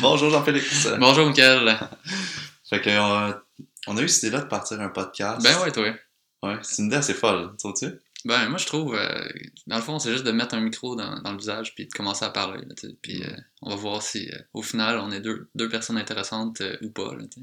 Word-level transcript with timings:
Bonjour 0.00 0.30
Jean-Félix. 0.30 0.88
Bonjour 0.98 1.26
Mickaël. 1.26 1.78
Fait 2.68 2.80
que 2.80 2.90
euh, 2.90 3.32
on 3.86 3.96
a 3.96 4.02
eu 4.02 4.08
cette 4.08 4.24
idée-là 4.24 4.42
de 4.42 4.48
partir 4.48 4.80
un 4.80 4.88
podcast. 4.88 5.42
Ben 5.42 5.60
ouais, 5.62 5.70
toi. 5.70 5.94
Ouais, 6.42 6.58
c'est 6.62 6.82
une 6.82 6.88
idée 6.88 6.96
assez 6.96 7.14
folle, 7.14 7.54
trouves-tu? 7.58 7.86
Ben 8.24 8.48
moi 8.48 8.58
je 8.58 8.66
trouve, 8.66 8.96
euh, 8.96 9.28
dans 9.68 9.76
le 9.76 9.82
fond, 9.82 10.00
c'est 10.00 10.10
juste 10.10 10.24
de 10.24 10.32
mettre 10.32 10.56
un 10.56 10.60
micro 10.60 10.96
dans, 10.96 11.20
dans 11.20 11.30
le 11.30 11.38
visage 11.38 11.74
puis 11.76 11.86
de 11.86 11.92
commencer 11.92 12.24
à 12.24 12.30
parler. 12.30 12.64
Là, 12.66 12.74
tu 12.76 12.88
puis 13.00 13.22
euh, 13.22 13.36
on 13.62 13.70
va 13.70 13.76
voir 13.76 14.02
si 14.02 14.28
euh, 14.28 14.38
au 14.52 14.62
final 14.62 14.98
on 14.98 15.12
est 15.12 15.20
deux, 15.20 15.48
deux 15.54 15.68
personnes 15.68 15.96
intéressantes 15.96 16.60
ou 16.82 16.90
pas. 16.90 17.14
Là, 17.14 17.24
tu. 17.32 17.40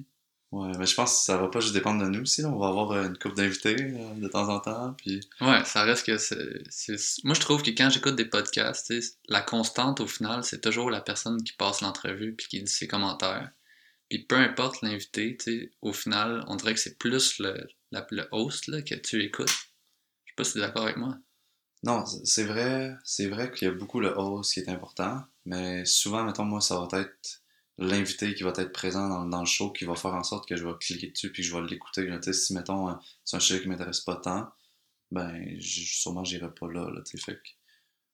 Ouais, 0.54 0.72
mais 0.78 0.86
je 0.86 0.94
pense 0.94 1.18
que 1.18 1.24
ça 1.24 1.38
va 1.38 1.48
pas 1.48 1.60
juste 1.62 1.74
dépendre 1.74 2.04
de 2.04 2.10
nous 2.10 2.22
aussi, 2.22 2.44
là. 2.44 2.50
On 2.50 2.60
va 2.60 2.68
avoir 2.68 2.92
euh, 2.92 3.08
une 3.08 3.18
couple 3.18 3.36
d'invités 3.36 3.76
euh, 3.76 4.14
de 4.16 4.28
temps 4.28 4.48
en 4.50 4.60
temps, 4.60 4.94
puis... 4.94 5.20
ouais, 5.42 5.66
ça 5.66 5.84
reste 5.84 6.06
que 6.06 6.18
c'est. 6.20 6.38
Moi 7.24 7.34
je 7.34 7.40
trouve 7.40 7.64
que 7.64 7.72
quand 7.72 7.90
j'écoute 7.90 8.16
des 8.16 8.26
podcasts, 8.26 8.94
la 9.28 9.42
constante 9.42 10.00
au 10.00 10.06
final, 10.08 10.44
c'est 10.44 10.62
toujours 10.62 10.92
la 10.92 11.02
personne 11.02 11.44
qui 11.44 11.54
passe 11.54 11.82
l'entrevue 11.82 12.36
puis 12.36 12.48
qui 12.48 12.62
dit 12.62 12.72
ses 12.72 12.88
commentaires. 12.88 13.50
Puis 14.10 14.20
peu 14.26 14.36
importe 14.36 14.82
l'invité, 14.84 15.38
au 15.82 15.92
final, 15.92 16.44
on 16.48 16.56
dirait 16.56 16.76
que 16.76 16.80
c'est 16.80 17.00
plus 17.00 17.40
le, 17.40 17.68
la- 17.92 18.06
le 18.12 18.28
host 18.32 18.68
là, 18.68 18.84
que 18.84 18.94
tu 18.96 19.24
écoutes. 19.24 19.50
Je 19.50 20.32
sais 20.32 20.36
pas 20.36 20.44
si 20.44 20.52
tu 20.54 20.58
es 20.60 20.62
d'accord 20.62 20.84
avec 20.84 20.98
moi. 20.98 21.18
Non, 21.82 22.06
c'est 22.06 22.44
vrai, 22.46 22.96
c'est 23.04 23.28
vrai 23.28 23.52
qu'il 23.52 23.68
y 23.68 23.72
a 23.72 23.74
beaucoup 23.74 24.00
le 24.00 24.14
host 24.16 24.54
qui 24.54 24.60
est 24.60 24.70
important, 24.70 25.24
mais 25.46 25.84
souvent, 25.86 26.24
mettons, 26.24 26.46
moi, 26.46 26.62
ça 26.62 26.80
va 26.80 27.00
être 27.00 27.43
l'invité 27.78 28.36
qui 28.36 28.44
va 28.44 28.54
être 28.56 28.72
présent 28.72 29.10
dans, 29.10 29.26
dans 29.26 29.40
le 29.40 29.46
show 29.46 29.72
qui 29.72 29.86
va 29.86 29.96
faire 29.96 30.14
en 30.14 30.24
sorte 30.24 30.48
que 30.48 30.56
je 30.56 30.66
vais 30.66 30.74
cliquer 30.80 31.08
dessus 31.08 31.32
puis 31.32 31.42
que 31.42 31.48
je 31.48 31.56
vais 31.56 31.62
l'écouter. 31.68 32.08
si, 32.32 32.54
mettons, 32.54 32.90
euh, 32.90 32.94
c'est 33.26 33.38
un 33.38 33.40
sujet 33.40 33.62
qui 33.62 33.68
m'intéresse 33.68 34.02
pas 34.02 34.16
tant, 34.18 34.50
ben, 35.12 35.58
sûrement, 35.60 36.24
j'irai 36.24 36.54
pas 36.54 36.72
là, 36.72 36.90
là, 36.90 37.02
fait. 37.06 37.40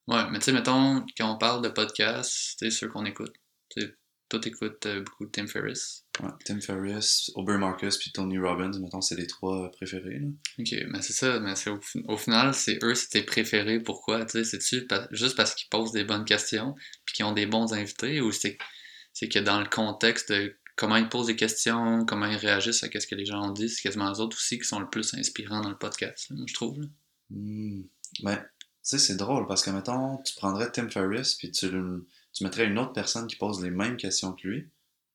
Ouais, 0.08 0.30
mais 0.32 0.40
tu 0.40 0.45
sais, 0.45 0.54
mettons, 0.54 1.05
quand 1.18 1.34
on 1.34 1.38
parle 1.38 1.62
de 1.62 1.70
podcasts, 1.70 2.58
tu 2.58 2.66
sais, 2.66 2.72
ceux 2.72 2.90
qu'on 2.90 3.05
écoute. 3.05 3.34
Tu 3.70 3.82
sais, 3.82 3.95
toi, 4.27 4.40
t'écoutes 4.40 4.85
euh, 4.85 5.02
beaucoup 5.02 5.26
Tim 5.26 5.48
Ferriss. 5.48 6.05
Ouais, 6.21 6.30
Tim 6.46 6.62
Ferriss, 6.62 7.32
Ober 7.35 7.57
Marcus 7.57 7.98
puis 7.98 8.12
Tony 8.12 8.37
Robbins, 8.37 8.71
mettons, 8.80 9.02
c'est 9.02 9.15
les 9.15 9.27
trois 9.27 9.65
euh, 9.65 9.70
préférés, 9.70 10.20
là. 10.20 10.27
Ok, 10.60 10.76
mais 10.90 11.02
c'est 11.02 11.13
ça, 11.13 11.40
mais 11.40 11.55
c'est 11.55 11.70
au, 11.70 11.80
au 12.07 12.18
final, 12.18 12.54
c'est 12.54 12.84
eux, 12.84 12.96
c'est 12.96 13.10
tes 13.10 13.24
préférés. 13.24 13.80
Pourquoi? 13.80 14.26
Tu 14.26 14.32
sais, 14.32 14.43
c'est-tu 14.43 14.87
pa- 14.87 15.07
juste 15.12 15.35
parce 15.35 15.55
qu'ils 15.55 15.70
posent 15.70 15.91
des 15.91 16.04
bonnes 16.04 16.26
questions 16.26 16.76
puis 17.05 17.15
qu'ils 17.15 17.26
ont 17.26 17.34
des 17.34 17.46
bons 17.46 17.74
invités 17.74 18.21
ou 18.21 18.32
c'est 18.32 18.57
c'est 19.13 19.29
que 19.29 19.40
dans 19.40 19.60
le 19.60 19.68
contexte 19.68 20.32
de 20.32 20.55
comment 20.76 20.96
ils 20.96 21.10
posent 21.10 21.27
des 21.27 21.35
questions, 21.35 22.05
comment 22.05 22.26
ils 22.26 22.38
réagissent 22.38 22.84
à 22.84 22.88
ce 22.88 23.07
que 23.07 23.15
les 23.15 23.26
gens 23.26 23.49
ont 23.49 23.52
dit, 23.52 23.70
c'est 23.70 23.82
quasiment 23.82 24.12
eux 24.12 24.20
autres 24.21 24.38
aussi 24.38 24.57
qui 24.57 24.65
sont 24.65 24.79
le 24.79 24.90
plus 24.90 25.13
inspirants 25.13 25.62
dans 25.62 25.70
le 25.70 25.77
podcast, 25.77 26.32
je 26.48 26.54
trouve. 26.54 26.77
Hmm. 27.30 27.82
Ben, 28.24 28.37
tu 28.37 28.43
sais, 28.82 28.98
c'est 28.98 29.18
drôle 29.18 29.46
parce 29.46 29.62
que, 29.62 29.71
mettons, 29.71 30.18
tu 30.24 30.34
prendrais 30.35 30.71
Tim 30.71 30.90
Ferriss 30.90 31.35
puis 31.35 31.52
tu, 31.52 31.70
tu 32.34 32.43
mettrais 32.43 32.65
une 32.65 32.80
autre 32.80 32.93
personne 32.93 33.27
qui 33.27 33.35
pose 33.35 33.62
les 33.62 33.71
mêmes 33.71 33.98
questions 33.98 34.34
que 34.34 34.48
lui. 34.48 34.70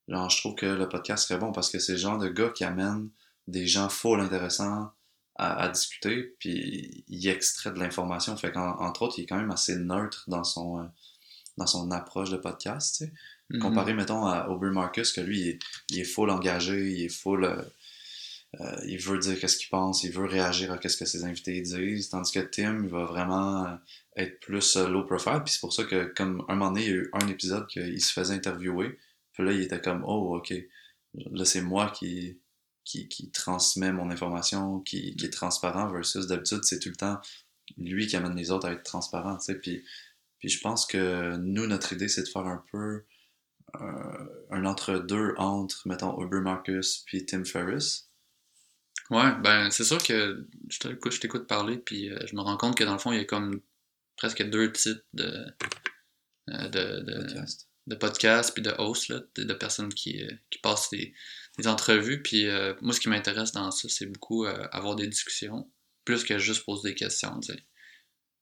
Genre, 0.07 0.29
je 0.29 0.37
trouve 0.37 0.55
que 0.55 0.67
le 0.67 0.89
podcast 0.89 1.27
serait 1.27 1.41
bon 1.41 1.51
parce 1.51 1.71
que 1.71 1.79
c'est 1.79 1.93
le 1.93 1.99
genre 1.99 2.19
de 2.19 2.29
gars 2.29 2.51
qui 2.51 2.65
amène 2.65 3.09
des 3.49 3.67
gens 3.67 3.89
full 3.89 4.21
intéressants 4.21 4.93
à, 5.37 5.63
à 5.63 5.69
discuter 5.71 6.35
puis 6.39 7.05
il 7.09 7.27
extrait 7.27 7.73
de 7.73 7.79
l'information. 7.79 8.37
Fait 8.37 8.53
qu'entre 8.53 9.03
autres, 9.03 9.19
il 9.19 9.23
est 9.23 9.27
quand 9.27 9.39
même 9.39 9.51
assez 9.51 9.77
neutre 9.77 10.25
dans 10.29 10.45
son, 10.45 10.81
euh, 10.81 10.85
dans 11.57 11.67
son 11.67 11.91
approche 11.91 12.31
de 12.31 12.37
podcast, 12.37 12.97
tu 12.99 13.07
sais. 13.07 13.13
Mhm. 13.51 13.61
Comparé, 13.61 13.95
mettons, 13.95 14.27
à 14.27 14.49
Ober 14.49 14.71
Marcus, 14.71 15.13
que 15.13 15.21
lui, 15.21 15.41
il 15.41 15.49
est, 15.49 15.59
il 15.91 16.01
est 16.01 16.05
full 16.05 16.31
engagé, 16.31 16.91
il 16.93 17.05
est 17.05 17.09
full. 17.09 17.45
euh, 17.45 17.63
euh, 18.61 18.77
il 18.87 18.99
veut 18.99 19.19
dire 19.19 19.39
qu'est-ce 19.39 19.57
qu'il 19.57 19.69
pense, 19.69 20.05
il 20.05 20.13
veut 20.13 20.27
réagir 20.27 20.71
à 20.73 20.79
qu'est-ce 20.79 20.97
que 20.97 21.05
ses 21.05 21.25
invités 21.25 21.61
disent, 21.61 22.09
tandis 22.09 22.31
que 22.33 22.41
Tim, 22.41 22.85
il 22.85 22.89
va 22.89 23.05
vraiment 23.05 23.67
euh, 23.67 23.75
être 24.17 24.39
plus 24.41 24.77
low 24.77 25.05
profile, 25.05 25.41
puis 25.45 25.55
c'est 25.55 25.61
pour 25.61 25.73
ça 25.73 25.85
que, 25.85 26.05
comme 26.15 26.45
un 26.49 26.55
moment 26.55 26.71
donné, 26.71 26.85
il 26.85 26.91
y 26.91 26.93
a 26.93 26.97
eu 26.97 27.11
un 27.15 27.27
épisode 27.29 27.67
qu'il 27.67 28.01
se 28.01 28.13
faisait 28.13 28.35
interviewer, 28.35 28.97
puis 29.33 29.45
là, 29.45 29.53
il 29.53 29.63
était 29.63 29.81
comme, 29.81 30.05
oh, 30.07 30.37
ok, 30.37 30.55
là, 31.15 31.45
c'est 31.45 31.63
moi 31.63 31.91
qui, 31.91 32.39
qui, 32.85 33.09
qui 33.09 33.31
transmet 33.33 33.93
mon 33.93 34.11
information, 34.11 34.81
qui, 34.81 35.17
qui 35.17 35.27
est 35.27 35.31
transparent, 35.31 35.91
versus 35.91 36.29
d'habitude, 36.29 36.63
c'est 36.63 36.79
tout 36.79 36.91
le 36.91 36.97
temps 36.97 37.19
lui 37.79 38.07
qui 38.07 38.17
amène 38.17 38.37
les 38.37 38.51
autres 38.51 38.69
à 38.69 38.73
être 38.73 38.83
tu 38.85 39.45
sais, 39.45 39.55
puis, 39.59 39.85
puis 40.39 40.49
je 40.49 40.61
pense 40.61 40.87
que 40.87 41.37
nous, 41.37 41.67
notre 41.67 41.93
idée, 41.93 42.09
c'est 42.09 42.23
de 42.23 42.29
faire 42.29 42.47
un 42.47 42.63
peu 42.71 43.05
un 43.75 44.65
entre-deux 44.65 45.35
entre, 45.37 45.87
mettons, 45.89 46.21
Uber 46.23 46.41
Marcus 46.41 47.03
puis 47.07 47.27
Tim 47.27 47.45
Ferriss. 47.45 48.09
Ouais, 49.11 49.35
ben 49.43 49.71
c'est 49.71 49.85
sûr 49.85 50.03
que 50.03 50.47
je 50.69 51.21
t'écoute, 51.21 51.47
parler, 51.47 51.77
puis 51.77 52.11
euh, 52.11 52.19
je 52.27 52.35
me 52.35 52.41
rends 52.41 52.57
compte 52.57 52.77
que 52.77 52.85
dans 52.85 52.95
le 52.95 52.99
fond, 52.99 53.13
il 53.13 53.19
y 53.19 53.21
a 53.21 53.25
comme 53.25 53.61
presque 54.17 54.43
deux 54.49 54.73
types 54.73 55.03
de, 55.13 55.45
euh, 56.49 56.69
de, 56.69 57.01
de, 57.01 57.23
podcast. 57.23 57.69
de 57.87 57.95
podcasts 57.97 58.55
puis 58.55 58.63
de 58.63 58.75
hosts, 58.79 59.09
là, 59.09 59.21
de, 59.35 59.45
de 59.45 59.55
personnes 59.55 59.93
qui, 59.93 60.23
euh, 60.23 60.31
qui 60.51 60.59
passent 60.59 60.89
des, 60.91 61.13
des 61.59 61.69
entrevues. 61.69 62.23
Puis 62.23 62.47
euh, 62.47 62.75
moi, 62.81 62.95
ce 62.95 63.01
qui 63.01 63.09
m'intéresse 63.09 63.53
dans 63.53 63.71
ça, 63.71 63.89
c'est 63.89 64.07
beaucoup 64.07 64.47
euh, 64.47 64.67
avoir 64.73 64.97
des 64.97 65.07
discussions, 65.07 65.71
plus 66.05 66.25
que 66.25 66.39
juste 66.39 66.65
poser 66.65 66.91
des 66.91 66.95
questions. 66.95 67.39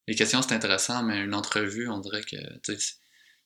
Les 0.07 0.15
questions, 0.15 0.43
c'est 0.43 0.55
intéressant, 0.55 1.03
mais 1.03 1.19
une 1.19 1.35
entrevue, 1.35 1.89
on 1.89 1.99
dirait 1.99 2.23
que 2.23 2.37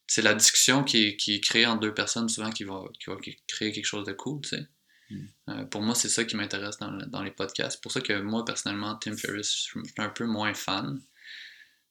c'est- 0.06 0.22
la 0.22 0.34
discussion 0.34 0.84
qui 0.84 1.05
est, 1.06 1.17
qui 1.17 1.34
est 1.37 1.41
créée 1.41 1.67
entre 1.67 1.81
deux 1.81 1.94
personnes 1.94 2.28
souvent 2.28 2.50
qui 2.50 2.65
va, 2.65 2.83
qui 2.99 3.11
va 3.11 3.17
créer 3.47 3.72
quelque 3.72 3.84
chose 3.87 4.06
de 4.06 4.12
cool. 4.12 4.41
tu 4.43 4.50
sais. 4.50 4.67
Mm. 5.11 5.25
Euh, 5.50 5.65
pour 5.67 5.83
moi, 5.83 5.94
c'est 5.94 6.09
ça 6.09 6.25
qui 6.25 6.37
m'intéresse 6.37 6.78
dans, 6.78 6.91
le- 6.91 7.06
dans 7.06 7.22
les 7.22 7.31
podcasts. 7.31 7.77
C'est 7.77 7.83
pour 7.83 7.93
ça 7.93 8.00
que 8.00 8.21
moi, 8.21 8.44
personnellement, 8.44 8.97
Tim 8.97 9.17
Ferriss, 9.17 9.53
je 9.55 9.61
suis 9.62 9.81
un 9.99 10.09
peu 10.09 10.25
moins 10.27 10.53
fan. 10.55 11.00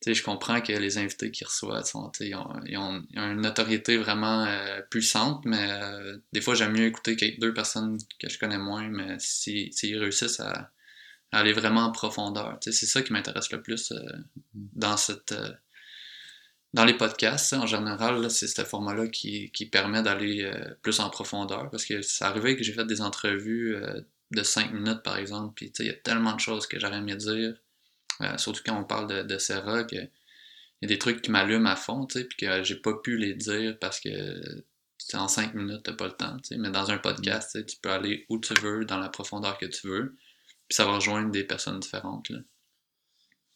Tu 0.02 0.12
sais, 0.12 0.14
je 0.14 0.24
comprends 0.24 0.60
que 0.62 0.74
les 0.74 0.98
invités 0.98 1.32
qu'ils 1.32 1.48
reçoivent 1.48 1.86
sont, 1.86 2.10
tu 2.10 2.20
sais, 2.26 2.30
ils, 2.30 2.36
ont, 2.36 2.54
ils 2.66 2.78
ont- 2.78 3.06
ils 3.12 3.20
ont 3.20 3.32
une 3.32 3.42
notoriété 3.42 3.96
vraiment 3.98 4.44
euh, 4.46 4.82
puissante, 4.90 5.46
mais 5.46 5.68
euh, 5.72 6.18
des 6.34 6.42
fois 6.42 6.54
j'aime 6.54 6.74
mieux 6.74 6.86
écouter 6.88 7.16
deux 7.40 7.54
personnes 7.54 7.98
que 8.20 8.28
je 8.30 8.38
connais 8.38 8.58
moins, 8.58 8.88
mais 8.90 9.16
si- 9.20 9.72
s'ils 9.72 9.98
réussissent 9.98 10.42
à, 10.42 10.72
à 11.32 11.40
aller 11.40 11.54
vraiment 11.54 11.86
en 11.86 11.92
profondeur. 11.94 12.60
Tu 12.62 12.72
sais, 12.72 12.78
c'est 12.80 12.86
ça 12.88 13.02
qui 13.02 13.14
m'intéresse 13.14 13.52
le 13.52 13.62
plus 13.62 13.92
euh, 13.94 13.98
dans 14.54 14.98
cette 14.98 15.34
dans 16.76 16.84
les 16.84 16.94
podcasts, 16.94 17.54
en 17.54 17.66
général, 17.66 18.30
c'est 18.30 18.48
ce 18.48 18.66
format-là 18.66 19.08
qui, 19.08 19.50
permet 19.72 20.04
d'aller 20.04 20.44
euh, 20.44 20.76
plus 20.82 21.00
en 21.00 21.10
profondeur. 21.10 21.70
Parce 21.70 21.86
que 21.86 22.02
c'est 22.02 22.26
arrivé 22.26 22.58
que 22.58 22.64
j'ai 22.64 22.74
fait 22.74 22.86
des 22.86 23.02
entrevues 23.02 23.78
euh, 23.78 24.02
de 24.32 24.44
5 24.44 24.74
minutes, 24.74 25.02
par 25.02 25.18
exemple, 25.18 25.54
puis 25.56 25.72
il 25.80 25.86
y 25.86 25.90
a 25.90 25.94
tellement 25.94 26.34
de 26.34 26.42
choses 26.42 26.68
que 26.68 26.78
j'aurais 26.78 26.98
aimé 26.98 27.16
dire. 27.16 27.56
Euh, 28.20 28.38
surtout 28.38 28.62
quand 28.66 28.78
on 28.78 28.84
parle 28.84 29.08
de, 29.08 29.22
de 29.24 29.38
Serra, 29.38 29.86
que 29.86 29.96
il 29.96 30.10
y 30.82 30.86
a 30.86 30.88
des 30.88 31.00
trucs 31.00 31.22
qui 31.22 31.32
m'allument 31.32 31.70
à 31.70 31.78
fond, 31.78 32.06
puis 32.08 32.28
que 32.38 32.64
j'ai 32.64 32.76
pas 32.76 32.94
pu 33.02 33.16
les 33.18 33.36
dire 33.36 33.80
parce 33.80 34.02
que 34.02 34.66
en 35.14 35.30
5 35.30 35.54
minutes, 35.54 35.84
t'as 35.84 35.94
pas 35.94 36.08
le 36.08 36.12
temps. 36.12 36.36
Mais 36.58 36.72
dans 36.72 36.92
un 36.92 36.98
podcast, 36.98 37.66
tu 37.66 37.78
peux 37.78 37.92
aller 37.92 38.26
où 38.28 38.38
tu 38.38 38.54
veux, 38.56 38.84
dans 38.84 38.98
la 38.98 39.08
profondeur 39.08 39.58
que 39.58 39.66
tu 39.66 39.88
veux, 39.88 40.18
puis 40.68 40.76
ça 40.76 40.84
va 40.84 40.96
rejoindre 40.96 41.32
des 41.32 41.46
personnes 41.46 41.80
différentes, 41.80 42.28
là. 42.30 42.40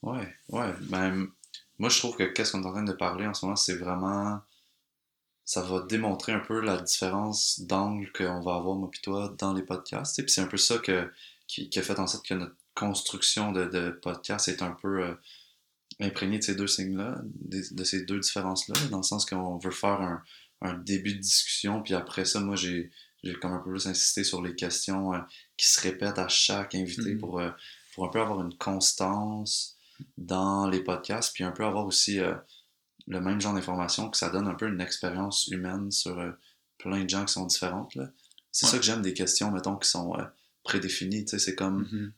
Ouais, 0.02 0.34
ouais. 0.48 0.74
Ben, 0.84 1.28
moi, 1.80 1.90
je 1.90 1.98
trouve 2.00 2.16
que 2.16 2.24
qu'est-ce 2.24 2.52
qu'on 2.52 2.64
est 2.64 2.68
en 2.68 2.72
train 2.72 2.84
de 2.84 2.94
parler 2.94 3.26
en 3.28 3.34
ce 3.34 3.46
moment, 3.46 3.56
c'est 3.56 3.76
vraiment. 3.76 4.42
Ça 5.46 5.62
va 5.64 5.82
démontrer 5.82 6.32
un 6.34 6.40
peu 6.40 6.60
la 6.62 6.78
différence 6.78 7.60
d'angle 7.62 8.12
qu'on 8.14 8.42
va 8.42 8.56
avoir, 8.56 8.76
moi 8.76 8.90
pis 8.92 9.02
toi, 9.02 9.34
dans 9.40 9.54
les 9.54 9.64
podcasts. 9.64 10.16
sais. 10.16 10.24
Puis 10.24 10.32
c'est 10.32 10.42
un 10.42 10.48
peu 10.48 10.58
ça 10.58 10.78
que, 10.78 11.12
qui, 11.48 11.70
qui 11.70 11.80
a 11.80 11.82
fait 11.82 12.00
en 12.00 12.06
sorte 12.08 12.26
que 12.28 12.36
notre 12.36 12.56
construction 12.76 13.52
de, 13.52 13.66
de 13.66 13.90
podcast 13.90 14.48
est 14.48 14.62
un 14.62 14.72
peu 14.72 15.04
euh, 15.04 15.16
imprégnée 16.00 16.38
de 16.40 16.44
ces 16.44 16.56
deux 16.56 16.68
signes-là, 16.68 17.20
de, 17.24 17.84
ces 17.84 18.06
deux 18.06 18.20
différences-là, 18.20 18.76
dans 18.92 18.98
le 18.98 19.04
sens 19.04 19.26
qu'on 19.26 19.58
veut 19.58 19.72
faire 19.72 20.02
un, 20.02 20.22
un 20.62 20.74
début 20.76 21.16
de 21.16 21.20
discussion, 21.20 21.82
puis 21.82 21.94
après 21.96 22.26
ça, 22.26 22.40
moi, 22.40 22.56
j'ai 22.56 22.92
j'ai 23.24 23.34
comme 23.34 23.52
un 23.52 23.60
peu 23.60 23.72
plus 23.72 23.86
insisté 23.88 24.24
sur 24.24 24.42
les 24.42 24.56
questions 24.56 25.14
euh, 25.14 25.20
qui 25.58 25.68
se 25.68 25.82
répètent 25.82 26.20
à 26.20 26.30
chaque 26.30 26.74
invité 26.76 27.16
Mhm. 27.16 27.20
pour, 27.20 27.40
euh, 27.40 27.50
pour 27.94 28.06
un 28.06 28.10
peu 28.10 28.22
avoir 28.22 28.42
une 28.42 28.56
constance 28.58 29.76
dans 30.18 30.68
les 30.68 30.84
podcasts, 30.84 31.34
puis 31.34 31.44
un 31.44 31.52
peu 31.52 31.66
avoir 31.66 31.86
aussi 31.86 32.20
euh, 32.20 32.36
le 33.08 33.22
même 33.22 33.40
genre 33.42 33.54
d'information, 33.54 34.10
que 34.10 34.18
ça 34.18 34.30
donne 34.30 34.48
un 34.48 34.56
peu 34.56 34.68
une 34.68 34.82
expérience 34.82 35.48
humaine 35.48 35.92
sur 35.92 36.20
euh, 36.20 36.32
plein 36.78 37.04
de 37.04 37.10
gens 37.10 37.26
qui 37.26 37.34
sont 37.34 37.46
différentes. 37.46 37.96
là. 37.96 38.10
C'est 38.52 38.66
Ouais. 38.66 38.72
ça 38.74 38.78
que 38.80 38.84
j'aime 38.86 39.02
des 39.02 39.14
questions, 39.14 39.52
mettons, 39.52 39.78
qui 39.78 39.88
sont 39.90 40.16
euh, 40.18 40.24
prédéfinies. 40.64 41.26
tu 41.26 41.32
sais, 41.32 41.40
C'est 41.40 41.56
comme 41.56 41.88
Mhm. 41.92 42.14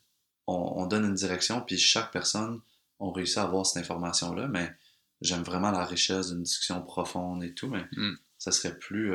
on, 0.46 0.72
on 0.82 0.86
donne 0.86 1.04
une 1.04 1.14
direction, 1.14 1.60
puis 1.62 1.78
chaque 1.78 2.10
personne, 2.12 2.60
on 2.98 3.10
réussit 3.12 3.38
à 3.38 3.42
avoir 3.42 3.64
cette 3.66 3.82
information-là, 3.82 4.48
mais 4.48 4.72
j'aime 5.20 5.42
vraiment 5.42 5.70
la 5.70 5.84
richesse 5.84 6.28
d'une 6.30 6.42
discussion 6.42 6.82
profonde 6.82 7.42
et 7.44 7.54
tout, 7.54 7.68
mais 7.68 7.84
Mm. 7.96 8.14
ça 8.38 8.50
serait 8.52 8.76
plus 8.78 9.14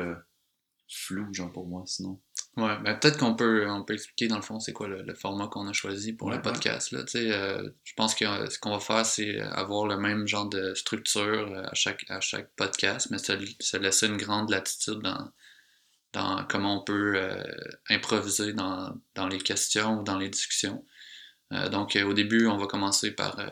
flou, 0.88 1.32
genre, 1.32 1.52
pour 1.52 1.66
moi, 1.66 1.82
sinon. 1.86 2.20
Ouais, 2.56 2.76
ben 2.82 2.94
peut-être 2.98 3.18
qu'on 3.18 3.36
peut, 3.36 3.70
on 3.70 3.84
peut 3.84 3.94
expliquer 3.94 4.26
dans 4.26 4.34
le 4.36 4.42
fond 4.42 4.58
c'est 4.58 4.72
quoi 4.72 4.88
le, 4.88 5.02
le 5.02 5.14
format 5.14 5.46
qu'on 5.46 5.68
a 5.68 5.72
choisi 5.72 6.12
pour 6.14 6.26
Ouais, 6.28 6.36
le 6.36 6.42
podcast. 6.42 6.90
Là. 6.90 7.04
Euh, 7.14 7.70
je 7.84 7.92
pense 7.94 8.16
que 8.16 8.24
euh, 8.24 8.50
ce 8.50 8.58
qu'on 8.58 8.72
va 8.72 8.80
faire, 8.80 9.06
c'est 9.06 9.38
avoir 9.40 9.86
le 9.86 9.96
même 9.96 10.26
genre 10.26 10.48
de 10.48 10.74
structure 10.74 11.22
euh, 11.52 11.62
à 11.62 11.74
chaque, 11.74 12.04
à 12.08 12.20
chaque 12.20 12.50
podcast, 12.56 13.08
mais 13.12 13.18
se, 13.18 13.32
se 13.60 13.76
laisser 13.76 14.08
une 14.08 14.16
grande 14.16 14.50
latitude 14.50 14.98
dans, 15.02 15.30
dans 16.12 16.44
comment 16.46 16.80
on 16.80 16.84
peut 16.84 17.12
euh, 17.16 17.44
improviser 17.90 18.54
dans, 18.54 18.92
dans 19.14 19.28
les 19.28 19.38
questions 19.38 20.00
ou 20.00 20.02
dans 20.02 20.18
les 20.18 20.30
discussions. 20.30 20.84
Euh, 21.52 21.68
donc 21.68 21.94
euh, 21.94 22.02
au 22.04 22.12
début, 22.12 22.48
on 22.48 22.56
va 22.56 22.66
commencer 22.66 23.12
par 23.12 23.38
euh, 23.38 23.50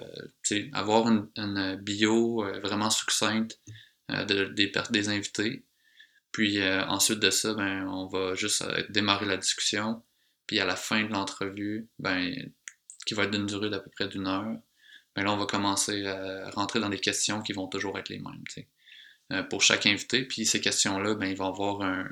avoir 0.72 1.06
une, 1.08 1.28
une 1.36 1.76
bio 1.76 2.44
euh, 2.44 2.58
vraiment 2.60 2.90
succincte 2.90 3.60
euh, 4.10 4.24
de- 4.24 4.46
des, 4.46 4.72
des 4.90 5.08
invités. 5.10 5.64
Puis 6.36 6.62
ensuite 6.62 7.18
de 7.18 7.30
ça, 7.30 7.54
ben, 7.54 7.88
on 7.88 8.04
va 8.08 8.34
juste 8.34 8.62
démarrer 8.90 9.24
la 9.24 9.38
discussion. 9.38 10.02
Puis 10.46 10.60
à 10.60 10.66
la 10.66 10.76
fin 10.76 11.02
de 11.02 11.08
l'entrevue, 11.10 11.88
ben, 11.98 12.30
qui 13.06 13.14
va 13.14 13.22
être 13.22 13.30
d'une 13.30 13.46
durée 13.46 13.70
d'à 13.70 13.80
peu 13.80 13.88
près 13.88 14.06
d'une 14.06 14.26
heure, 14.26 14.54
ben 15.14 15.24
là, 15.24 15.32
on 15.32 15.38
va 15.38 15.46
commencer 15.46 16.04
à 16.06 16.50
rentrer 16.50 16.78
dans 16.78 16.90
des 16.90 16.98
questions 16.98 17.40
qui 17.40 17.54
vont 17.54 17.68
toujours 17.68 17.98
être 17.98 18.10
les 18.10 18.18
mêmes, 18.18 18.44
euh, 19.32 19.42
pour 19.44 19.62
chaque 19.62 19.86
invité. 19.86 20.26
Puis 20.26 20.44
ces 20.44 20.60
questions-là, 20.60 21.14
ben, 21.14 21.24
ils 21.24 21.38
vont 21.38 21.48
avoir 21.48 21.80
un... 21.80 22.06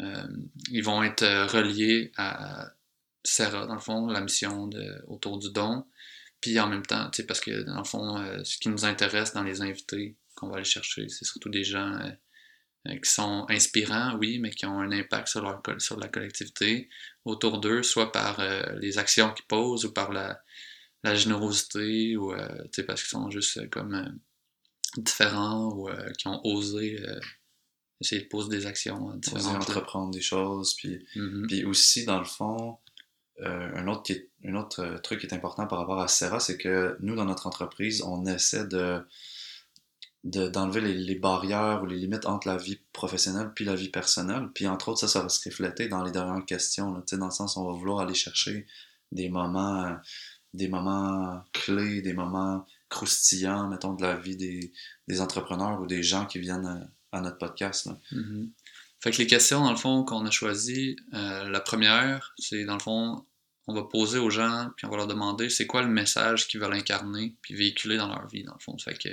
Euh, 0.00 0.26
ils 0.70 0.82
vont 0.82 1.02
être 1.02 1.26
reliés 1.52 2.12
à 2.16 2.70
Sarah, 3.22 3.66
dans 3.66 3.74
le 3.74 3.80
fond, 3.80 4.06
la 4.06 4.22
mission 4.22 4.66
de, 4.66 5.04
autour 5.08 5.38
du 5.38 5.50
don. 5.50 5.84
Puis 6.40 6.58
en 6.58 6.68
même 6.68 6.86
temps, 6.86 7.10
parce 7.28 7.40
que 7.40 7.64
dans 7.64 7.76
le 7.76 7.84
fond, 7.84 8.18
euh, 8.18 8.42
ce 8.44 8.56
qui 8.56 8.70
nous 8.70 8.86
intéresse 8.86 9.34
dans 9.34 9.42
les 9.42 9.60
invités 9.60 10.16
qu'on 10.36 10.48
va 10.48 10.56
aller 10.56 10.64
chercher, 10.64 11.06
c'est 11.10 11.26
surtout 11.26 11.50
des 11.50 11.64
gens 11.64 11.98
qui 13.02 13.10
sont 13.10 13.46
inspirants, 13.48 14.16
oui, 14.20 14.38
mais 14.38 14.50
qui 14.50 14.66
ont 14.66 14.80
un 14.80 14.92
impact 14.92 15.28
sur, 15.28 15.42
leur, 15.42 15.62
sur 15.78 15.98
la 15.98 16.08
collectivité 16.08 16.88
autour 17.24 17.58
d'eux, 17.58 17.82
soit 17.82 18.12
par 18.12 18.40
les 18.76 18.98
actions 18.98 19.32
qu'ils 19.32 19.46
posent 19.46 19.84
ou 19.84 19.92
par 19.92 20.12
la, 20.12 20.40
la 21.06 21.14
générosité 21.14 22.16
ou 22.16 22.32
euh, 22.32 22.46
parce 22.86 23.02
qu'ils 23.02 23.10
sont 23.10 23.30
juste 23.30 23.58
euh, 23.58 23.68
comme 23.68 23.94
euh, 23.94 24.08
différents 24.98 25.68
ou 25.68 25.88
qui 26.18 26.26
ont 26.26 26.40
osé 26.44 26.98
essayer 28.00 28.22
de 28.22 28.28
poser 28.28 28.48
des 28.48 28.66
actions 28.66 29.14
différentes. 29.16 29.46
Oser 29.46 29.56
entreprendre 29.56 30.10
des 30.10 30.22
choses. 30.22 30.74
Puis, 30.74 31.04
mm-hmm. 31.14 31.46
puis 31.46 31.64
aussi, 31.64 32.04
dans 32.06 32.18
le 32.18 32.24
fond, 32.24 32.78
un, 33.42 33.86
autre 33.88 34.04
qui 34.04 34.22
un 34.44 34.54
autre 34.54 34.98
truc 35.02 35.20
qui 35.20 35.26
est 35.26 35.34
important 35.34 35.66
par 35.66 35.80
rapport 35.80 36.00
à 36.00 36.08
Serra, 36.08 36.40
c'est 36.40 36.56
que 36.56 36.96
nous, 37.00 37.14
dans 37.14 37.26
notre 37.26 37.46
entreprise, 37.46 38.00
on 38.02 38.24
essaie 38.24 38.66
de 38.66 39.02
d'enlever 40.24 40.80
les, 40.80 41.14
barrières 41.14 41.82
ou 41.82 41.86
les 41.86 41.96
limites 41.96 42.26
entre 42.26 42.48
la 42.48 42.56
vie 42.56 42.80
professionnelle 42.92 43.52
puis 43.54 43.64
la 43.64 43.76
vie 43.76 43.90
personnelle. 43.90 44.48
Puis 44.54 44.66
entre 44.66 44.88
autres, 44.88 45.00
ça, 45.00 45.08
ça 45.08 45.22
va 45.22 45.28
se 45.28 45.48
refléter 45.48 45.88
dans 45.88 46.02
les 46.02 46.10
dernières 46.10 46.44
questions, 46.44 46.90
dans 47.12 47.26
le 47.26 47.30
sens 47.30 47.56
où 47.56 47.60
on 47.60 47.72
va 47.72 47.78
vouloir 47.78 48.00
aller 48.00 48.14
chercher 48.14 48.66
des 49.12 49.28
moments 49.28 49.96
des 50.56 50.68
moments 50.68 51.44
clés, 51.52 52.02
des 52.02 52.14
moments 52.14 52.66
croustillants, 52.88 53.68
mettons, 53.68 53.94
de 53.94 54.02
la 54.02 54.16
vie 54.16 54.36
des, 54.36 55.20
entrepreneurs 55.20 55.80
ou 55.80 55.86
des 55.86 56.02
gens 56.02 56.26
qui 56.26 56.38
viennent 56.38 56.88
à, 57.12 57.20
notre 57.20 57.38
podcast. 57.38 57.88
Mm-hmm. 58.12 58.50
Fait 59.00 59.10
que 59.10 59.18
les 59.18 59.26
questions, 59.26 59.60
dans 59.62 59.70
le 59.70 59.76
fond, 59.76 60.04
qu'on 60.04 60.24
a 60.26 60.30
choisies, 60.30 60.96
euh, 61.14 61.48
la 61.48 61.60
première, 61.60 62.34
c'est 62.38 62.64
dans 62.64 62.74
le 62.74 62.80
fond, 62.80 63.24
on 63.66 63.74
va 63.74 63.84
poser 63.84 64.18
aux 64.18 64.30
gens, 64.30 64.70
puis 64.76 64.86
on 64.86 64.90
va 64.90 64.96
leur 64.96 65.06
demander 65.06 65.48
c'est 65.48 65.66
quoi 65.66 65.82
le 65.82 65.88
message 65.88 66.48
qu'ils 66.48 66.60
veulent 66.60 66.74
incarner, 66.74 67.36
puis 67.42 67.54
véhiculer 67.54 67.96
dans 67.96 68.08
leur 68.08 68.26
vie, 68.26 68.44
dans 68.44 68.54
le 68.54 68.60
fond. 68.60 68.76
Fait 68.78 68.94
que 68.94 69.08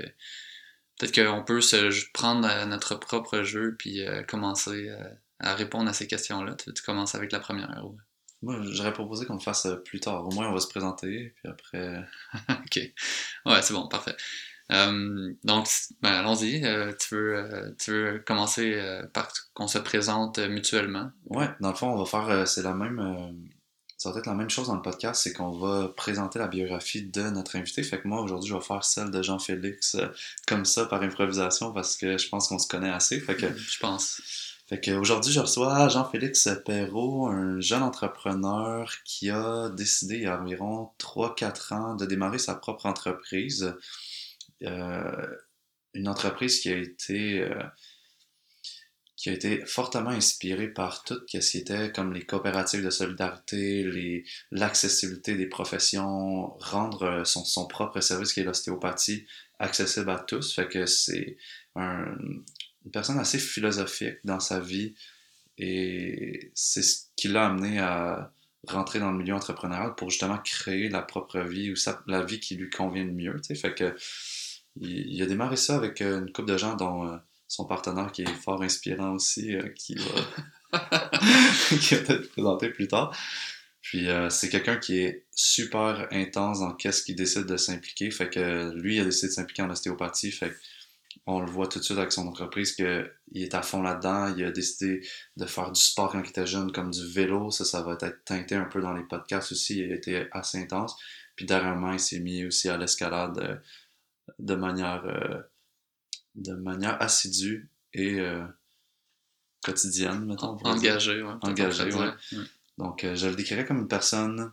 peut-être 1.00 1.16
qu'on 1.16 1.44
peut 1.44 1.62
se 1.62 2.12
prendre 2.14 2.66
notre 2.66 2.96
propre 2.96 3.44
jeu, 3.44 3.76
puis 3.78 4.06
euh, 4.06 4.24
commencer 4.24 4.90
euh, 4.90 5.10
à 5.40 5.56
répondre 5.56 5.90
à 5.90 5.94
ces 5.94 6.08
questions-là. 6.08 6.56
Tu, 6.56 6.84
commences 6.84 7.16
avec 7.16 7.32
la 7.32 7.40
première. 7.40 7.84
Moi, 8.42 8.60
j'aurais 8.72 8.94
proposé 8.94 9.26
qu'on 9.26 9.36
le 9.36 9.40
fasse 9.40 9.66
euh, 9.66 9.78
plus 9.78 10.00
tard. 10.00 10.28
Au 10.28 10.32
moins, 10.32 10.50
on 10.50 10.54
va 10.54 10.60
se 10.60 10.68
présenter, 10.68 11.34
puis 11.36 11.50
après. 11.50 12.04
ok. 12.50 12.80
Ouais, 13.46 13.62
c'est 13.62 13.74
bon, 13.74 13.88
parfait. 13.88 14.16
Euh, 14.72 15.34
donc, 15.44 15.68
ben, 16.02 16.12
allons-y. 16.12 16.66
Euh, 16.66 16.92
tu, 17.00 17.16
veux, 17.16 17.76
tu 17.80 17.92
veux 17.92 18.20
commencer 18.20 18.82
par 19.14 19.32
qu'on 19.54 19.68
se 19.68 19.78
présente 19.78 20.40
mutuellement? 20.40 21.12
Ouais, 21.26 21.50
dans 21.62 21.70
le 21.70 21.76
fond, 21.76 21.88
on 21.88 22.04
va 22.04 22.06
faire. 22.06 22.48
c'est 22.48 22.64
la 22.64 22.74
même. 22.74 23.53
Ça 24.04 24.12
va 24.12 24.20
être 24.20 24.26
la 24.26 24.34
même 24.34 24.50
chose 24.50 24.68
dans 24.68 24.76
le 24.76 24.82
podcast, 24.82 25.24
c'est 25.24 25.32
qu'on 25.32 25.52
va 25.52 25.88
présenter 25.88 26.38
la 26.38 26.50
biographie 26.50 27.04
de 27.04 27.22
notre 27.30 27.56
invité. 27.56 27.84
Fait 27.84 28.02
que 28.02 28.08
moi, 28.10 28.22
aujourd'hui, 28.22 28.50
je 28.50 28.56
vais 28.56 28.62
faire 28.62 28.84
celle 28.84 29.12
de 29.12 29.22
Jean-Félix 29.24 29.96
comme 30.46 30.66
ça, 30.66 30.86
par 30.88 31.02
improvisation, 31.04 31.72
parce 31.72 31.96
que 31.96 32.18
je 32.18 32.28
pense 32.28 32.50
qu'on 32.50 32.60
se 32.60 32.68
connaît 32.68 32.90
assez. 32.90 33.22
Fait 33.22 33.38
que. 33.38 33.46
Je 33.58 33.80
pense. 33.80 34.22
Fait 34.68 34.92
aujourd'hui, 34.92 35.32
je 35.32 35.40
reçois 35.40 35.88
Jean-Félix 35.88 36.50
Perrault, 36.66 37.28
un 37.28 37.62
jeune 37.62 37.82
entrepreneur 37.82 38.92
qui 39.06 39.30
a 39.30 39.70
décidé 39.70 40.16
il 40.16 40.24
y 40.24 40.28
a 40.28 40.38
environ 40.38 40.92
3-4 41.00 41.74
ans 41.74 41.96
de 41.96 42.06
démarrer 42.06 42.40
sa 42.40 42.56
propre 42.56 42.88
entreprise. 42.88 43.74
Euh, 44.64 45.28
une 45.94 46.10
entreprise 46.10 46.60
qui 46.60 46.70
a 46.70 46.78
été 46.78 47.40
euh, 47.40 47.64
qui 49.24 49.30
a 49.30 49.34
été 49.34 49.66
fortement 49.66 50.10
inspirée 50.10 50.68
par 50.68 51.06
tout 51.06 51.18
ce 51.30 51.40
qui 51.40 51.58
était 51.58 51.94
comme 51.94 52.12
les 52.12 52.26
coopératives 52.26 52.84
de 52.84 52.90
solidarité, 52.90 54.26
l'accessibilité 54.52 55.36
des 55.36 55.48
professions, 55.48 56.58
rendre 56.60 57.24
son, 57.26 57.46
son 57.46 57.66
propre 57.66 58.02
service 58.02 58.34
qui 58.34 58.42
est 58.42 58.44
l'ostéopathie 58.44 59.26
accessible 59.60 60.10
à 60.10 60.20
tous. 60.20 60.54
Fait 60.54 60.68
que 60.68 60.86
c'est 60.86 61.38
un, 61.78 62.18
une 62.84 62.92
personne 62.92 63.18
assez 63.18 63.40
philosophique 63.40 64.18
dans 64.26 64.42
sa 64.42 64.60
vie 64.60 64.94
et 65.58 66.52
c'est 66.54 66.84
ce 66.84 67.04
qui 67.16 67.30
l'a 67.30 67.46
amené 67.46 67.80
à 67.80 68.34
rentrer 68.68 69.00
dans 69.00 69.14
le 69.14 69.18
milieu 69.18 69.36
entrepreneurial 69.36 69.96
pour 69.96 70.10
justement 70.10 70.40
créer 70.40 70.90
la 70.90 71.02
propre 71.02 71.40
vie 71.40 71.72
ou 71.72 71.76
la 72.08 72.26
vie 72.26 72.42
qui 72.42 72.56
lui 72.56 72.70
convient 72.70 73.06
le 73.06 73.14
mieux. 73.14 73.40
Fait 73.56 73.74
que 73.74 73.96
il, 74.82 75.22
a 75.22 75.28
démarré 75.28 75.56
ça 75.56 75.78
avec 75.78 76.02
euh, 76.02 76.20
une 76.20 76.34
couple 76.34 76.52
de 76.52 76.58
gens 76.58 76.76
dont 76.76 77.08
euh, 77.08 77.16
son 77.54 77.66
partenaire 77.66 78.12
qui 78.12 78.24
est 78.24 78.34
fort 78.34 78.64
inspirant 78.64 79.14
aussi, 79.14 79.56
euh, 79.56 79.70
qui 79.76 79.96
va, 79.96 80.80
qui 81.70 81.96
va 81.96 82.14
être 82.16 82.32
présenté 82.32 82.70
plus 82.70 82.88
tard. 82.88 83.16
Puis 83.82 84.08
c'est 84.30 84.50
quelqu'un 84.50 84.78
qui 84.78 85.00
est 85.00 85.26
super 85.36 86.08
intense 86.10 86.62
dans 86.62 86.74
qu'est-ce 86.74 87.04
qu'il 87.04 87.16
décide 87.16 87.46
de 87.46 87.58
s'impliquer. 87.58 88.10
Fait 88.12 88.30
que 88.30 88.72
lui, 88.74 88.96
il 88.96 89.02
a 89.02 89.04
décidé 89.04 89.28
de 89.28 89.34
s'impliquer 89.34 89.62
en 89.62 89.70
ostéopathie. 89.70 90.32
Fait 90.32 90.54
on 91.26 91.40
le 91.40 91.50
voit 91.50 91.68
tout 91.68 91.80
de 91.80 91.84
suite 91.84 91.98
avec 91.98 92.12
son 92.12 92.28
entreprise 92.28 92.74
qu'il 92.74 93.12
est 93.36 93.54
à 93.54 93.62
fond 93.62 93.82
là-dedans. 93.82 94.34
Il 94.36 94.44
a 94.46 94.52
décidé 94.52 95.06
de 95.38 95.46
faire 95.46 95.72
du 95.72 95.80
sport 95.80 96.12
quand 96.12 96.22
il 96.24 96.30
était 96.30 96.48
jeune, 96.48 96.72
comme 96.72 96.92
du 96.92 97.06
vélo. 97.12 97.52
Ça, 97.52 97.66
ça 97.66 97.82
va 97.82 97.98
être 98.02 98.24
teinté 98.26 98.56
un 98.56 98.66
peu 98.66 98.82
dans 98.82 98.94
les 98.94 99.04
podcasts 99.04 99.52
aussi. 99.52 99.80
Il 99.80 99.92
a 99.92 99.96
été 99.96 100.28
assez 100.32 100.58
intense. 100.58 100.96
Puis 101.36 101.46
dernièrement, 101.46 101.94
il 101.94 102.00
s'est 102.00 102.20
mis 102.20 102.46
aussi 102.46 102.70
à 102.70 102.78
l'escalade 102.78 103.38
euh, 103.40 103.56
de 104.40 104.56
manière, 104.56 105.04
euh, 105.06 105.42
de 106.36 106.54
manière 106.54 107.02
assidue 107.02 107.70
et 107.94 108.20
euh, 108.20 108.44
quotidienne, 109.64 110.26
mettons. 110.26 110.58
Engagé, 110.64 111.22
ouais. 111.22 111.34
Engagé, 111.42 111.94
ouais. 111.94 112.12
Donc, 112.78 113.06
je 113.14 113.28
le 113.28 113.36
décrirais 113.36 113.66
comme 113.66 113.80
une 113.80 113.88
personne 113.88 114.52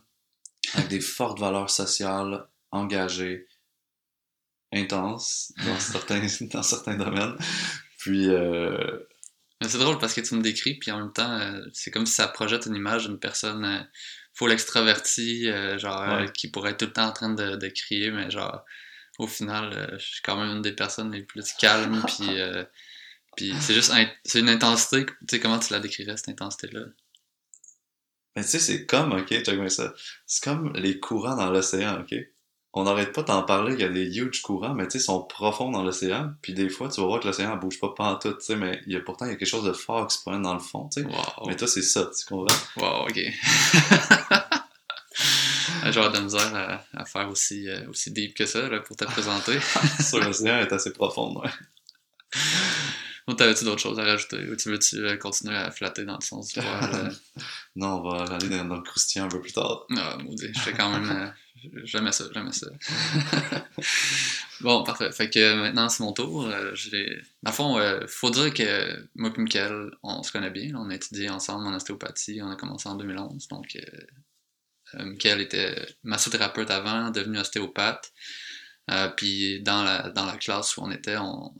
avec 0.74 0.88
des 0.88 1.00
fortes 1.00 1.38
valeurs 1.38 1.70
sociales, 1.70 2.46
engagée, 2.70 3.46
intense 4.72 5.52
dans 5.64 5.78
certains, 5.78 6.26
dans 6.52 6.62
certains 6.62 6.96
domaines. 6.96 7.36
Puis. 7.98 8.28
Euh... 8.28 9.00
C'est 9.62 9.78
drôle 9.78 9.98
parce 9.98 10.14
que 10.14 10.22
tu 10.22 10.34
me 10.34 10.40
décris, 10.40 10.78
puis 10.78 10.90
en 10.90 10.98
même 10.98 11.12
temps, 11.12 11.38
euh, 11.38 11.60
c'est 11.74 11.90
comme 11.90 12.06
si 12.06 12.14
ça 12.14 12.26
projette 12.28 12.64
une 12.64 12.76
image 12.76 13.06
d'une 13.06 13.18
personne 13.18 13.64
euh, 13.66 13.82
full 14.32 14.52
extravertie, 14.52 15.50
euh, 15.50 15.78
genre, 15.78 16.32
qui 16.32 16.50
pourrait 16.50 16.70
être 16.70 16.78
tout 16.78 16.86
le 16.86 16.92
temps 16.94 17.08
en 17.08 17.12
train 17.12 17.34
de, 17.34 17.56
de 17.56 17.68
crier, 17.68 18.10
mais 18.10 18.30
genre, 18.30 18.64
au 19.22 19.26
final, 19.26 19.96
je 19.98 20.04
suis 20.04 20.22
quand 20.22 20.36
même 20.36 20.56
une 20.56 20.62
des 20.62 20.72
personnes 20.72 21.12
les 21.12 21.22
plus 21.22 21.52
calmes, 21.54 22.02
puis. 22.06 22.28
puis 23.36 23.54
c'est 23.60 23.74
juste. 23.74 23.92
C'est 24.24 24.40
une 24.40 24.48
intensité. 24.48 25.06
Tu 25.06 25.14
sais, 25.30 25.40
comment 25.40 25.58
tu 25.58 25.72
la 25.72 25.80
décrirais, 25.80 26.16
cette 26.16 26.30
intensité-là? 26.30 26.86
Mais 28.36 28.42
tu 28.42 28.48
sais, 28.48 28.58
c'est 28.58 28.86
comme, 28.86 29.12
ok, 29.12 29.28
check 29.28 29.70
ça. 29.70 29.92
C'est 30.26 30.44
comme 30.44 30.72
les 30.74 31.00
courants 31.00 31.36
dans 31.36 31.50
l'océan, 31.50 32.00
ok? 32.00 32.14
on 32.72 32.84
n'arrête 32.84 33.12
pas 33.12 33.22
d'en 33.22 33.42
parler, 33.42 33.74
il 33.74 33.80
y 33.80 33.84
a 33.84 33.88
des 33.88 34.18
huge 34.18 34.42
courants, 34.42 34.74
mais 34.74 34.84
tu 34.84 34.92
sais, 34.92 34.98
ils 34.98 35.06
sont 35.06 35.22
profonds 35.24 35.70
dans 35.70 35.82
l'océan, 35.82 36.32
puis 36.40 36.54
des 36.54 36.68
fois, 36.68 36.88
tu 36.88 37.00
vas 37.00 37.06
voir 37.08 37.20
que 37.20 37.26
l'océan 37.26 37.56
ne 37.56 37.60
bouge 37.60 37.80
pas 37.80 37.88
pantoute, 37.96 38.38
tu 38.38 38.46
sais, 38.46 38.56
mais 38.56 38.80
il 38.86 38.92
y 38.92 38.96
a, 38.96 39.00
pourtant, 39.00 39.26
il 39.26 39.30
y 39.30 39.32
a 39.32 39.36
quelque 39.36 39.48
chose 39.48 39.64
de 39.64 39.72
fort 39.72 40.06
qui 40.06 40.16
se 40.16 40.22
promène 40.22 40.42
dans 40.42 40.54
le 40.54 40.60
fond, 40.60 40.88
tu 40.88 41.02
sais. 41.02 41.08
Mais 41.46 41.56
toi, 41.56 41.66
c'est 41.66 41.82
ça, 41.82 42.08
tu 42.16 42.24
comprends? 42.26 42.56
Wow, 42.76 43.08
ok. 43.08 43.18
J'aurais 45.92 46.10
de 46.10 46.14
la 46.14 46.20
misère 46.20 46.82
à, 46.94 47.04
faire 47.04 47.28
aussi, 47.28 47.68
euh, 47.68 47.88
aussi 47.88 48.10
deep 48.10 48.34
que 48.34 48.46
ça, 48.46 48.68
là, 48.68 48.80
pour 48.80 48.96
te 48.96 49.04
présenter. 49.04 49.58
Sur 50.00 50.20
l'océan 50.20 50.58
est 50.58 50.72
assez 50.72 50.92
profond, 50.92 51.40
ouais. 51.40 51.50
Ou 53.28 53.34
t'avais-tu 53.34 53.64
d'autres 53.64 53.80
choses 53.82 53.98
à 53.98 54.04
rajouter? 54.04 54.48
Ou 54.48 54.56
tu 54.56 54.70
veux-tu 54.70 54.96
euh, 54.96 55.16
continuer 55.16 55.56
à 55.56 55.70
flatter 55.70 56.04
dans 56.04 56.16
le 56.16 56.24
sens 56.24 56.48
du 56.48 56.60
poil? 56.60 56.90
Euh? 56.94 57.42
non, 57.76 58.02
on 58.02 58.10
va 58.10 58.34
aller 58.34 58.48
dans, 58.48 58.64
le 58.64 58.82
croustillant 58.82 59.26
un 59.26 59.28
peu 59.28 59.40
plus 59.40 59.52
tard. 59.52 59.86
Ah, 59.96 60.16
maudit, 60.18 60.50
je 60.54 60.60
fais 60.60 60.72
quand 60.72 60.90
même... 60.90 61.32
Jamais 61.84 62.12
ça, 62.12 62.24
jamais 62.32 62.52
ça. 62.52 62.68
bon, 64.60 64.82
parfait. 64.82 65.12
Fait 65.12 65.28
que 65.28 65.54
maintenant, 65.60 65.88
c'est 65.88 66.02
mon 66.02 66.12
tour. 66.12 66.46
Euh, 66.46 66.74
dans 67.42 67.50
le 67.50 67.54
fond, 67.54 67.78
il 67.78 67.82
euh, 67.82 68.06
faut 68.06 68.30
dire 68.30 68.52
que 68.54 69.06
moi 69.14 69.30
et 69.34 69.40
Michael, 69.40 69.90
on 70.02 70.22
se 70.22 70.32
connaît 70.32 70.50
bien. 70.50 70.74
On 70.74 70.88
a 70.90 70.94
étudié 70.94 71.28
ensemble 71.28 71.66
en 71.66 71.74
ostéopathie. 71.74 72.40
On 72.42 72.50
a 72.50 72.56
commencé 72.56 72.88
en 72.88 72.94
2011. 72.94 73.48
Donc, 73.48 73.76
euh, 73.76 74.00
Michael 74.94 75.40
était 75.40 75.86
massothérapeute 76.02 76.70
avant, 76.70 77.10
devenu 77.10 77.38
ostéopathe. 77.38 78.12
puis 79.16 79.62
dans 79.62 79.82
la, 79.84 80.10
dans 80.10 80.26
la 80.26 80.36
classe 80.36 80.76
où 80.76 80.82
on 80.82 80.90
était, 80.90 81.16
on, 81.16 81.52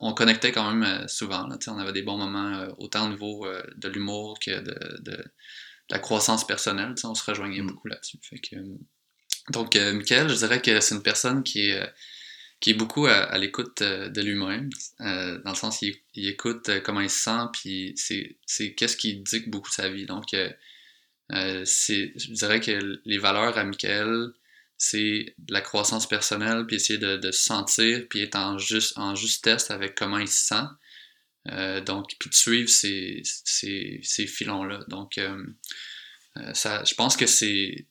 on, 0.00 0.14
connectait 0.14 0.52
quand 0.52 0.72
même 0.72 1.06
souvent. 1.08 1.46
Là, 1.46 1.56
on 1.68 1.78
avait 1.78 1.92
des 1.92 2.02
bons 2.02 2.18
moments, 2.18 2.66
autant 2.78 3.06
au 3.06 3.10
niveau 3.10 3.46
de 3.76 3.88
l'humour 3.88 4.38
que 4.40 4.60
de 4.60 5.24
la 5.90 5.98
croissance 5.98 6.46
personnelle, 6.46 6.94
on 7.04 7.14
se 7.14 7.24
rejoignait 7.24 7.62
mm. 7.62 7.66
beaucoup 7.66 7.88
là-dessus. 7.88 8.18
Donc, 9.50 9.76
euh, 9.76 9.92
Michael, 9.92 10.28
je 10.28 10.34
dirais 10.34 10.60
que 10.60 10.80
c'est 10.80 10.94
une 10.94 11.02
personne 11.02 11.42
qui 11.42 11.68
est, 11.68 11.80
euh, 11.80 11.86
qui 12.60 12.70
est 12.70 12.74
beaucoup 12.74 13.06
à, 13.06 13.36
l'écoute 13.38 13.82
de 13.82 14.20
lui-même, 14.22 14.70
dans 14.98 15.50
le 15.50 15.54
sens 15.54 15.78
qu'il 15.78 15.94
il 16.14 16.28
écoute 16.28 16.70
comment 16.82 17.02
il 17.02 17.10
se 17.10 17.20
sent, 17.20 17.46
puis 17.52 17.94
c'est 17.96 18.74
qu'est-ce 18.74 18.96
qui 18.96 19.18
dicte 19.18 19.50
beaucoup 19.50 19.70
sa 19.70 19.90
vie. 19.90 20.06
Donc, 20.06 20.34
c'est, 21.30 22.12
je 22.16 22.32
dirais 22.32 22.60
que 22.60 23.00
les 23.04 23.18
valeurs 23.18 23.58
à 23.58 23.64
Michael, 23.64 24.32
c'est 24.78 25.34
la 25.48 25.60
croissance 25.60 26.08
personnelle, 26.08 26.66
puis 26.66 26.76
essayer 26.76 26.98
de, 26.98 27.30
se 27.30 27.42
sentir, 27.42 28.06
puis 28.08 28.20
être 28.20 28.36
en, 28.36 28.58
juste, 28.58 28.98
en 28.98 29.14
avec 29.70 29.94
comment 29.94 30.18
il 30.18 30.28
se 30.28 30.46
sent. 30.46 30.64
Euh, 31.48 31.80
donc, 31.80 32.10
puis 32.18 32.28
de 32.28 32.34
suivre 32.34 32.68
ces, 32.68 33.22
ces, 33.24 34.26
filons-là. 34.26 34.80
Donc, 34.88 35.18
euh, 35.18 35.46
euh, 36.36 36.54
ça, 36.54 36.82
je 36.84 36.94
pense 36.94 37.16
que 37.16 37.26
c'est 37.26 37.86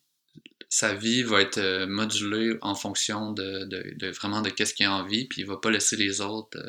sa 0.67 0.93
vie 0.93 1.23
va 1.23 1.41
être 1.41 1.85
modulée 1.85 2.57
en 2.61 2.75
fonction 2.75 3.31
de, 3.31 4.11
vraiment 4.11 4.41
de 4.41 4.49
qu'est-ce 4.49 4.73
qu'il 4.73 4.85
a 4.87 4.91
envie, 4.91 5.25
puis 5.25 5.41
il 5.41 5.47
va 5.47 5.57
pas 5.57 5.71
laisser 5.71 5.95
les 5.95 6.21
autres 6.21 6.59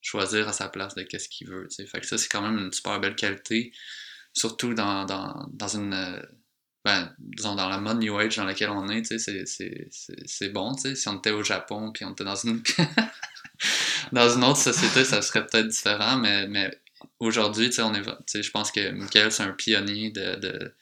choisir 0.00 0.48
à 0.48 0.52
sa 0.52 0.68
place 0.68 0.94
de 0.94 1.02
qu'est-ce 1.02 1.28
qu'il 1.28 1.48
veut. 1.48 1.68
Ça, 1.68 2.16
c'est 2.16 2.28
quand 2.28 2.40
même 2.40 2.56
une 2.58 2.72
super 2.72 2.98
belle 3.00 3.16
qualité, 3.16 3.72
surtout 4.36 4.74
dans, 4.74 5.04
dans, 5.04 5.48
dans 5.52 5.68
une 5.68 6.22
ben, 6.86 7.12
disons, 7.18 7.56
dans 7.56 7.68
la 7.68 7.78
mode 7.78 7.98
New 7.98 8.16
Age 8.16 8.36
dans 8.36 8.44
laquelle 8.44 8.70
on 8.70 8.88
est, 8.88 9.02
c'est 9.18 10.48
bon. 10.50 10.72
Si 10.76 11.08
on 11.08 11.18
était 11.18 11.32
au 11.32 11.42
Japon, 11.42 11.90
puis 11.90 12.04
on 12.04 12.12
était 12.12 12.22
dans 12.22 12.36
une, 12.36 12.62
dans 14.12 14.28
une 14.28 14.44
autre 14.44 14.60
société, 14.60 15.04
ça 15.04 15.20
serait 15.20 15.44
peut-être 15.44 15.66
différent, 15.66 16.16
mais, 16.16 16.46
mais 16.46 16.70
aujourd'hui, 17.18 17.70
on 17.80 17.92
est, 17.92 18.04
je 18.40 18.50
pense 18.52 18.70
que 18.70 18.92
Michael, 18.92 19.32
c'est 19.32 19.42
un 19.42 19.50
pionnier 19.50 20.10
de, 20.12 20.36
de 20.36 20.74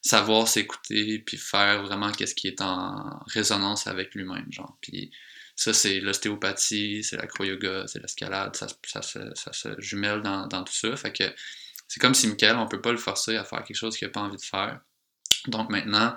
savoir 0.00 0.48
s'écouter, 0.48 1.18
puis 1.18 1.36
faire 1.36 1.82
vraiment 1.82 2.10
qu'est-ce 2.10 2.34
qui 2.34 2.48
est 2.48 2.62
en 2.62 3.20
résonance 3.26 3.86
avec 3.86 4.14
lui-même, 4.14 4.50
genre. 4.50 4.78
Puis 4.80 5.10
ça, 5.56 5.74
c'est 5.74 6.00
l'ostéopathie, 6.00 7.04
c'est 7.04 7.18
l'acro-yoga, 7.18 7.84
c'est 7.86 8.00
l'escalade, 8.00 8.56
ça, 8.56 8.66
ça, 8.82 9.02
ça, 9.02 9.52
se 9.52 9.68
jumelle 9.78 10.22
dans, 10.22 10.46
dans 10.46 10.64
tout 10.64 10.72
ça. 10.72 10.96
Fait 10.96 11.12
que 11.12 11.24
c'est 11.90 11.98
comme 11.98 12.14
si 12.14 12.28
Michael, 12.28 12.54
on 12.54 12.68
peut 12.68 12.80
pas 12.80 12.92
le 12.92 12.98
forcer 12.98 13.36
à 13.36 13.42
faire 13.42 13.64
quelque 13.64 13.76
chose 13.76 13.96
qu'il 13.96 14.06
n'a 14.06 14.12
pas 14.12 14.20
envie 14.20 14.36
de 14.36 14.44
faire. 14.44 14.78
Donc 15.48 15.70
maintenant, 15.70 16.16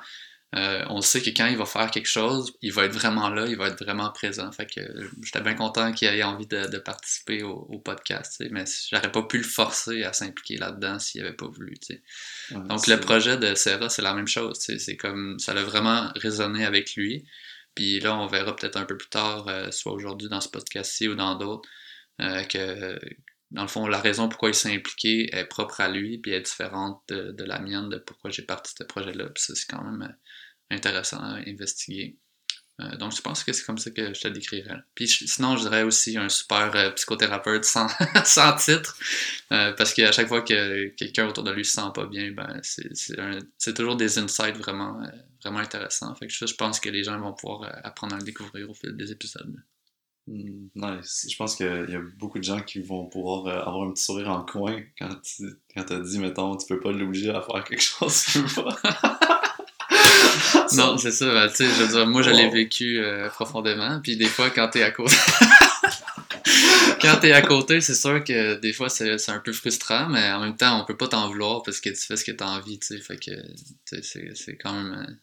euh, 0.53 0.85
on 0.89 1.01
sait 1.01 1.19
que 1.19 1.31
quand 1.31 1.47
il 1.47 1.57
va 1.57 1.65
faire 1.65 1.89
quelque 1.89 2.07
chose, 2.07 2.53
il 2.61 2.71
va 2.71 2.85
être 2.85 2.93
vraiment 2.93 3.27
là, 3.29 3.47
il 3.47 3.57
va 3.57 3.69
être 3.69 3.83
vraiment 3.83 4.11
présent. 4.11 4.51
Fait 4.51 4.67
que 4.67 4.81
j'étais 5.23 5.41
bien 5.41 5.55
content 5.55 5.91
qu'il 5.91 6.07
ait 6.07 6.21
envie 6.21 6.45
de, 6.45 6.77
participer 6.77 7.41
au, 7.41 7.79
podcast, 7.79 8.43
mais 8.51 8.65
j'aurais 8.91 9.11
pas 9.11 9.23
pu 9.23 9.39
le 9.39 9.43
forcer 9.43 10.03
à 10.03 10.13
s'impliquer 10.13 10.57
là-dedans 10.57 10.99
s'il 10.99 11.21
avait 11.21 11.33
pas 11.33 11.47
voulu. 11.47 11.73
Donc 12.51 12.85
le 12.85 12.99
projet 12.99 13.37
de 13.37 13.55
Serra, 13.55 13.89
c'est 13.89 14.03
la 14.03 14.13
même 14.13 14.27
chose. 14.27 14.59
C'est 14.59 14.95
comme 14.95 15.39
ça 15.39 15.53
a 15.53 15.63
vraiment 15.63 16.11
résonné 16.17 16.65
avec 16.65 16.95
lui. 16.95 17.25
Puis 17.73 17.99
là, 17.99 18.15
on 18.15 18.27
verra 18.27 18.55
peut-être 18.55 18.77
un 18.77 18.85
peu 18.85 18.95
plus 18.95 19.09
tard, 19.09 19.47
euh, 19.47 19.71
soit 19.71 19.93
aujourd'hui 19.93 20.29
dans 20.29 20.39
ce 20.41 20.49
podcast-ci 20.49 21.07
ou 21.07 21.15
dans 21.15 21.33
d'autres, 21.33 21.67
euh, 22.21 22.43
que 22.43 22.99
dans 23.53 23.61
le 23.61 23.67
fond, 23.67 23.87
la 23.87 24.01
raison 24.01 24.29
pourquoi 24.29 24.49
il 24.49 24.55
s'est 24.55 24.73
impliqué 24.73 25.33
est 25.35 25.45
propre 25.45 25.79
à 25.79 25.87
lui, 25.87 26.17
puis 26.17 26.31
est 26.31 26.41
différente 26.41 27.03
de, 27.07 27.43
la 27.43 27.59
mienne, 27.59 27.87
de 27.87 27.99
pourquoi 27.99 28.31
j'ai 28.31 28.41
parti 28.41 28.73
de 28.73 28.79
ce 28.79 28.83
projet-là. 28.83 29.25
Puis 29.29 29.43
ça, 29.43 29.53
c'est 29.55 29.69
quand 29.69 29.83
même 29.83 30.01
euh, 30.01 30.75
intéressant 30.75 31.19
à 31.19 31.37
investiguer. 31.47 32.17
Euh, 32.81 32.95
donc, 32.97 33.15
je 33.15 33.21
pense 33.21 33.43
que 33.43 33.53
c'est 33.53 33.63
comme 33.63 33.77
ça 33.77 33.91
que 33.91 34.11
je 34.11 34.21
te 34.21 34.27
décrirais. 34.27 34.79
Puis 34.95 35.07
sinon, 35.07 35.55
je 35.55 35.61
dirais 35.61 35.83
aussi 35.83 36.17
un 36.17 36.29
super 36.29 36.75
euh, 36.75 36.89
psychothérapeute 36.91 37.63
sans, 37.63 37.87
titre, 38.57 38.97
parce 39.49 39.93
qu'à 39.93 40.11
chaque 40.11 40.27
fois 40.27 40.41
que 40.41 40.87
quelqu'un 40.95 41.27
autour 41.27 41.43
de 41.43 41.51
lui 41.51 41.63
se 41.63 41.73
sent 41.73 41.91
pas 41.93 42.07
bien, 42.07 42.31
ben, 42.31 42.59
c'est 42.63 43.73
toujours 43.75 43.95
des 43.95 44.17
insights 44.17 44.57
vraiment, 44.57 44.99
vraiment 45.43 45.59
intéressants. 45.59 46.15
Fait 46.15 46.25
que 46.25 46.33
je 46.33 46.55
pense 46.55 46.79
que 46.79 46.89
les 46.89 47.03
gens 47.03 47.19
vont 47.19 47.33
pouvoir 47.33 47.71
apprendre 47.83 48.15
à 48.15 48.17
le 48.17 48.23
découvrir 48.23 48.67
au 48.67 48.73
fil 48.73 48.97
des 48.97 49.11
épisodes. 49.11 49.55
Hmm, 50.25 50.67
nice. 50.75 51.27
Je 51.29 51.35
pense 51.35 51.55
qu'il 51.55 51.65
y 51.65 51.95
a 51.95 52.01
beaucoup 52.17 52.39
de 52.39 52.43
gens 52.43 52.61
qui 52.61 52.79
vont 52.79 53.05
pouvoir 53.07 53.45
euh, 53.47 53.59
avoir 53.59 53.87
un 53.87 53.91
petit 53.91 54.03
sourire 54.03 54.29
en 54.29 54.45
coin 54.45 54.81
quand 54.97 55.09
tu 55.21 55.43
quand 55.75 55.91
as 55.91 55.99
dit, 55.99 56.19
mettons, 56.19 56.55
tu 56.55 56.65
peux 56.67 56.79
pas 56.79 56.91
l'obliger 56.91 57.31
à 57.31 57.41
faire 57.41 57.63
quelque 57.65 57.83
chose 57.83 58.25
pas. 58.55 58.77
non, 60.73 60.97
c'est 60.97 61.11
ça. 61.11 61.25
Ben, 61.25 61.49
tu 61.49 61.55
sais, 61.55 61.65
je 61.65 61.83
veux 61.83 61.87
dire, 61.87 62.07
moi, 62.07 62.21
je 62.21 62.29
l'ai 62.29 62.49
vécu 62.49 62.99
euh, 62.99 63.29
profondément. 63.29 63.99
Puis 64.01 64.15
des 64.15 64.27
fois, 64.27 64.49
quand 64.49 64.69
t'es 64.69 64.83
à 64.83 64.91
côté. 64.91 65.15
quand 67.01 67.17
t'es 67.19 67.33
à 67.33 67.41
côté, 67.41 67.81
c'est 67.81 67.93
sûr 67.93 68.23
que 68.23 68.55
des 68.55 68.71
fois, 68.71 68.87
c'est 68.89 69.29
un 69.29 69.39
peu 69.39 69.51
frustrant, 69.51 70.07
mais 70.07 70.31
en 70.31 70.39
même 70.39 70.55
temps, 70.55 70.81
on 70.81 70.85
peut 70.85 70.97
pas 70.97 71.09
t'en 71.09 71.27
vouloir 71.27 71.63
parce 71.63 71.81
que 71.81 71.89
tu 71.89 71.97
fais 71.97 72.15
ce 72.15 72.23
que 72.23 72.31
t'as 72.31 72.47
envie, 72.47 72.79
tu 72.79 72.87
sais. 72.87 72.99
Fait 72.99 73.17
que, 73.17 73.31
c'est 74.33 74.57
quand 74.57 74.73
même 74.73 74.93
euh, 74.93 75.13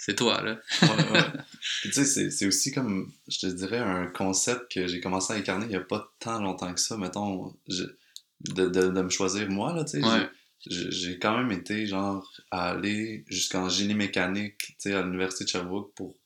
c'est 0.00 0.14
toi, 0.14 0.40
là. 0.40 0.58
tu 1.82 1.92
sais, 1.92 2.30
c'est 2.30 2.46
aussi 2.46 2.72
comme, 2.72 3.12
je 3.28 3.40
te 3.40 3.46
dirais, 3.48 3.78
un 3.78 4.06
concept 4.06 4.72
que 4.72 4.86
j'ai 4.86 4.98
commencé 4.98 5.34
à 5.34 5.36
incarner 5.36 5.66
il 5.66 5.68
n'y 5.68 5.76
a 5.76 5.80
pas 5.80 6.10
tant 6.18 6.40
longtemps 6.40 6.72
que 6.72 6.80
ça, 6.80 6.96
mettons, 6.96 7.54
de, 7.68 7.98
de, 8.40 8.66
de, 8.66 9.02
me 9.02 9.10
choisir 9.10 9.50
moi, 9.50 9.74
là, 9.74 9.84
tu 9.84 10.00
sais. 10.00 10.30
J'ai 10.66 11.18
quand 11.18 11.36
même 11.36 11.52
été, 11.52 11.86
genre, 11.86 12.26
à 12.50 12.70
aller 12.70 13.26
jusqu'en 13.28 13.68
génie 13.68 13.94
mécanique, 13.94 14.58
tu 14.58 14.74
sais, 14.78 14.94
à 14.94 15.02
l'université 15.02 15.44
de 15.44 15.50
Sherbrooke 15.50 15.92
pour... 15.94 16.16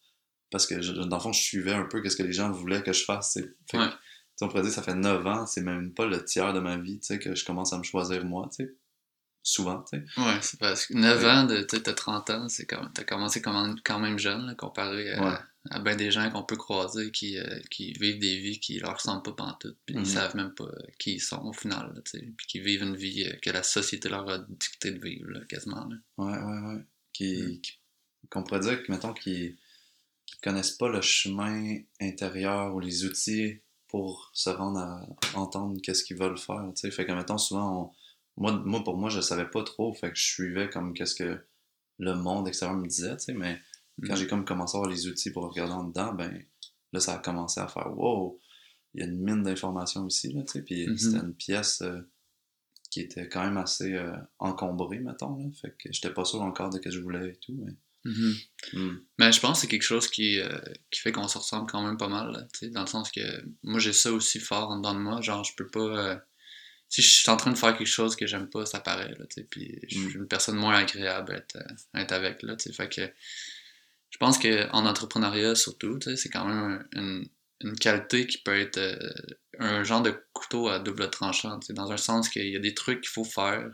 Parce 0.53 0.69
que, 0.69 0.77
dans 1.07 1.17
le 1.17 1.23
fond, 1.23 1.33
je 1.33 1.43
suivais 1.43 1.75
un 1.75 1.85
peu 1.85 2.09
ce 2.09 2.15
que 2.15 2.23
les 2.23 2.33
gens 2.33 2.53
voulaient 2.53 2.83
que 2.85 2.93
je 2.93 3.03
fasse, 3.03 3.41
fait 3.69 3.79
on 4.41 4.49
pourrait 4.49 4.63
dire 4.63 4.73
ça 4.73 4.83
fait 4.83 4.95
9 4.95 5.27
ans, 5.27 5.47
c'est 5.47 5.63
même 5.63 5.93
pas 5.93 6.07
le 6.07 6.25
tiers 6.25 6.53
de 6.53 6.61
ma 6.61 6.77
vie, 6.77 7.01
tu 7.01 7.07
sais, 7.07 7.19
que 7.19 7.35
je 7.35 7.45
commence 7.45 7.73
à 7.73 7.79
me 7.79 7.83
choisir 7.83 8.25
moi, 8.25 8.49
tu 8.57 8.65
sais 8.65 8.75
souvent, 9.45 9.83
tu 9.83 9.99
sais. 9.99 10.21
Ouais, 10.21 10.39
c'est 10.41 10.59
parce 10.59 10.87
que 10.87 10.95
9 10.95 11.25
ans, 11.27 11.45
de, 11.45 11.61
t'as 11.61 11.93
30 11.93 12.31
ans, 12.31 12.49
c'est 12.49 12.65
quand, 12.65 12.89
t'as 12.95 13.05
commencé 13.05 13.43
quand 13.43 14.01
même, 14.01 14.19
jeune, 14.19 14.57
comparé 14.57 15.13
à, 15.13 15.45
à 15.71 15.79
bien 15.81 15.95
des 15.95 16.11
gens 16.11 16.31
qu'on 16.31 16.43
peut 16.43 16.57
croiser 16.57 17.13
qui, 17.13 17.39
euh, 17.39 17.61
qui 17.71 17.93
vivent 17.93 18.19
des 18.19 18.39
vies 18.39 18.59
qui 18.59 18.79
leur 18.79 18.95
ressemblent 18.95 19.23
pas 19.23 19.33
pantoute, 19.33 19.77
puis 19.85 19.95
ils 19.95 20.01
mhm. 20.01 20.07
savent 20.07 20.35
même 20.35 20.55
pas 20.55 20.71
qui 20.99 21.17
ils 21.17 21.21
sont 21.21 21.45
au 21.45 21.53
final, 21.53 21.93
tu 22.07 22.19
sais, 22.19 22.27
puis 22.37 22.47
qui 22.47 22.61
vivent 22.61 22.83
une 22.83 22.97
vie 22.97 23.25
euh, 23.25 23.37
que 23.43 23.51
la 23.51 23.63
société 23.63 24.09
leur 24.09 24.29
a 24.29 24.39
dicté 24.39 24.91
de 24.91 24.99
vivre, 24.99 25.31
là, 25.31 25.41
quasiment. 25.47 25.87
Là. 25.87 25.97
Ouais, 26.17 26.39
ouais, 26.39 26.75
ouais. 26.75 26.83
Qui, 27.13 27.37
mm. 27.37 28.29
qu'on 28.31 28.43
pourrait 28.45 28.61
dire 28.61 28.83
que, 28.83 28.91
mettons, 28.91 29.13
qui, 29.13 29.57
qui 30.25 30.39
connaissent 30.43 30.77
pas 30.79 30.89
le 30.89 31.03
chemin 31.03 31.77
intérieur 32.01 32.75
ou 32.75 32.81
les 32.81 33.05
outils 33.05 33.61
pour 33.89 34.31
se 34.33 34.49
rendre 34.49 34.81
à 34.81 35.07
entendre 35.35 35.79
qu'est-ce 35.83 36.03
qu'ils 36.03 36.17
veulent 36.17 36.39
faire, 36.39 36.65
tu 36.75 36.81
sais. 36.81 36.91
Fait 36.91 37.05
que, 37.05 37.13
mettons, 37.13 37.39
souvent, 37.39 37.83
on 37.83 38.04
moi, 38.37 38.53
moi, 38.65 38.83
pour 38.83 38.97
moi, 38.97 39.11
je 39.11 39.21
savais 39.21 39.49
pas 39.49 39.63
trop, 39.63 39.93
fait 39.95 40.11
que 40.11 40.17
je 40.17 40.25
suivais 40.25 40.69
comme 40.69 40.95
qu'est-ce 40.95 41.15
que 41.15 41.39
le 41.99 42.15
monde 42.15 42.49
extérieur 42.49 42.77
me 42.77 42.87
disait, 42.87 43.17
tu 43.17 43.25
sais, 43.25 43.35
mais 43.35 43.61
quand 44.05 44.15
mm. 44.15 44.17
j'ai 44.17 44.27
comme 44.27 44.45
commencé 44.45 44.77
à 44.77 44.79
avoir 44.79 44.91
les 44.91 45.07
outils 45.07 45.31
pour 45.31 45.45
regarder 45.45 45.73
en 45.73 45.85
dedans, 45.85 46.13
ben 46.13 46.43
là, 46.93 47.01
ça 47.01 47.15
a 47.15 47.19
commencé 47.19 47.61
à 47.61 47.69
faire 47.69 47.97
wow, 47.97 48.41
il 48.95 49.01
y 49.01 49.03
a 49.05 49.07
une 49.07 49.23
mine 49.23 49.43
d'informations 49.43 50.07
ici, 50.07 50.33
là, 50.33 50.43
tu 50.43 50.53
sais, 50.53 50.63
puis 50.63 50.87
mm-hmm. 50.87 50.99
c'était 50.99 51.25
une 51.25 51.35
pièce 51.35 51.83
euh, 51.83 52.01
qui 52.91 53.01
était 53.01 53.29
quand 53.29 53.45
même 53.45 53.57
assez 53.57 53.93
euh, 53.93 54.17
encombrée, 54.39 54.99
mettons, 54.99 55.37
là, 55.37 55.45
fait 55.61 55.75
que 55.79 55.93
j'étais 55.93 56.13
pas 56.13 56.25
sûr 56.25 56.43
encore 56.43 56.71
de 56.71 56.79
ce 56.79 56.83
que 56.83 56.91
je 56.91 57.01
voulais 57.01 57.31
et 57.31 57.37
tout, 57.37 57.55
mais... 57.55 57.73
Mm-hmm. 58.05 58.49
Mm. 58.75 59.01
Mais 59.19 59.33
je 59.33 59.41
pense 59.41 59.59
que 59.59 59.61
c'est 59.63 59.69
quelque 59.69 59.83
chose 59.83 60.09
qui, 60.09 60.39
euh, 60.39 60.59
qui 60.91 61.01
fait 61.01 61.13
qu'on 61.13 61.29
se 61.29 61.39
ressemble 61.39 61.71
quand 61.71 61.83
même 61.83 61.97
pas 61.97 62.09
mal, 62.09 62.49
tu 62.53 62.67
sais, 62.67 62.71
dans 62.71 62.83
le 62.83 62.87
sens 62.87 63.11
que 63.11 63.21
moi 63.63 63.79
j'ai 63.79 63.95
ça 63.95 64.13
aussi 64.13 64.41
fort 64.41 64.71
en 64.71 64.79
dedans 64.79 64.95
de 64.95 64.99
moi, 64.99 65.21
genre 65.23 65.43
je 65.45 65.55
peux 65.57 65.69
pas 65.69 66.23
si 66.95 67.03
je 67.03 67.09
suis 67.09 67.31
en 67.31 67.37
train 67.37 67.51
de 67.51 67.59
faire 67.59 67.77
quelque 67.77 67.89
chose 67.89 68.15
que 68.15 68.25
j'aime 68.25 68.49
pas, 68.49 68.67
ça 68.67 68.79
paraît, 68.79 69.09
là, 69.09 69.25
puis 69.51 69.81
je 69.89 69.99
suis 69.99 70.17
mm. 70.17 70.21
une 70.21 70.29
personne 70.29 70.55
moins 70.55 70.77
agréable 70.77 71.33
à 71.33 71.37
être, 71.39 71.59
être 71.93 72.13
avec, 72.13 72.43
là, 72.45 72.57
fait 72.57 72.89
que 72.89 73.13
je 74.11 74.19
pense 74.19 74.39
qu'en 74.39 74.87
entrepreneuriat, 74.87 75.57
surtout, 75.57 75.99
c'est 76.15 76.29
quand 76.29 76.45
même 76.45 76.87
une, 76.93 77.29
une, 77.63 77.77
qualité 77.77 78.29
qui 78.29 78.39
peut 78.39 78.57
être 78.57 78.79
euh, 78.79 79.13
un 79.59 79.83
genre 79.83 80.03
de 80.03 80.15
couteau 80.33 80.69
à 80.69 80.79
double 80.79 81.11
tranchant, 81.11 81.59
dans 81.71 81.91
un 81.91 81.97
sens 81.97 82.29
qu'il 82.29 82.49
y 82.49 82.55
a 82.55 82.61
des 82.61 82.75
trucs 82.75 83.01
qu'il 83.01 83.11
faut 83.11 83.25
faire, 83.25 83.69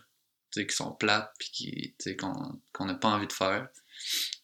qui 0.54 0.64
sont 0.70 0.92
plates, 0.92 1.30
puis 1.38 1.94
qu'on 2.18 2.86
n'a 2.86 2.94
pas 2.94 3.08
envie 3.08 3.26
de 3.26 3.34
faire. 3.34 3.68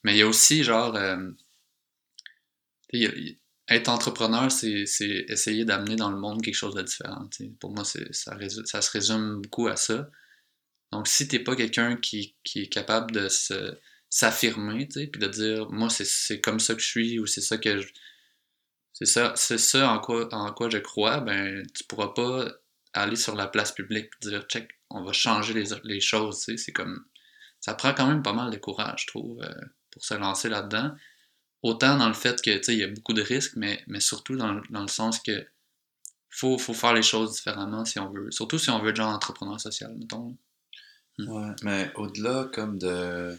Mais 0.05 0.13
il 0.13 0.19
y 0.19 0.23
a 0.23 0.27
aussi, 0.27 0.65
genre, 0.65 0.95
euh, 0.97 1.31
être 3.69 3.89
entrepreneur, 3.89 4.51
c'est 4.51 4.85
essayer 5.29 5.65
d'amener 5.65 5.97
dans 5.97 6.11
le 6.11 6.19
monde 6.19 6.43
quelque 6.43 6.55
chose 6.55 6.75
de 6.75 6.83
différent. 6.83 7.29
Pour 7.61 7.73
moi, 7.73 7.85
ça, 7.85 8.83
se 8.83 8.91
résume 8.91 9.43
beaucoup 9.43 9.67
à 9.67 9.77
ça. 9.77 10.09
Donc, 10.93 11.09
si 11.09 11.27
t'es 11.27 11.41
pas 11.41 11.57
quelqu'un 11.57 11.97
qui, 11.97 12.37
est 12.55 12.73
capable 12.73 13.11
de 13.13 13.29
s'affirmer, 14.09 14.87
puis 14.87 15.21
de 15.21 15.27
dire, 15.27 15.69
moi, 15.71 15.89
c'est 15.91 16.41
comme 16.41 16.61
ça 16.61 16.75
que 16.75 16.81
je 16.81 16.87
suis, 16.87 17.19
ou 17.19 17.27
c'est 17.27 17.41
ça 17.41 17.59
que 17.59 17.81
je... 17.81 17.89
C'est 18.93 19.07
ça, 19.07 19.35
c'est 19.37 19.59
ça 19.59 19.91
en 19.91 19.99
quoi, 19.99 20.33
en 20.33 20.51
quoi 20.55 20.71
je 20.71 20.79
crois, 20.79 21.21
ben, 21.21 21.63
tu 21.75 21.85
pourras 21.85 22.15
pas 22.15 22.49
aller 22.95 23.17
sur 23.17 23.35
la 23.35 23.47
place 23.47 23.73
publique 23.73 24.07
et 24.23 24.29
dire, 24.29 24.43
check, 24.45 24.71
on 24.89 25.03
va 25.03 25.13
changer 25.13 25.53
les, 25.53 25.67
les 25.85 26.01
choses, 26.01 26.47
c'est 26.57 26.73
comme... 26.73 27.05
Ça 27.61 27.75
prend 27.75 27.93
quand 27.93 28.07
même 28.07 28.23
pas 28.23 28.33
mal 28.33 28.51
de 28.51 28.57
courage, 28.57 29.03
je 29.03 29.07
trouve, 29.09 29.43
euh, 29.43 29.53
pour 29.91 30.03
se 30.05 30.15
lancer 30.15 30.49
là-dedans. 30.49 30.95
Autant 31.67 31.99
dans 31.99 32.07
le 32.07 32.15
fait 32.15 32.41
que, 32.41 32.71
il 32.71 32.79
y 32.79 32.85
a 32.85 32.87
beaucoup 32.87 33.13
de 33.13 33.23
risques, 33.23 33.57
mais, 33.57 33.83
mais 33.89 33.99
surtout 33.99 34.37
dans, 34.37 34.63
dans 34.71 34.83
le 34.83 34.89
sens 34.89 35.19
que 35.19 35.45
faut, 36.31 36.59
faut 36.59 36.75
faire 36.75 36.95
les 36.95 37.03
choses 37.03 37.33
différemment 37.33 37.85
si 37.85 37.99
on 37.99 38.09
veut. 38.09 38.31
Surtout 38.31 38.57
si 38.57 38.71
on 38.71 38.81
veut 38.81 38.91
être 38.91 38.97
genre 38.97 39.13
entrepreneur 39.13 39.61
social, 39.61 39.93
mettons. 39.99 40.37
Hmm. 41.19 41.29
Ouais, 41.29 41.51
mais 41.65 41.91
au-delà 41.97 42.49
comme 42.55 42.79
de, 42.79 43.37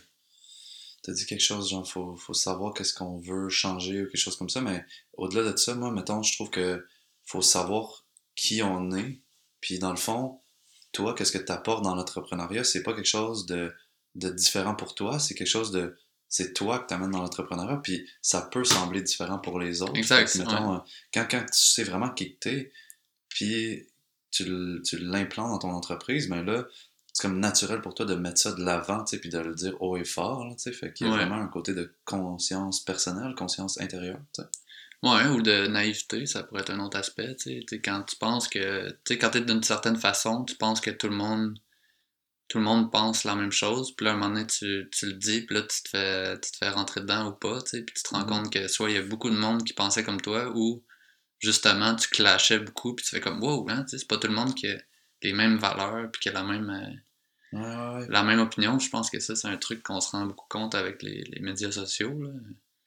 t'as 1.03 1.13
dit 1.13 1.25
quelque 1.25 1.39
chose, 1.39 1.69
genre, 1.69 1.89
faut, 1.89 2.17
faut 2.17 2.33
savoir 2.33 2.73
qu'est-ce 2.73 2.93
qu'on 2.93 3.17
veut 3.17 3.47
changer 3.47 4.01
ou 4.01 4.07
quelque 4.07 4.17
chose 4.17 4.35
comme 4.35 4.49
ça, 4.49 4.59
mais 4.59 4.85
au-delà 5.13 5.49
de 5.49 5.55
ça, 5.55 5.73
moi, 5.75 5.89
mettons, 5.91 6.21
je 6.21 6.33
trouve 6.33 6.49
que 6.49 6.85
faut 7.23 7.41
savoir 7.41 8.03
qui 8.35 8.61
on 8.61 8.91
est, 8.91 9.21
puis 9.61 9.79
dans 9.79 9.91
le 9.91 9.97
fond, 9.97 10.41
toi, 10.91 11.15
qu'est-ce 11.15 11.31
que 11.31 11.37
tu 11.37 11.51
apportes 11.53 11.85
dans 11.85 11.95
l'entrepreneuriat, 11.95 12.65
c'est 12.65 12.83
pas 12.83 12.93
quelque 12.93 13.05
chose 13.05 13.45
de, 13.45 13.73
de 14.15 14.29
différent 14.31 14.75
pour 14.75 14.95
toi, 14.95 15.17
c'est 15.17 15.33
quelque 15.33 15.47
chose 15.47 15.71
de 15.71 15.95
c'est 16.29 16.53
toi 16.53 16.79
que 16.79 16.87
tu 16.87 16.93
amènes 16.93 17.11
dans 17.11 17.21
l'entrepreneuriat, 17.21 17.77
puis 17.83 18.07
ça 18.21 18.41
peut 18.41 18.63
sembler 18.63 19.01
différent 19.01 19.39
pour 19.39 19.59
les 19.59 19.81
autres. 19.81 19.95
Exact. 19.95 20.27
Fait 20.29 20.39
que, 20.39 20.43
mettons, 20.43 20.75
euh, 20.75 20.79
quand, 21.13 21.25
quand 21.29 21.39
tu 21.45 21.47
sais 21.59 21.83
vraiment 21.83 22.09
qui 22.09 22.35
t'es, 22.35 22.71
puis 23.29 23.87
tu, 24.31 24.81
tu 24.85 24.97
l'implantes 24.99 25.51
dans 25.51 25.59
ton 25.59 25.71
entreprise, 25.71 26.27
ben 26.29 26.43
là, 26.43 26.65
c'est 27.13 27.21
comme 27.27 27.39
naturel 27.39 27.81
pour 27.81 27.95
toi 27.95 28.05
de 28.05 28.15
mettre 28.15 28.39
ça 28.39 28.51
de 28.53 28.63
l'avant, 28.63 29.03
tu 29.03 29.15
sais, 29.15 29.19
puis 29.21 29.29
de 29.29 29.39
le 29.39 29.55
dire 29.55 29.75
haut 29.81 29.97
et 29.97 30.03
fort, 30.05 30.45
là, 30.45 30.53
tu 30.53 30.63
sais, 30.63 30.71
fait 30.71 30.93
qu'il 30.93 31.07
y 31.07 31.09
a 31.09 31.13
Ouais. 31.13 31.19
vraiment 31.25 31.41
un 31.41 31.47
côté 31.47 31.73
de 31.73 31.91
conscience 32.05 32.81
personnelle, 32.81 33.33
conscience 33.35 33.79
intérieure, 33.81 34.19
tu 34.35 34.41
sais. 34.43 34.47
Ouais, 35.03 35.27
ou 35.27 35.41
de 35.43 35.67
naïveté, 35.67 36.25
ça 36.25 36.41
pourrait 36.43 36.61
être 36.61 36.71
un 36.71 36.79
autre 36.79 36.97
aspect. 36.97 37.35
Tu 37.35 37.63
sais, 37.69 37.79
Quand 37.79 38.01
tu 38.03 38.15
penses 38.15 38.47
que, 38.47 38.89
tu 38.89 38.95
sais, 39.07 39.17
quand 39.19 39.29
t'es 39.29 39.41
d'une 39.41 39.61
certaine 39.63 39.95
façon, 39.95 40.43
tu 40.43 40.55
penses 40.55 40.81
que 40.81 40.89
tout 40.89 41.07
le 41.07 41.15
monde, 41.15 41.57
tout 42.47 42.57
le 42.59 42.63
monde 42.63 42.91
pense 42.91 43.23
la 43.23 43.35
même 43.35 43.51
chose, 43.51 43.93
puis 43.95 44.05
là, 44.05 44.11
à 44.11 44.13
un 44.15 44.17
moment 44.17 44.33
donné, 44.33 44.47
tu, 44.47 44.89
tu 44.91 45.05
le 45.07 45.13
dis, 45.13 45.41
puis 45.41 45.55
là, 45.55 45.61
tu 45.63 45.83
te 45.83 45.89
fais, 45.89 46.39
tu 46.39 46.51
te 46.51 46.57
fais 46.57 46.69
rentrer 46.69 47.01
dedans 47.01 47.29
ou 47.29 47.33
pas, 47.33 47.61
tu 47.61 47.71
sais, 47.71 47.81
puis 47.83 47.93
tu 47.95 48.03
te 48.03 48.09
rends 48.09 48.21
Mhm. 48.21 48.27
compte 48.27 48.53
que 48.53 48.67
soit 48.67 48.89
il 48.89 48.95
y 48.95 48.99
a 48.99 49.03
beaucoup 49.03 49.29
de 49.29 49.35
monde 49.35 49.63
qui 49.63 49.73
pensait 49.73 50.03
comme 50.03 50.21
toi, 50.21 50.51
ou 50.55 50.83
justement, 51.39 51.95
tu 51.95 52.07
clashais 52.09 52.59
beaucoup, 52.59 52.95
puis 52.95 53.05
tu 53.05 53.11
fais 53.11 53.21
comme, 53.21 53.41
wow, 53.43 53.67
hein, 53.69 53.83
tu 53.83 53.91
sais, 53.91 53.97
c'est 53.99 54.07
pas 54.07 54.17
tout 54.17 54.27
le 54.27 54.33
monde 54.33 54.55
qui 54.55 54.67
a 54.67 54.77
les 55.23 55.33
mêmes 55.33 55.57
valeurs, 55.57 56.09
puis 56.11 56.21
qui 56.21 56.29
a 56.29 56.33
la 56.33 56.43
même, 56.43 56.69
euh, 56.69 56.93
Ouais, 57.53 57.61
ouais, 57.61 57.99
ouais. 58.01 58.05
la 58.09 58.23
même 58.23 58.39
opinion. 58.39 58.77
Je 58.77 58.89
pense 58.89 59.09
que 59.09 59.19
ça, 59.21 59.35
c'est 59.35 59.47
un 59.47 59.55
truc 59.57 59.81
qu'on 59.83 60.01
se 60.01 60.11
rend 60.11 60.25
beaucoup 60.25 60.47
compte 60.49 60.75
avec 60.75 61.01
les, 61.01 61.23
les 61.23 61.39
médias 61.41 61.71
sociaux, 61.71 62.21
là. 62.21 62.29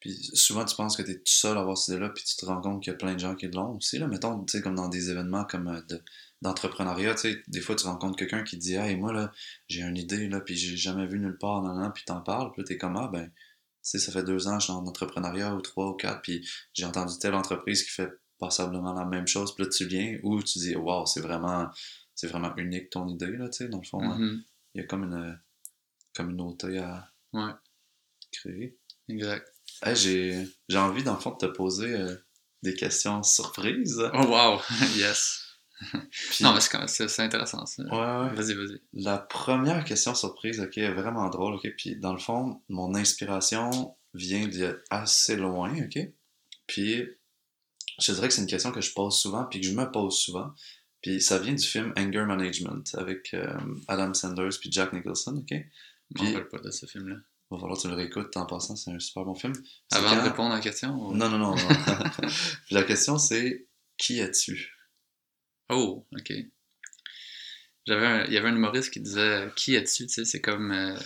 Puis 0.00 0.14
souvent, 0.32 0.64
tu 0.64 0.74
penses 0.76 0.96
que 0.96 1.02
tu 1.02 1.10
es 1.10 1.16
tout 1.16 1.22
seul 1.26 1.58
à 1.58 1.60
avoir 1.60 1.76
cette 1.76 1.94
idée-là, 1.94 2.08
puis 2.10 2.24
tu 2.24 2.34
te 2.36 2.46
rends 2.46 2.60
compte 2.62 2.82
qu'il 2.82 2.90
y 2.90 2.94
a 2.94 2.98
plein 2.98 3.12
de 3.14 3.18
gens 3.18 3.34
qui 3.34 3.48
l'ont 3.48 3.76
aussi. 3.76 3.98
Là. 3.98 4.06
Mettons, 4.06 4.42
tu 4.44 4.56
sais, 4.56 4.62
comme 4.62 4.74
dans 4.74 4.88
des 4.88 5.10
événements 5.10 5.44
comme 5.44 5.68
euh, 5.68 5.80
de- 5.90 6.02
d'entrepreneuriat, 6.42 7.14
tu 7.14 7.20
sais, 7.32 7.42
des 7.48 7.60
fois, 7.60 7.76
tu 7.76 7.86
rencontres 7.86 8.16
quelqu'un 8.16 8.42
qui 8.42 8.56
te 8.56 8.62
dit 8.62 8.74
«Hey, 8.76 8.96
moi, 8.96 9.12
là, 9.12 9.30
j'ai 9.68 9.82
une 9.82 9.96
idée, 9.96 10.28
là, 10.28 10.40
puis 10.40 10.56
j'ai 10.56 10.76
jamais 10.76 11.06
vu 11.06 11.18
nulle 11.18 11.36
part, 11.38 11.62
nan, 11.62 11.78
nan, 11.78 11.92
puis 11.92 12.04
t'en 12.04 12.20
parles.» 12.22 12.50
Puis 12.54 12.64
t'es 12.64 12.78
comme 12.78 12.96
«Ah, 12.98 13.08
ben, 13.12 13.26
tu 13.26 13.32
sais, 13.82 13.98
ça 13.98 14.10
fait 14.12 14.22
deux 14.24 14.48
ans, 14.48 14.58
je 14.58 14.64
suis 14.64 14.72
en 14.72 14.86
entrepreneuriat, 14.86 15.54
ou 15.54 15.60
trois, 15.60 15.88
ou 15.88 15.94
quatre, 15.94 16.22
puis 16.22 16.46
j'ai 16.72 16.84
entendu 16.86 17.14
telle 17.20 17.34
entreprise 17.34 17.82
qui 17.82 17.90
fait 17.90 18.10
passablement 18.38 18.94
la 18.94 19.04
même 19.04 19.26
chose.» 19.26 19.54
Puis 19.56 19.64
là, 19.64 19.70
tu 19.70 19.86
viens, 19.86 20.18
ou 20.22 20.42
tu 20.42 20.58
dis 20.60 20.74
«Wow, 20.76 21.04
c'est 21.06 21.20
vraiment, 21.20 21.68
c'est 22.14 22.26
vraiment 22.28 22.54
unique 22.56 22.90
ton 22.90 23.06
idée, 23.08 23.36
là, 23.36 23.48
tu 23.50 23.58
sais, 23.64 23.68
dans 23.68 23.80
le 23.80 23.86
fond. 23.86 24.02
hein. 24.02 24.18
Mhm. 24.18 24.42
Il 24.74 24.80
y 24.80 24.84
a 24.84 24.86
comme 24.86 25.04
une 25.04 25.38
communauté 26.14 26.78
à 26.78 27.10
Ouais, 27.32 27.52
créer. 28.32 28.78
exact. 29.08 29.46
Hey, 29.82 29.94
j'ai, 29.96 30.48
j'ai 30.68 30.78
envie, 30.78 31.02
dans 31.02 31.14
le 31.14 31.20
fond, 31.20 31.32
de 31.32 31.36
te 31.46 31.52
poser 31.52 31.92
euh, 31.94 32.16
des 32.62 32.74
questions 32.74 33.22
surprises. 33.22 34.00
Oh 34.14 34.26
wow, 34.26 34.60
yes. 34.96 35.46
Puis- 36.30 36.44
Non, 36.44 36.54
mais 36.54 36.60
c'est 36.88 37.20
intéressant 37.22 37.64
ça. 37.66 37.82
Ouais, 37.84 37.90
ouais. 38.28 38.34
Vas-y, 38.34 38.54
vas-y. 38.54 38.80
La 38.92 39.18
première 39.18 39.84
question 39.84 40.14
surprise, 40.14 40.60
ok, 40.60 40.78
est 40.78 40.92
vraiment 40.92 41.28
drôle, 41.30 41.54
ok. 41.54 41.68
Puis, 41.76 41.96
dans 41.96 42.12
le 42.12 42.18
fond, 42.18 42.60
mon 42.68 42.94
inspiration 42.94 43.94
vient 44.14 44.46
de 44.48 44.82
assez 44.90 45.36
loin, 45.36 45.74
ok. 45.84 45.98
Puis, 46.66 47.04
je 48.00 48.12
dirais 48.12 48.28
que 48.28 48.34
c'est 48.34 48.42
une 48.42 48.46
question 48.48 48.72
que 48.72 48.80
je 48.80 48.92
pose 48.92 49.18
souvent, 49.18 49.44
puis 49.44 49.60
que 49.60 49.66
je 49.66 49.72
me 49.72 49.90
pose 49.90 50.18
souvent. 50.18 50.52
Puis, 51.02 51.20
ça 51.20 51.38
vient 51.38 51.54
du 51.54 51.66
film 51.66 51.92
Anger 51.98 52.24
Management 52.26 52.94
avec 52.98 53.32
euh, 53.34 53.56
Adam 53.88 54.12
Sanders 54.12 54.58
puis 54.60 54.70
Jack 54.70 54.92
Nicholson, 54.92 55.36
ok. 55.38 55.48
Je 55.50 55.54
me 55.56 55.64
Puis- 56.14 56.26
rappelle 56.34 56.48
pas 56.48 56.58
de 56.58 56.70
ce 56.70 56.86
film-là. 56.86 57.16
Va 57.50 57.58
falloir 57.58 57.76
que 57.76 57.82
tu 57.82 57.88
le 57.88 57.94
réécoutes 57.94 58.36
en 58.36 58.46
passant, 58.46 58.76
c'est 58.76 58.92
un 58.92 58.98
super 59.00 59.24
bon 59.24 59.34
film. 59.34 59.52
Avant 59.90 60.14
de 60.14 60.20
répondre 60.20 60.52
à 60.52 60.56
la 60.56 60.60
question 60.60 60.90
ou- 60.94 61.12
Non, 61.16 61.28
non, 61.28 61.38
non. 61.38 61.56
non. 61.56 61.56
Puis 62.66 62.74
la 62.74 62.84
question, 62.84 63.18
c'est 63.18 63.66
qui 63.98 64.20
es-tu? 64.20 64.72
Oh, 65.70 66.06
ok. 66.12 66.32
J'avais 67.86 68.06
un- 68.06 68.24
Il 68.26 68.32
y 68.32 68.36
avait 68.38 68.48
un 68.48 68.56
humoriste 68.56 68.92
qui 68.92 69.00
disait 69.00 69.48
Qui 69.56 69.74
es-tu 69.74 70.06
Tu 70.06 70.12
sais, 70.12 70.24
c'est 70.24 70.40
comme. 70.40 70.70
euh, 70.72 70.96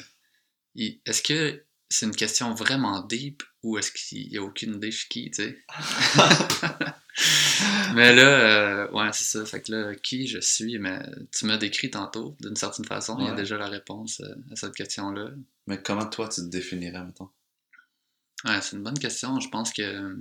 il- 0.75 1.01
Est-ce 1.07 1.23
que 1.23 1.65
c'est 1.91 2.07
une 2.07 2.17
question 2.17 2.55
vraiment 2.55 3.01
deep 3.03 3.43
ou 3.63 3.79
est-ce 3.79 3.93
qu'il 3.93 4.29
n'y 4.29 4.37
a 4.39 4.43
aucune 4.43 4.75
idée 4.77 4.91
je 4.91 4.99
suis 4.99 5.09
qui, 5.09 5.31
tu 5.31 5.43
sais? 5.45 5.65
Mais 7.95 8.15
là, 8.15 8.87
euh, 8.87 8.91
ouais, 8.93 9.13
c'est 9.13 9.25
ça. 9.39 9.47
Fait 9.47 9.63
que 9.63 9.71
là, 9.73 9.95
qui 9.95 10.27
je 10.27 10.41
suis, 10.41 10.79
mais 10.79 10.99
tu 11.33 11.47
m'as 11.47 11.57
décrit 11.59 11.91
tantôt, 11.91 12.37
d'une 12.41 12.57
certaine 12.57 12.85
façon, 12.85 13.17
il 13.21 13.27
y 13.27 13.29
a 13.29 13.35
déjà 13.35 13.57
la 13.57 13.69
réponse 13.69 14.21
euh, 14.21 14.35
à 14.51 14.57
cette 14.57 14.75
question-là. 14.75 15.31
Mais 15.69 15.81
comment 15.81 16.07
toi 16.07 16.29
tu 16.29 16.41
te 16.43 16.47
définirais, 16.47 17.05
mettons? 17.05 17.31
Ouais, 18.45 18.61
c'est 18.61 18.77
une 18.77 18.83
bonne 18.83 18.99
question. 18.99 19.39
Je 19.41 19.49
pense 19.49 19.73
que. 19.73 20.17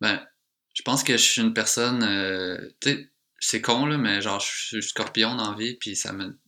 Ben, 0.00 0.26
je 0.74 0.82
pense 0.82 1.04
que 1.04 1.12
je 1.16 1.22
suis 1.22 1.42
une 1.42 1.54
personne. 1.54 2.02
euh, 2.02 2.58
tu 2.80 2.90
sais, 2.90 3.08
c'est 3.38 3.60
con, 3.60 3.86
là, 3.86 3.98
mais 3.98 4.20
genre, 4.22 4.40
je 4.40 4.46
suis 4.46 4.82
scorpion 4.82 5.34
dans 5.34 5.50
la 5.50 5.56
vie, 5.56 5.74
puis 5.74 5.96
ça 5.96 6.12
me, 6.12 6.38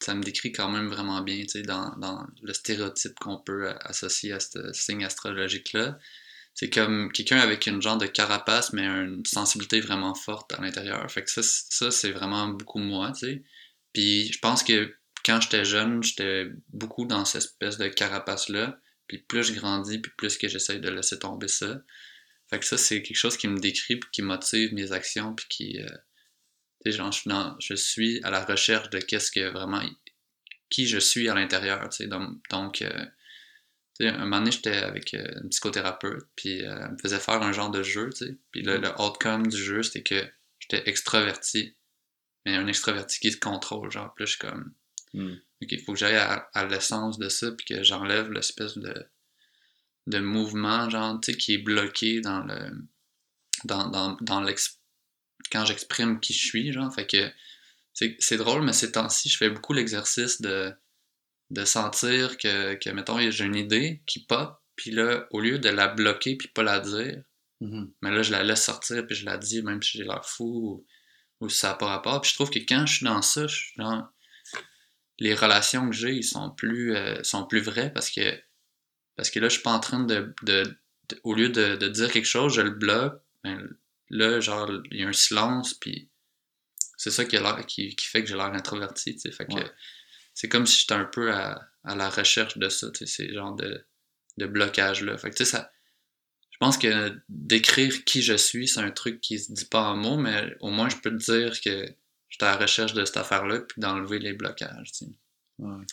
ça 0.00 0.14
me 0.14 0.22
décrit 0.22 0.50
quand 0.50 0.70
même 0.70 0.88
vraiment 0.88 1.20
bien, 1.20 1.42
tu 1.42 1.48
sais, 1.48 1.62
dans, 1.62 1.94
dans 1.98 2.26
le 2.42 2.54
stéréotype 2.54 3.18
qu'on 3.20 3.38
peut 3.38 3.70
associer 3.82 4.32
à 4.32 4.40
ce 4.40 4.72
signe 4.72 5.04
astrologique-là. 5.04 5.98
C'est 6.54 6.70
comme 6.70 7.12
quelqu'un 7.12 7.38
avec 7.38 7.66
une 7.66 7.82
genre 7.82 7.98
de 7.98 8.06
carapace, 8.06 8.72
mais 8.72 8.84
une 8.84 9.24
sensibilité 9.26 9.80
vraiment 9.80 10.14
forte 10.14 10.52
à 10.54 10.60
l'intérieur. 10.60 11.08
Fait 11.10 11.22
que 11.22 11.30
ça, 11.30 11.42
ça 11.42 11.90
c'est 11.90 12.10
vraiment 12.10 12.48
beaucoup 12.48 12.78
moi, 12.78 13.12
tu 13.12 13.26
sais. 13.26 13.42
Puis 13.92 14.32
je 14.32 14.38
pense 14.40 14.64
que 14.64 14.92
quand 15.24 15.40
j'étais 15.40 15.64
jeune, 15.64 16.02
j'étais 16.02 16.50
beaucoup 16.70 17.04
dans 17.04 17.24
cette 17.24 17.42
espèce 17.44 17.78
de 17.78 17.88
carapace-là. 17.88 18.80
Puis 19.06 19.18
plus 19.18 19.44
je 19.44 19.52
grandis, 19.52 19.98
puis 19.98 20.10
plus 20.16 20.36
que 20.38 20.48
j'essaye 20.48 20.80
de 20.80 20.88
laisser 20.88 21.18
tomber 21.18 21.48
ça. 21.48 21.80
Fait 22.50 22.58
que 22.58 22.64
ça, 22.64 22.78
c'est 22.78 23.02
quelque 23.02 23.16
chose 23.16 23.36
qui 23.36 23.48
me 23.48 23.58
décrit, 23.58 23.96
puis 23.96 24.10
qui 24.10 24.22
motive 24.22 24.72
mes 24.74 24.92
actions, 24.92 25.34
puis 25.34 25.46
qui... 25.48 25.82
euh, 25.82 26.90
genre, 26.90 27.12
je 27.12 27.28
dans- 27.28 27.56
je 27.60 27.74
suis 27.74 28.22
à 28.24 28.30
la 28.30 28.44
recherche 28.44 28.88
de 28.90 28.98
qu'est-ce 28.98 29.30
que 29.30 29.50
vraiment... 29.50 29.82
Qui 30.70 30.86
je 30.86 30.98
suis 30.98 31.28
à 31.28 31.34
l'intérieur, 31.34 31.88
tu 31.88 31.96
sais. 31.98 32.06
Donc, 32.06 32.38
donc 32.50 32.82
euh, 32.82 33.04
un 34.00 34.18
moment 34.18 34.38
donné, 34.38 34.50
j'étais 34.52 34.76
avec 34.76 35.14
euh, 35.14 35.26
une 35.42 35.48
psychothérapeute, 35.50 36.26
puis 36.36 36.62
euh, 36.62 36.78
elle 36.84 36.92
me 36.92 36.98
faisait 36.98 37.18
faire 37.18 37.42
un 37.42 37.52
genre 37.52 37.70
de 37.70 37.82
jeu, 37.82 38.10
tu 38.10 38.26
sais. 38.26 38.36
Puis 38.50 38.62
le, 38.62 38.76
le 38.78 38.88
outcome 39.00 39.46
du 39.46 39.56
jeu, 39.56 39.82
c'était 39.82 40.02
que 40.02 40.26
j'étais 40.58 40.88
extraverti, 40.88 41.74
mais 42.44 42.54
un 42.56 42.66
extraverti 42.66 43.18
qui 43.20 43.32
se 43.32 43.38
contrôle, 43.38 43.90
genre. 43.90 44.14
Là, 44.18 44.26
je 44.26 44.30
suis 44.30 44.38
comme... 44.38 44.72
Ok, 45.14 45.72
il 45.72 45.82
faut 45.82 45.92
que 45.94 45.98
j'aille 45.98 46.16
à, 46.16 46.48
à 46.52 46.66
l'essence 46.66 47.18
de 47.18 47.28
ça, 47.28 47.50
puis 47.52 47.66
que 47.66 47.82
j'enlève 47.82 48.30
l'espèce 48.30 48.76
de, 48.78 49.06
de 50.08 50.18
mouvement, 50.18 50.90
genre, 50.90 51.20
tu 51.20 51.32
sais, 51.32 51.38
qui 51.38 51.54
est 51.54 51.58
bloqué 51.58 52.20
dans 52.20 52.40
le. 52.40 52.70
dans, 53.64 53.88
dans, 53.88 54.16
dans 54.20 54.44
quand 55.52 55.64
j'exprime 55.64 56.20
qui 56.20 56.32
je 56.32 56.44
suis, 56.46 56.72
genre. 56.72 56.92
Fait 56.92 57.06
que 57.06 57.30
c'est 57.92 58.36
drôle, 58.36 58.62
mais 58.62 58.72
ces 58.72 58.92
temps-ci, 58.92 59.28
je 59.28 59.36
fais 59.36 59.50
beaucoup 59.50 59.72
l'exercice 59.72 60.40
de, 60.40 60.72
de 61.50 61.64
sentir 61.64 62.36
que, 62.38 62.74
que, 62.74 62.90
mettons, 62.90 63.18
j'ai 63.30 63.44
une 63.44 63.56
idée 63.56 64.02
qui 64.06 64.24
pop, 64.24 64.60
puis 64.76 64.90
là, 64.92 65.26
au 65.30 65.40
lieu 65.40 65.58
de 65.58 65.68
la 65.68 65.88
bloquer 65.88 66.36
puis 66.36 66.48
pas 66.48 66.62
la 66.62 66.80
dire, 66.80 67.22
Mhm. 67.60 67.92
mais 68.02 68.10
là, 68.12 68.22
je 68.22 68.30
la 68.30 68.42
laisse 68.44 68.64
sortir, 68.64 69.06
puis 69.06 69.16
je 69.16 69.24
la 69.24 69.36
dis, 69.36 69.62
même 69.62 69.82
si 69.82 69.98
j'ai 69.98 70.04
l'air 70.04 70.24
fou 70.24 70.44
ou, 70.44 70.86
ou 71.40 71.48
si 71.48 71.58
ça 71.58 71.68
n'a 71.70 71.74
pas 71.74 71.86
rapport. 71.86 72.20
Puis 72.20 72.30
je 72.30 72.34
trouve 72.36 72.50
que 72.50 72.60
quand 72.60 72.86
je 72.86 72.96
suis 72.96 73.04
dans 73.04 73.22
ça, 73.22 73.46
je 73.46 73.56
suis 73.56 73.74
dans... 73.76 74.06
les 75.18 75.34
relations 75.34 75.88
que 75.90 75.96
j'ai, 75.96 76.12
ils 76.12 76.24
sont 76.24 76.50
plus, 76.50 76.94
euh, 76.94 77.22
sont 77.24 77.46
plus 77.46 77.60
vraies 77.60 77.92
parce 77.92 78.10
que, 78.10 78.40
parce 79.18 79.28
que 79.30 79.38
là, 79.40 79.48
je 79.48 79.54
suis 79.54 79.62
pas 79.62 79.72
en 79.72 79.80
train 79.80 80.00
de. 80.00 80.32
de- 80.44 80.62
de- 81.10 81.20
au 81.24 81.34
lieu 81.34 81.48
de, 81.50 81.76
de 81.76 81.88
dire 81.88 82.10
quelque 82.10 82.24
chose, 82.26 82.54
je 82.54 82.60
le 82.62 82.70
bloque. 82.70 83.20
Ben, 83.44 83.68
là, 84.10 84.40
genre, 84.40 84.70
il 84.90 85.00
y 85.00 85.02
a 85.04 85.08
un 85.08 85.12
silence, 85.12 85.74
puis 85.74 86.08
c'est 86.96 87.10
ça 87.10 87.24
qui, 87.24 87.36
a 87.36 87.40
l'air- 87.42 87.66
qui, 87.66 87.94
qui 87.96 88.06
fait 88.06 88.22
que 88.22 88.28
j'ai 88.28 88.34
l'air 88.36 88.46
introverti, 88.54 89.14
tu 89.14 89.20
sais. 89.20 89.32
Fait 89.32 89.46
que 89.46 89.54
Ouais. 89.54 89.70
c'est 90.34 90.48
comme 90.48 90.66
si 90.66 90.80
j'étais 90.80 90.94
un 90.94 91.04
peu 91.04 91.32
à, 91.32 91.60
à 91.84 91.94
la 91.94 92.08
recherche 92.10 92.56
de 92.58 92.68
ça, 92.68 92.90
tu 92.90 93.06
sais, 93.06 93.06
ces 93.06 93.32
genres 93.34 93.54
de, 93.54 93.84
de 94.38 94.46
blocage-là. 94.46 95.16
Fait 95.18 95.30
que, 95.30 95.36
tu 95.36 95.44
sais, 95.44 95.50
ça. 95.50 95.70
Je 96.50 96.56
pense 96.66 96.76
que 96.78 97.16
d'écrire 97.28 98.04
qui 98.04 98.20
je 98.22 98.34
suis, 98.34 98.66
c'est 98.68 98.80
un 98.80 98.90
truc 98.90 99.20
qui 99.20 99.38
se 99.38 99.52
dit 99.52 99.64
pas 99.66 99.82
en 99.82 99.96
mots, 99.96 100.16
mais 100.16 100.56
au 100.60 100.70
moins 100.70 100.88
je 100.88 100.96
peux 100.96 101.10
te 101.16 101.32
dire 101.32 101.60
que 101.60 101.86
j'étais 102.28 102.44
à 102.46 102.52
la 102.52 102.56
recherche 102.56 102.94
de 102.94 103.04
cette 103.04 103.16
affaire-là, 103.16 103.60
puis 103.60 103.80
d'enlever 103.80 104.18
les 104.18 104.32
blocages. 104.32 104.90
tu 104.92 105.04
sais. 105.06 105.10
Ouais. 105.58 105.84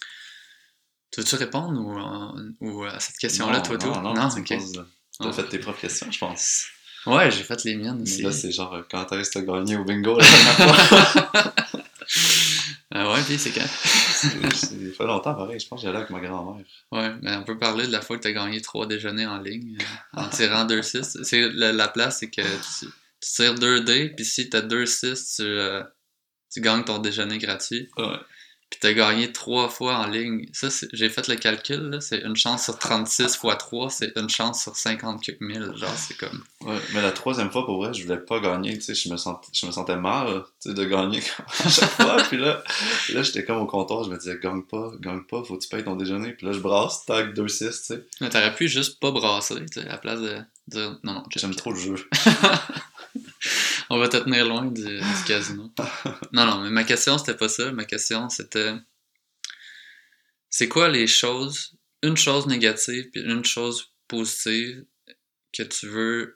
Tu 1.15 1.21
veux-tu 1.21 1.35
répondre 1.37 1.79
ou, 1.79 1.97
euh, 1.97 2.51
ou 2.59 2.83
à 2.83 2.99
cette 2.99 3.15
question-là, 3.17 3.59
Non, 3.59 3.63
toi, 3.63 3.77
non, 3.77 3.93
toi? 3.93 4.01
non, 4.01 4.13
non 4.13 4.29
tu 4.29 4.43
T'as 4.43 5.29
Oh. 5.29 5.31
fait 5.31 5.47
tes 5.47 5.59
propres 5.59 5.79
questions, 5.79 6.11
je 6.11 6.19
pense. 6.19 6.65
Ouais, 7.05 7.31
j'ai 7.31 7.43
fait 7.43 7.63
les 7.63 7.77
miennes 7.77 7.95
Mais 7.99 8.01
aussi. 8.01 8.21
là, 8.21 8.31
c'est 8.33 8.51
genre, 8.51 8.73
euh, 8.73 8.81
quand 8.91 9.09
est-ce 9.13 9.29
que 9.31 9.39
t'as 9.39 9.45
gagné 9.45 9.77
au 9.77 9.85
bingo 9.85 10.17
la 10.19 10.25
dernière 10.25 10.75
fois? 11.37 11.53
Ah 12.91 13.11
ouais, 13.11 13.21
puis 13.25 13.37
c'est 13.37 13.51
quand? 13.51 13.65
C'est- 13.65 14.91
fait 14.91 15.03
longtemps, 15.05 15.33
pareil. 15.35 15.59
Je 15.59 15.67
pense 15.67 15.81
que 15.81 15.87
j'allais 15.87 15.97
avec 15.97 16.11
ma 16.11 16.19
grand-mère. 16.21 16.63
Ouais, 16.91 17.13
mais 17.21 17.35
on 17.35 17.43
peut 17.43 17.57
parler 17.57 17.87
de 17.87 17.91
la 17.91 18.01
fois 18.01 18.15
que 18.17 18.21
tu 18.21 18.27
as 18.29 18.31
gagné 18.31 18.61
trois 18.61 18.85
déjeuners 18.85 19.25
en 19.25 19.39
ligne 19.39 19.77
euh, 19.81 20.21
en 20.21 20.29
tirant 20.29 20.65
2-6. 20.65 21.21
C'est, 21.23 21.49
la, 21.49 21.73
la 21.73 21.87
place, 21.89 22.19
c'est 22.19 22.29
que 22.29 22.41
tu, 22.41 22.85
tu 22.85 23.29
tires 23.33 23.55
2 23.55 23.81
dés, 23.81 24.09
puis 24.09 24.23
si 24.23 24.49
tu 24.49 24.55
as 24.55 24.61
2-6, 24.61 25.35
tu, 25.37 25.41
euh, 25.43 25.83
tu 26.53 26.61
gagnes 26.61 26.83
ton 26.83 26.99
déjeuner 26.99 27.37
gratuit. 27.37 27.89
Ouais. 27.97 28.05
Puis 28.75 28.81
t'as 28.81 28.93
gagné 28.93 29.31
trois 29.31 29.69
fois 29.69 29.95
en 29.99 30.07
ligne. 30.07 30.49
Ça, 30.51 30.67
j'ai 30.91 31.09
fait 31.09 31.29
le 31.29 31.35
calcul, 31.35 31.91
là, 31.91 32.01
c'est 32.01 32.19
une 32.19 32.35
chance 32.35 32.65
sur 32.65 32.77
36 32.77 33.37
fois 33.37 33.55
3, 33.55 33.89
c'est 33.89 34.11
une 34.17 34.27
chance 34.27 34.63
sur 34.63 34.75
50 34.75 35.23
quelques 35.23 35.39
mille. 35.39 35.71
Genre, 35.77 35.95
c'est 35.95 36.17
comme. 36.17 36.43
Ouais, 36.59 36.77
mais 36.93 37.01
la 37.01 37.13
troisième 37.13 37.49
fois, 37.49 37.65
pour 37.65 37.77
vrai, 37.77 37.93
je 37.93 38.03
voulais 38.03 38.19
pas 38.19 38.41
gagner, 38.41 38.73
tu 38.73 38.81
sais, 38.81 38.93
je 38.93 39.07
me, 39.07 39.15
sentais, 39.15 39.47
je 39.53 39.65
me 39.65 39.71
sentais 39.71 39.95
mal, 39.95 40.43
tu 40.61 40.69
sais, 40.69 40.73
de 40.73 40.83
gagner 40.83 41.23
à 41.63 41.69
chaque 41.69 41.89
fois. 41.91 42.17
puis 42.27 42.37
là, 42.37 42.61
là 43.13 43.23
j'étais 43.23 43.45
comme 43.45 43.59
au 43.59 43.65
comptoir, 43.65 44.03
je 44.03 44.09
me 44.09 44.17
disais, 44.17 44.37
gagne 44.43 44.63
pas, 44.63 44.91
gagne 44.99 45.23
pas, 45.23 45.41
faut 45.45 45.55
que 45.55 45.63
tu 45.63 45.69
payes 45.69 45.85
ton 45.85 45.95
déjeuner. 45.95 46.33
Puis 46.33 46.45
là, 46.45 46.51
je 46.51 46.59
brasse, 46.59 47.05
tag 47.05 47.33
2-6, 47.33 47.57
tu 47.57 47.71
sais. 47.71 48.05
Mais 48.19 48.29
t'aurais 48.29 48.53
pu 48.53 48.67
juste 48.67 48.99
pas 48.99 49.11
brasser, 49.11 49.55
tu 49.71 49.79
sais, 49.79 49.87
à 49.87 49.93
la 49.93 49.97
place 49.97 50.19
de 50.19 50.37
dire, 50.67 50.99
non, 51.03 51.13
non, 51.13 51.23
j'aime 51.33 51.55
trop 51.55 51.71
le 51.71 51.79
jeu. 51.79 51.95
On 53.95 53.99
va 53.99 54.09
te 54.09 54.17
tenir 54.17 54.45
loin 54.45 54.65
du, 54.65 54.99
casino. 55.25 55.71
Non, 56.33 56.45
non, 56.45 56.59
mais 56.59 56.69
ma 56.69 56.83
question, 56.83 57.17
c'était 57.17 57.37
pas 57.37 57.47
ça. 57.47 57.71
Ma 57.71 57.85
question, 57.85 58.27
c'était 58.27 58.73
c'est 60.49 60.67
quoi 60.67 60.89
les 60.89 61.07
choses, 61.07 61.77
une 62.03 62.17
chose 62.17 62.45
négative 62.47 63.09
puis 63.11 63.21
une 63.21 63.45
chose 63.45 63.93
positive 64.09 64.83
que 65.53 65.63
tu 65.63 65.87
veux 65.87 66.33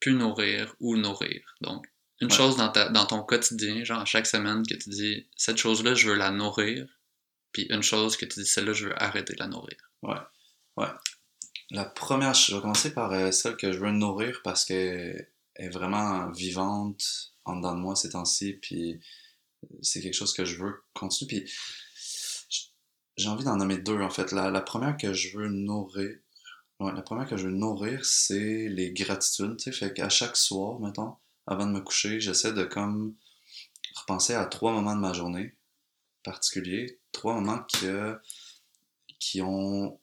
plus 0.00 0.14
nourrir 0.14 0.74
ou 0.80 0.96
nourrir? 0.96 1.54
Donc, 1.60 1.86
une 2.20 2.32
chose 2.32 2.56
dans, 2.56 2.70
ta, 2.70 2.88
dans 2.88 3.06
ton 3.06 3.22
quotidien, 3.22 3.84
genre 3.84 4.00
à 4.00 4.04
chaque 4.04 4.26
semaine, 4.26 4.66
que 4.66 4.74
tu 4.74 4.90
dis 4.90 5.28
cette 5.36 5.58
chose-là, 5.58 5.94
je 5.94 6.08
veux 6.08 6.16
la 6.16 6.32
nourrir, 6.32 6.88
puis 7.52 7.68
une 7.70 7.84
chose 7.84 8.16
que 8.16 8.26
tu 8.26 8.40
dis 8.40 8.46
celle-là, 8.46 8.72
je 8.72 8.88
veux 8.88 9.00
arrêter 9.00 9.34
de 9.34 9.38
la 9.38 9.46
nourrir. 9.46 9.78
Ouais. 10.02 10.18
Ouais. 10.76 10.90
La 11.70 11.84
première, 11.84 12.34
je 12.34 12.56
vais 12.56 12.60
commencer 12.60 12.92
par 12.92 13.12
euh, 13.12 13.30
celle 13.30 13.56
que 13.56 13.70
je 13.70 13.78
veux 13.78 13.92
nourrir 13.92 14.40
parce 14.42 14.64
que 14.64 15.14
est 15.56 15.68
vraiment 15.68 16.30
vivante 16.30 17.32
en 17.44 17.56
dedans 17.56 17.74
de 17.74 17.80
moi 17.80 17.96
ces 17.96 18.10
temps-ci, 18.10 18.54
puis 18.54 19.00
c'est 19.82 20.00
quelque 20.00 20.14
chose 20.14 20.32
que 20.32 20.44
je 20.44 20.62
veux 20.62 20.82
continuer. 20.94 21.42
Puis 21.42 21.52
j'ai 23.16 23.28
envie 23.28 23.44
d'en 23.44 23.56
nommer 23.56 23.78
deux 23.78 24.00
en 24.00 24.10
fait. 24.10 24.32
La, 24.32 24.60
première 24.60 24.96
que 24.96 25.12
je 25.12 25.36
veux 25.36 25.48
nourrir, 25.48 26.16
la 26.80 27.02
première 27.02 27.28
que 27.28 27.36
je 27.36 27.46
veux 27.46 27.52
nourrir, 27.52 28.04
c'est 28.04 28.68
les 28.68 28.92
gratitudes. 28.92 29.56
Tu 29.56 29.64
sais, 29.64 29.72
fait 29.72 29.94
qu'à 29.94 30.08
chaque 30.08 30.36
soir, 30.36 30.80
mettons, 30.80 31.16
avant 31.46 31.66
de 31.66 31.72
me 31.72 31.80
coucher, 31.80 32.20
j'essaie 32.20 32.52
de 32.52 32.64
comme 32.64 33.14
repenser 33.94 34.34
à 34.34 34.46
trois 34.46 34.72
moments 34.72 34.94
de 34.94 35.00
ma 35.00 35.12
journée 35.12 35.54
particuliers, 36.22 37.00
trois 37.12 37.34
moments 37.34 37.64
qui 39.18 39.42
ont 39.42 39.98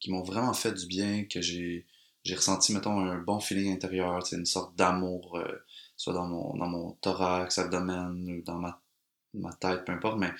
qui 0.00 0.10
m'ont 0.10 0.22
vraiment 0.22 0.52
fait 0.52 0.72
du 0.72 0.86
bien, 0.86 1.24
que 1.24 1.40
j'ai 1.40 1.86
j'ai 2.24 2.34
ressenti, 2.34 2.72
mettons, 2.72 2.98
un 3.00 3.18
bon 3.18 3.38
feeling 3.38 3.72
intérieur, 3.72 4.24
une 4.32 4.46
sorte 4.46 4.74
d'amour, 4.76 5.36
euh, 5.36 5.64
soit 5.96 6.14
dans 6.14 6.26
mon, 6.26 6.56
dans 6.56 6.68
mon 6.68 6.92
thorax, 7.02 7.58
abdomen, 7.58 8.30
ou 8.30 8.42
dans 8.42 8.58
ma, 8.58 8.80
ma 9.34 9.52
tête, 9.52 9.84
peu 9.84 9.92
importe, 9.92 10.18
mais 10.18 10.32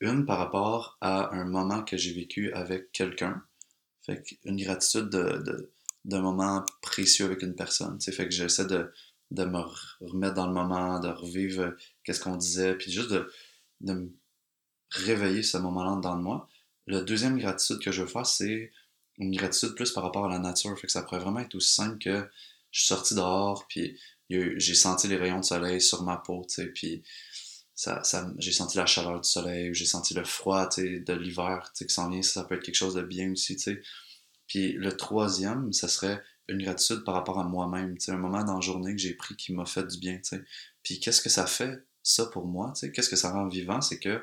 une 0.00 0.26
par 0.26 0.38
rapport 0.38 0.98
à 1.00 1.34
un 1.34 1.44
moment 1.44 1.82
que 1.82 1.96
j'ai 1.96 2.12
vécu 2.12 2.52
avec 2.52 2.92
quelqu'un. 2.92 3.42
Fait 4.04 4.22
une 4.44 4.56
gratitude 4.56 5.08
de, 5.08 5.72
d'un 6.04 6.20
moment 6.20 6.64
précieux 6.82 7.24
avec 7.24 7.42
une 7.42 7.54
personne. 7.54 8.00
Fait 8.00 8.28
que 8.28 8.34
j'essaie 8.34 8.66
de, 8.66 8.92
de 9.30 9.44
me 9.44 9.60
remettre 10.00 10.34
dans 10.34 10.48
le 10.48 10.52
moment, 10.52 10.98
de 10.98 11.08
revivre 11.08 11.74
qu'est-ce 12.04 12.20
qu'on 12.20 12.36
disait, 12.36 12.74
puis 12.74 12.90
juste 12.90 13.10
de, 13.10 13.32
de 13.80 13.92
me 13.94 14.12
réveiller 14.90 15.42
ce 15.42 15.56
moment-là 15.58 16.00
dans 16.02 16.16
moi. 16.16 16.48
La 16.88 17.00
deuxième 17.00 17.38
gratitude 17.38 17.78
que 17.78 17.92
je 17.92 18.02
veux 18.02 18.08
faire, 18.08 18.26
c'est 18.26 18.72
une 19.22 19.36
gratitude 19.36 19.74
plus 19.74 19.90
par 19.92 20.02
rapport 20.02 20.26
à 20.26 20.28
la 20.28 20.38
nature. 20.38 20.78
Fait 20.78 20.86
que 20.86 20.92
ça 20.92 21.02
pourrait 21.02 21.20
vraiment 21.20 21.40
être 21.40 21.54
aussi 21.54 21.72
simple 21.72 21.98
que 21.98 22.28
je 22.70 22.80
suis 22.80 22.86
sorti 22.88 23.14
dehors, 23.14 23.66
puis 23.68 23.98
j'ai 24.30 24.74
senti 24.74 25.08
les 25.08 25.16
rayons 25.16 25.40
de 25.40 25.44
soleil 25.44 25.80
sur 25.80 26.02
ma 26.02 26.16
peau, 26.16 26.46
puis 26.74 27.02
ça, 27.74 28.02
j'ai 28.38 28.52
senti 28.52 28.78
la 28.78 28.86
chaleur 28.86 29.20
du 29.20 29.28
soleil, 29.28 29.70
ou 29.70 29.74
j'ai 29.74 29.84
senti 29.84 30.14
le 30.14 30.24
froid, 30.24 30.68
de 30.76 31.12
l'hiver, 31.12 31.72
qui 31.76 31.88
s'en 31.88 32.08
vient, 32.08 32.22
ça, 32.22 32.44
peut 32.44 32.54
être 32.54 32.62
quelque 32.62 32.74
chose 32.74 32.94
de 32.94 33.02
bien 33.02 33.32
aussi, 33.32 33.56
tu 33.56 33.62
sais. 33.62 33.82
Puis 34.46 34.72
le 34.72 34.96
troisième, 34.96 35.72
ça 35.72 35.88
serait 35.88 36.22
une 36.48 36.62
gratitude 36.62 37.04
par 37.04 37.14
rapport 37.14 37.38
à 37.38 37.44
moi-même, 37.44 37.96
un 38.08 38.16
moment 38.16 38.44
dans 38.44 38.54
la 38.54 38.60
journée 38.60 38.92
que 38.92 39.00
j'ai 39.00 39.14
pris 39.14 39.36
qui 39.36 39.52
m'a 39.52 39.66
fait 39.66 39.86
du 39.86 39.98
bien, 39.98 40.16
tu 40.16 40.36
sais. 40.36 40.42
Puis 40.82 41.00
qu'est-ce 41.00 41.20
que 41.20 41.30
ça 41.30 41.46
fait, 41.46 41.84
ça, 42.02 42.26
pour 42.26 42.46
moi, 42.46 42.72
qu'est-ce 42.80 43.10
que 43.10 43.16
ça 43.16 43.32
rend 43.32 43.48
vivant, 43.48 43.80
c'est 43.80 43.98
que 43.98 44.22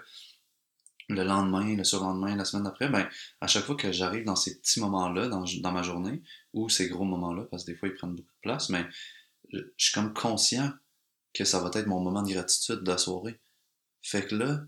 le 1.09 1.23
lendemain, 1.23 1.75
le 1.75 1.83
surlendemain, 1.83 2.35
la 2.35 2.45
semaine 2.45 2.63
d'après, 2.63 2.87
ben, 2.87 3.09
à 3.41 3.47
chaque 3.47 3.63
fois 3.63 3.75
que 3.75 3.91
j'arrive 3.91 4.25
dans 4.25 4.35
ces 4.35 4.59
petits 4.59 4.79
moments-là, 4.79 5.27
dans, 5.27 5.43
dans, 5.61 5.71
ma 5.71 5.81
journée, 5.81 6.21
ou 6.53 6.69
ces 6.69 6.87
gros 6.87 7.03
moments-là, 7.03 7.45
parce 7.49 7.65
que 7.65 7.71
des 7.71 7.77
fois 7.77 7.89
ils 7.89 7.95
prennent 7.95 8.15
beaucoup 8.15 8.33
de 8.33 8.41
place, 8.41 8.69
mais 8.69 8.85
je, 9.51 9.59
suis 9.77 9.93
comme 9.93 10.13
conscient 10.13 10.71
que 11.33 11.43
ça 11.43 11.59
va 11.59 11.71
être 11.73 11.87
mon 11.87 11.99
moment 11.99 12.21
de 12.21 12.31
gratitude 12.31 12.83
de 12.83 12.91
la 12.91 12.97
soirée. 12.97 13.39
Fait 14.01 14.25
que 14.25 14.35
là, 14.35 14.61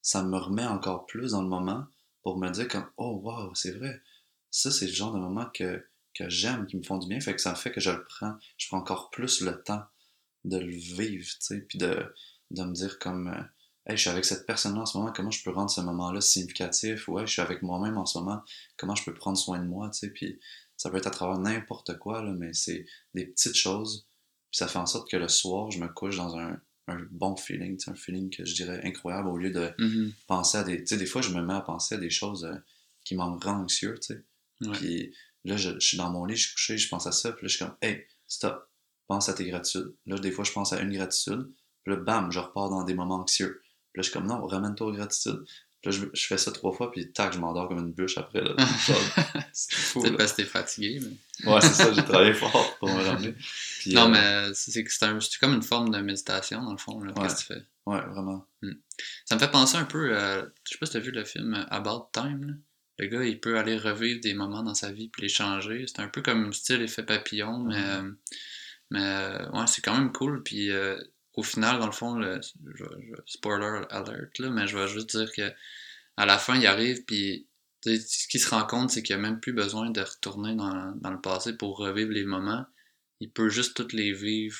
ça 0.00 0.22
me 0.24 0.36
remet 0.36 0.64
encore 0.64 1.06
plus 1.06 1.32
dans 1.32 1.42
le 1.42 1.48
moment 1.48 1.86
pour 2.22 2.38
me 2.38 2.48
dire 2.50 2.68
comme 2.68 2.90
Oh 2.96 3.20
wow, 3.22 3.54
c'est 3.54 3.72
vrai. 3.72 4.02
Ça, 4.50 4.70
c'est 4.70 4.86
le 4.86 4.92
genre 4.92 5.12
de 5.12 5.18
moment 5.18 5.46
que, 5.54 5.86
que 6.14 6.28
j'aime, 6.28 6.66
qui 6.66 6.76
me 6.76 6.82
font 6.82 6.98
du 6.98 7.08
bien. 7.08 7.20
Fait 7.20 7.34
que 7.34 7.40
ça 7.40 7.54
fait 7.54 7.70
que 7.70 7.80
je 7.80 7.90
le 7.90 8.04
prends. 8.04 8.34
Je 8.56 8.66
prends 8.68 8.78
encore 8.78 9.10
plus 9.10 9.42
le 9.42 9.62
temps 9.62 9.82
de 10.44 10.58
le 10.58 10.70
vivre, 10.70 11.24
tu 11.24 11.36
sais, 11.40 11.60
puis 11.60 11.78
de, 11.78 12.12
de 12.50 12.62
me 12.64 12.72
dire 12.72 12.98
comme 12.98 13.28
euh, 13.28 13.42
hey, 13.86 13.96
je 13.96 14.02
suis 14.02 14.10
avec 14.10 14.24
cette 14.24 14.46
personne-là 14.46 14.82
en 14.82 14.86
ce 14.86 14.96
moment, 14.96 15.12
comment 15.14 15.30
je 15.30 15.42
peux 15.42 15.50
rendre 15.50 15.70
ce 15.70 15.80
moment-là 15.80 16.20
significatif? 16.20 17.08
Ouais, 17.08 17.26
je 17.26 17.32
suis 17.32 17.42
avec 17.42 17.62
moi-même 17.62 17.98
en 17.98 18.06
ce 18.06 18.18
moment, 18.18 18.42
comment 18.76 18.94
je 18.94 19.04
peux 19.04 19.14
prendre 19.14 19.38
soin 19.38 19.58
de 19.58 19.66
moi, 19.66 19.90
tu 19.90 20.00
sais? 20.00 20.10
Puis 20.10 20.38
ça 20.76 20.90
peut 20.90 20.96
être 20.96 21.06
à 21.06 21.10
travers 21.10 21.38
n'importe 21.38 21.98
quoi, 21.98 22.22
là, 22.22 22.32
mais 22.32 22.52
c'est 22.52 22.86
des 23.14 23.26
petites 23.26 23.56
choses. 23.56 24.06
Puis 24.50 24.58
ça 24.58 24.68
fait 24.68 24.78
en 24.78 24.86
sorte 24.86 25.10
que 25.10 25.16
le 25.16 25.28
soir, 25.28 25.70
je 25.70 25.78
me 25.78 25.88
couche 25.88 26.16
dans 26.16 26.36
un, 26.36 26.60
un 26.88 27.06
bon 27.10 27.36
feeling, 27.36 27.78
un 27.86 27.94
feeling 27.94 28.30
que 28.30 28.44
je 28.44 28.54
dirais 28.54 28.80
incroyable 28.84 29.28
au 29.28 29.36
lieu 29.36 29.50
de 29.50 29.72
mm-hmm. 29.78 30.12
penser 30.26 30.58
à 30.58 30.64
des. 30.64 30.78
Tu 30.78 30.88
sais, 30.88 30.96
des 30.96 31.06
fois, 31.06 31.22
je 31.22 31.30
me 31.30 31.42
mets 31.42 31.54
à 31.54 31.60
penser 31.60 31.94
à 31.94 31.98
des 31.98 32.10
choses 32.10 32.44
euh, 32.44 32.56
qui 33.04 33.14
m'en 33.14 33.38
rendent 33.38 33.62
anxieux, 33.62 33.98
tu 34.00 34.14
sais? 34.14 34.24
Puis 34.74 35.12
là, 35.44 35.56
je, 35.56 35.70
je, 35.70 35.86
suis 35.86 35.96
dans 35.96 36.10
mon 36.10 36.24
lit, 36.24 36.36
je 36.36 36.46
suis 36.46 36.54
couché, 36.54 36.78
je 36.78 36.88
pense 36.88 37.06
à 37.06 37.12
ça, 37.12 37.32
puis 37.32 37.46
là, 37.46 37.48
je 37.48 37.56
suis 37.56 37.64
comme, 37.64 37.76
hey, 37.82 38.06
stop, 38.28 38.68
pense 39.08 39.28
à 39.28 39.34
tes 39.34 39.44
gratitudes. 39.44 39.94
Là, 40.06 40.18
des 40.18 40.30
fois, 40.30 40.44
je 40.44 40.52
pense 40.52 40.72
à 40.72 40.80
une 40.80 40.92
gratitude, 40.92 41.52
puis 41.84 41.94
là, 41.94 42.00
bam, 42.00 42.30
je 42.30 42.38
repars 42.38 42.70
dans 42.70 42.84
des 42.84 42.94
moments 42.94 43.20
anxieux. 43.20 43.61
Puis 43.92 44.00
là, 44.00 44.02
je 44.02 44.10
suis 44.10 44.12
comme, 44.12 44.26
non, 44.26 44.46
ramène-toi 44.46 44.86
aux 44.86 44.92
gratitudes. 44.92 45.44
Puis 45.82 45.90
là, 45.90 46.06
je, 46.14 46.26
fais 46.26 46.38
ça 46.38 46.52
trois 46.52 46.72
fois, 46.72 46.92
puis 46.92 47.12
tac, 47.12 47.32
je 47.32 47.38
m'endors 47.38 47.68
comme 47.68 47.78
une 47.78 47.92
bûche 47.92 48.16
après. 48.16 48.40
Là. 48.40 48.54
c'est 49.52 49.74
fou. 49.74 50.00
Peut-être 50.00 50.16
parce 50.16 50.32
que 50.32 50.36
t'es 50.36 50.44
fatigué. 50.44 51.00
Mais... 51.00 51.52
ouais, 51.52 51.60
c'est 51.60 51.74
ça, 51.74 51.92
j'ai 51.92 52.04
travaillé 52.04 52.34
fort 52.34 52.78
pour 52.78 52.88
me 52.88 53.02
ramener. 53.02 53.34
non, 53.86 54.06
euh, 54.06 54.08
mais 54.48 54.54
c'est, 54.54 54.70
c'est, 54.70 55.38
comme 55.40 55.54
une 55.54 55.62
forme 55.62 55.90
de 55.90 55.98
méditation, 55.98 56.62
dans 56.62 56.70
le 56.70 56.78
fond, 56.78 57.02
là, 57.02 57.12
qu'est-ce 57.12 57.34
que 57.34 57.40
tu 57.40 57.46
fais? 57.46 57.66
Ouais, 57.86 58.00
vraiment. 58.00 58.46
Hmm. 58.62 58.74
Ça 59.24 59.34
me 59.34 59.40
fait 59.40 59.50
penser 59.50 59.76
un 59.76 59.84
peu, 59.84 60.16
à, 60.16 60.42
je 60.42 60.72
sais 60.72 60.78
pas 60.78 60.86
si 60.86 60.92
t'as 60.92 61.00
vu 61.00 61.10
le 61.10 61.24
film 61.24 61.66
About 61.68 62.10
Time, 62.12 62.44
là. 62.46 62.52
Le 62.98 63.06
gars, 63.06 63.24
il 63.24 63.40
peut 63.40 63.58
aller 63.58 63.76
revivre 63.76 64.20
des 64.20 64.34
moments 64.34 64.62
dans 64.62 64.74
sa 64.74 64.92
vie 64.92 65.08
puis 65.08 65.22
les 65.22 65.28
changer. 65.28 65.86
C'est 65.88 66.00
un 66.00 66.08
peu 66.08 66.22
comme 66.22 66.52
style 66.52 66.82
effet 66.82 67.02
papillon, 67.02 67.64
mais, 67.64 67.82
euh, 67.82 68.10
mais 68.90 69.02
euh, 69.02 69.50
ouais, 69.50 69.66
c'est 69.66 69.82
quand 69.82 69.96
même 69.96 70.12
cool. 70.12 70.42
Puis 70.44 70.70
au 71.34 71.42
final, 71.42 71.78
dans 71.78 71.86
le 71.86 71.92
fond, 71.92 72.14
le, 72.14 72.40
spoiler 73.26 73.84
alert, 73.90 74.38
là, 74.38 74.50
mais 74.50 74.66
je 74.66 74.76
vais 74.76 74.88
juste 74.88 75.16
dire 75.16 75.32
que 75.32 75.52
à 76.16 76.26
la 76.26 76.38
fin, 76.38 76.56
il 76.56 76.66
arrive, 76.66 77.04
puis 77.04 77.48
ce 77.84 78.28
qu'il 78.28 78.40
se 78.40 78.50
rend 78.50 78.66
compte, 78.66 78.90
c'est 78.90 79.02
qu'il 79.02 79.16
n'a 79.16 79.22
même 79.22 79.40
plus 79.40 79.52
besoin 79.52 79.90
de 79.90 80.00
retourner 80.00 80.54
dans, 80.54 80.92
dans, 80.96 81.10
le 81.10 81.20
passé 81.20 81.56
pour 81.56 81.78
revivre 81.78 82.12
les 82.12 82.24
moments. 82.24 82.64
Il 83.20 83.30
peut 83.30 83.48
juste 83.48 83.76
toutes 83.76 83.92
les 83.92 84.12
vivre 84.12 84.58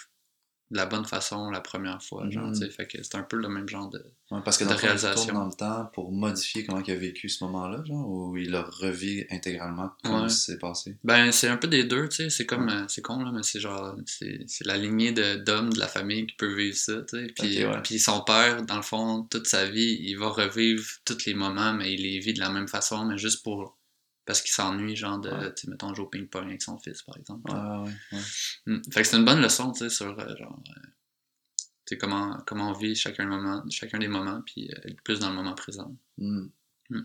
de 0.73 0.77
la 0.77 0.87
bonne 0.87 1.05
façon 1.05 1.51
la 1.51 1.61
première 1.61 2.03
fois. 2.03 2.29
Genre, 2.31 2.51
mm-hmm. 2.51 2.71
Fait 2.71 2.87
que 2.87 3.03
c'est 3.03 3.15
un 3.15 3.23
peu 3.23 3.37
le 3.37 3.49
même 3.49 3.69
genre 3.69 3.91
de, 3.91 4.03
parce 4.41 4.57
que 4.57 4.65
dans 4.65 4.75
réalisation. 4.75 5.35
Dans 5.35 5.47
le 5.47 5.53
temps 5.53 5.91
pour 5.93 6.11
modifier 6.11 6.65
comment 6.65 6.83
il 6.83 6.91
a 6.91 6.97
vécu 6.97 7.29
ce 7.29 7.45
moment-là, 7.45 7.85
genre, 7.85 8.09
ou 8.09 8.37
il 8.37 8.51
le 8.51 8.61
revit 8.61 9.25
intégralement 9.31 9.91
comme 10.03 10.29
s'est 10.31 10.59
passé? 10.59 10.97
Ben, 11.05 11.31
c'est 11.31 11.49
un 11.49 11.59
peu 11.59 11.69
des 11.69 11.85
deux, 11.85 12.09
tu 12.09 12.17
sais. 12.17 12.31
C'est 12.31 12.47
comme, 12.47 12.69
euh, 12.69 12.85
c'est 12.89 13.03
con, 13.03 13.23
là, 13.23 13.31
mais 13.33 13.43
c'est 13.43 13.61
genre, 13.61 13.95
c'est 14.07 14.65
la 14.65 14.79
lignée 14.79 15.13
d'hommes 15.13 15.73
de, 15.73 15.79
la 15.79 15.89
famille 15.89 16.27
qui 16.27 16.37
peut 16.37 16.55
vivre 16.55 16.77
ça, 16.77 17.03
tu 17.03 17.19
sais. 17.19 17.27
Puis, 17.39 17.65
puis 17.85 17.99
son 17.99 18.23
père, 18.23 18.63
dans 18.63 18.77
le 18.77 18.83
fond, 18.83 19.25
toute 19.25 19.47
sa 19.47 19.67
vie, 19.67 19.99
il 20.01 20.17
va 20.17 20.29
revivre 20.29 20.85
tous 21.05 21.27
les 21.27 21.35
moments, 21.35 21.75
mais 21.75 21.93
il 21.93 22.03
les 22.03 22.19
vit 22.19 22.33
de 22.33 22.41
la 22.41 22.51
même 22.51 22.69
façon, 22.69 23.05
mais 23.05 23.19
juste 23.19 23.43
pour 23.43 23.77
parce 24.25 24.41
qu'il 24.41 24.53
s'ennuie, 24.53 24.97
genre, 24.97 25.19
de, 25.19 25.53
tu 25.57 25.69
mettons, 25.69 25.95
jouer 25.95 26.05
au 26.05 26.09
ping-pong 26.09 26.47
avec 26.47 26.63
son 26.63 26.79
fils, 26.79 27.03
par 27.03 27.17
exemple. 27.17 27.51
Ouais, 27.51 27.59
ouais, 27.59 27.93
ouais. 28.13 28.23
Hmm. 28.67 28.83
Fait 28.93 29.03
que 29.03 29.09
c'est 29.09 29.17
une 29.17 29.25
bonne 29.25 29.41
leçon, 29.41 29.73
tu 29.73 29.81
sais, 29.81 29.91
sur, 29.91 30.19
euh, 30.19 30.37
genre, 30.37 30.63
euh, 30.69 31.97
comment, 32.01 32.39
comment 32.47 32.71
on 32.71 32.73
vit 32.73 32.95
chacun, 32.95 33.27
moment, 33.27 33.65
chacun 33.71 33.99
des 33.99 34.09
moments, 34.09 34.43
puis 34.43 34.71
euh, 34.71 34.91
être 34.91 35.03
plus 35.03 35.19
dans 35.19 35.31
le 35.31 35.37
moment 35.37 35.55
présent. 35.55 35.97
Hmm. 36.19 36.47
Hmm. 36.91 37.05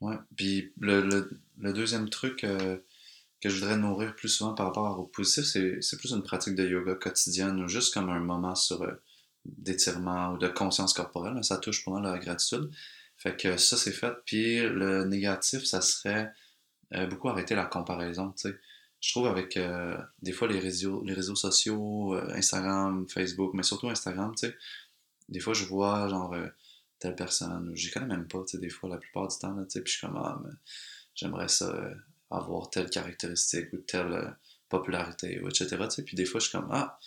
Ouais, 0.00 0.16
puis 0.36 0.72
le, 0.78 1.02
le, 1.02 1.30
le, 1.58 1.72
deuxième 1.72 2.08
truc 2.10 2.40
que 2.40 3.48
je 3.48 3.54
voudrais 3.54 3.76
nourrir 3.76 4.14
plus 4.14 4.28
souvent 4.28 4.54
par 4.54 4.66
rapport 4.66 4.98
au 4.98 5.06
positif, 5.06 5.44
c'est 5.44 5.96
plus 5.96 6.12
une 6.12 6.22
pratique 6.22 6.54
de 6.54 6.66
yoga 6.66 6.94
quotidienne, 6.94 7.62
ou 7.62 7.68
juste 7.68 7.94
comme 7.94 8.10
un 8.10 8.20
moment 8.20 8.54
sur 8.54 8.86
d'étirement 9.44 10.32
ou 10.32 10.38
de 10.38 10.48
conscience 10.48 10.92
corporelle. 10.92 11.42
Ça 11.42 11.58
touche 11.58 11.84
pour 11.84 11.94
moi 11.94 12.02
la 12.02 12.18
gratitude. 12.18 12.70
Fait 13.16 13.36
que 13.36 13.56
ça, 13.56 13.76
c'est 13.76 13.92
fait. 13.92 14.14
Puis 14.26 14.60
le 14.60 15.04
négatif, 15.04 15.64
ça 15.64 15.80
serait 15.80 16.32
euh, 16.92 17.06
beaucoup 17.06 17.28
arrêter 17.28 17.54
la 17.54 17.66
comparaison, 17.66 18.32
tu 18.32 18.48
sais. 18.48 18.58
Je 19.00 19.12
trouve 19.12 19.26
avec 19.26 19.56
euh, 19.58 19.98
des 20.22 20.32
fois 20.32 20.48
les 20.48 20.58
réseaux, 20.58 21.02
les 21.04 21.12
réseaux 21.12 21.34
sociaux, 21.34 22.14
euh, 22.14 22.32
Instagram, 22.34 23.06
Facebook, 23.08 23.52
mais 23.54 23.62
surtout 23.62 23.88
Instagram, 23.88 24.32
tu 24.34 24.46
sais, 24.46 24.56
des 25.28 25.40
fois 25.40 25.52
je 25.54 25.64
vois 25.64 26.08
genre 26.08 26.34
telle 26.98 27.14
personne, 27.14 27.68
ou 27.68 27.76
j'y 27.76 27.90
connais 27.90 28.06
même 28.06 28.26
pas, 28.28 28.42
tu 28.44 28.52
sais, 28.52 28.58
des 28.58 28.70
fois, 28.70 28.88
la 28.88 28.96
plupart 28.96 29.28
du 29.28 29.36
temps, 29.38 29.54
tu 29.64 29.70
sais, 29.70 29.82
puis 29.82 29.92
je 29.92 29.98
suis 29.98 30.06
comme, 30.06 30.16
ah, 30.16 30.40
j'aimerais 31.14 31.48
ça 31.48 31.74
avoir 32.30 32.70
telle 32.70 32.88
caractéristique 32.88 33.72
ou 33.72 33.78
telle 33.78 34.36
popularité, 34.68 35.40
ou 35.40 35.48
etc., 35.48 35.68
tu 35.68 35.90
sais, 35.90 36.02
puis 36.02 36.16
des 36.16 36.24
fois, 36.24 36.40
je 36.40 36.48
suis 36.48 36.58
comme, 36.58 36.68
ah, 36.72 36.98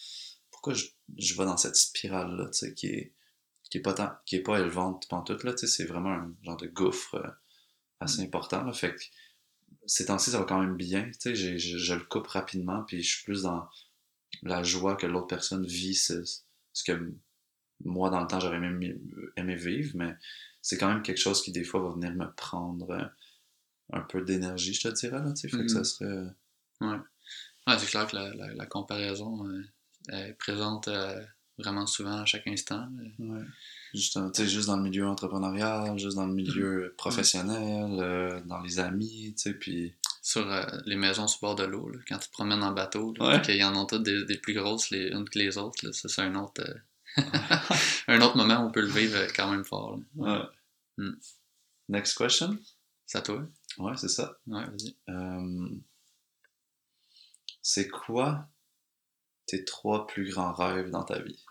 pourquoi 0.52 0.74
je, 0.74 0.86
je 1.18 1.36
vais 1.36 1.46
dans 1.46 1.58
cette 1.58 1.76
spirale-là, 1.76 2.46
tu 2.48 2.54
sais, 2.54 2.74
qui 2.74 2.88
est, 2.88 3.14
qui 3.70 3.80
est 3.80 3.82
pas 3.82 3.94
tant, 3.94 4.12
qui 4.26 4.36
est 4.36 4.42
pas 4.42 4.60
élevante 4.60 5.08
pantoute, 5.08 5.44
là, 5.44 5.54
tu 5.54 5.66
sais, 5.66 5.68
c'est 5.68 5.86
vraiment 5.86 6.12
un 6.12 6.36
genre 6.44 6.58
de 6.58 6.68
gouffre 6.68 7.38
assez 8.00 8.22
important, 8.22 8.64
là, 8.64 8.74
fait 8.74 8.94
que 8.94 9.02
ces 9.88 10.06
temps-ci, 10.06 10.32
ça 10.32 10.40
va 10.40 10.46
quand 10.46 10.60
même 10.62 10.76
bien, 10.78 11.10
tu 11.20 11.36
sais, 11.36 11.58
je, 11.58 11.94
le 11.96 12.04
coupe 12.06 12.28
rapidement, 12.28 12.84
puis 12.84 13.02
je 13.02 13.16
suis 13.16 13.24
plus 13.24 13.44
dans 13.44 13.68
la 14.44 14.62
joie 14.64 14.96
que 14.96 15.08
l'autre 15.08 15.28
personne 15.28 15.66
vit 15.66 15.96
ce, 15.96 16.22
ce 16.74 16.84
que 16.84 17.14
moi, 17.84 18.10
dans 18.10 18.22
le 18.22 18.28
temps, 18.28 18.40
j'aurais 18.40 18.58
aimé, 18.58 18.96
aimé 19.38 19.56
vivre, 19.56 19.92
mais 19.96 20.16
c'est 20.62 20.78
quand 20.78 20.88
même 20.90 21.02
quelque 21.04 21.20
chose 21.20 21.42
qui, 21.42 21.52
des 21.52 21.64
fois, 21.64 21.82
va 21.82 21.92
venir 21.92 22.14
me 22.14 22.32
prendre 22.36 23.12
un 23.94 24.02
peu 24.02 24.22
d'énergie, 24.24 24.74
je 24.74 24.90
te 24.90 24.94
dirais, 24.94 25.20
là, 25.20 25.32
tu 25.34 25.50
sais, 25.50 25.50
fait 25.50 25.64
que 25.64 25.70
ça 25.70 25.80
Mhm. 25.80 25.84
serait... 25.86 26.06
euh, 26.06 26.30
Ouais. 26.82 26.98
Ouais, 27.68 27.80
c'est 27.80 27.88
clair 27.88 28.08
que 28.08 28.16
la, 28.16 28.34
la, 28.34 28.54
la 28.54 28.66
comparaison 28.66 29.48
euh, 29.48 29.64
est 30.12 30.34
présente 30.34 30.88
euh, 30.88 31.24
vraiment 31.58 31.88
souvent 31.88 32.18
à 32.20 32.26
chaque 32.26 32.48
instant. 32.48 32.88
Ouais. 33.20 33.42
Juste, 33.98 34.20
tu 34.34 34.44
sais, 34.44 34.48
juste 34.48 34.68
dans 34.68 34.78
le 34.78 34.84
milieu 34.84 35.08
entrepreneurial, 35.08 35.98
juste 35.98 36.16
dans 36.16 36.28
le 36.28 36.34
milieu 36.34 36.94
professionnel, 36.98 37.98
euh, 38.00 38.40
dans 38.46 38.62
les 38.62 38.78
amis, 38.80 39.34
tu 39.36 39.42
sais, 39.42 39.54
puis... 39.54 39.96
Sur 40.22 40.52
euh, 40.52 40.64
les 40.86 40.96
maisons 40.96 41.28
sur 41.28 41.40
bord 41.40 41.56
de 41.56 41.64
l'eau, 41.64 41.92
quand 42.08 42.18
tu 42.20 42.28
te 42.28 42.34
promènes 42.34 42.62
en 42.62 42.74
bateau, 42.74 43.14
Ouais. 43.20 43.42
qu'il 43.42 43.56
y 43.56 43.64
en 43.64 43.82
a 43.82 43.86
toutes 43.88 44.04
des, 44.04 44.26
des 44.26 44.38
plus 44.38 44.54
grosses 44.54 44.90
les 44.92 45.08
unes 45.08 45.28
que 45.28 45.40
les 45.40 45.58
autres, 45.58 45.86
là, 45.86 45.94
ça 45.94 46.08
c'est 46.10 46.22
un 46.22 46.36
autre, 46.36 46.62
euh, 46.62 47.22
un 48.08 48.22
autre 48.22 48.38
moment 48.38 48.64
où 48.64 48.68
on 48.68 48.72
peut 48.72 48.82
le 48.82 48.88
vivre 48.88 49.20
quand 49.36 49.50
même 49.50 49.64
fort. 49.66 50.00
Ouais. 50.16 50.42
Mm. 50.98 51.14
Next 51.90 52.18
question? 52.18 52.58
C'est 53.06 53.18
à 53.18 53.22
toi? 53.22 53.48
Ouais, 53.80 53.94
c'est 53.98 54.10
ça. 54.10 54.38
Ouais, 54.48 54.66
vas-y. 54.66 54.96
C'est 57.62 57.88
quoi 57.88 58.48
tes 59.46 59.64
trois 59.66 60.06
plus 60.08 60.30
grands 60.30 60.54
rêves 60.54 60.90
dans 60.90 61.04
ta 61.04 61.20
vie? 61.20 61.44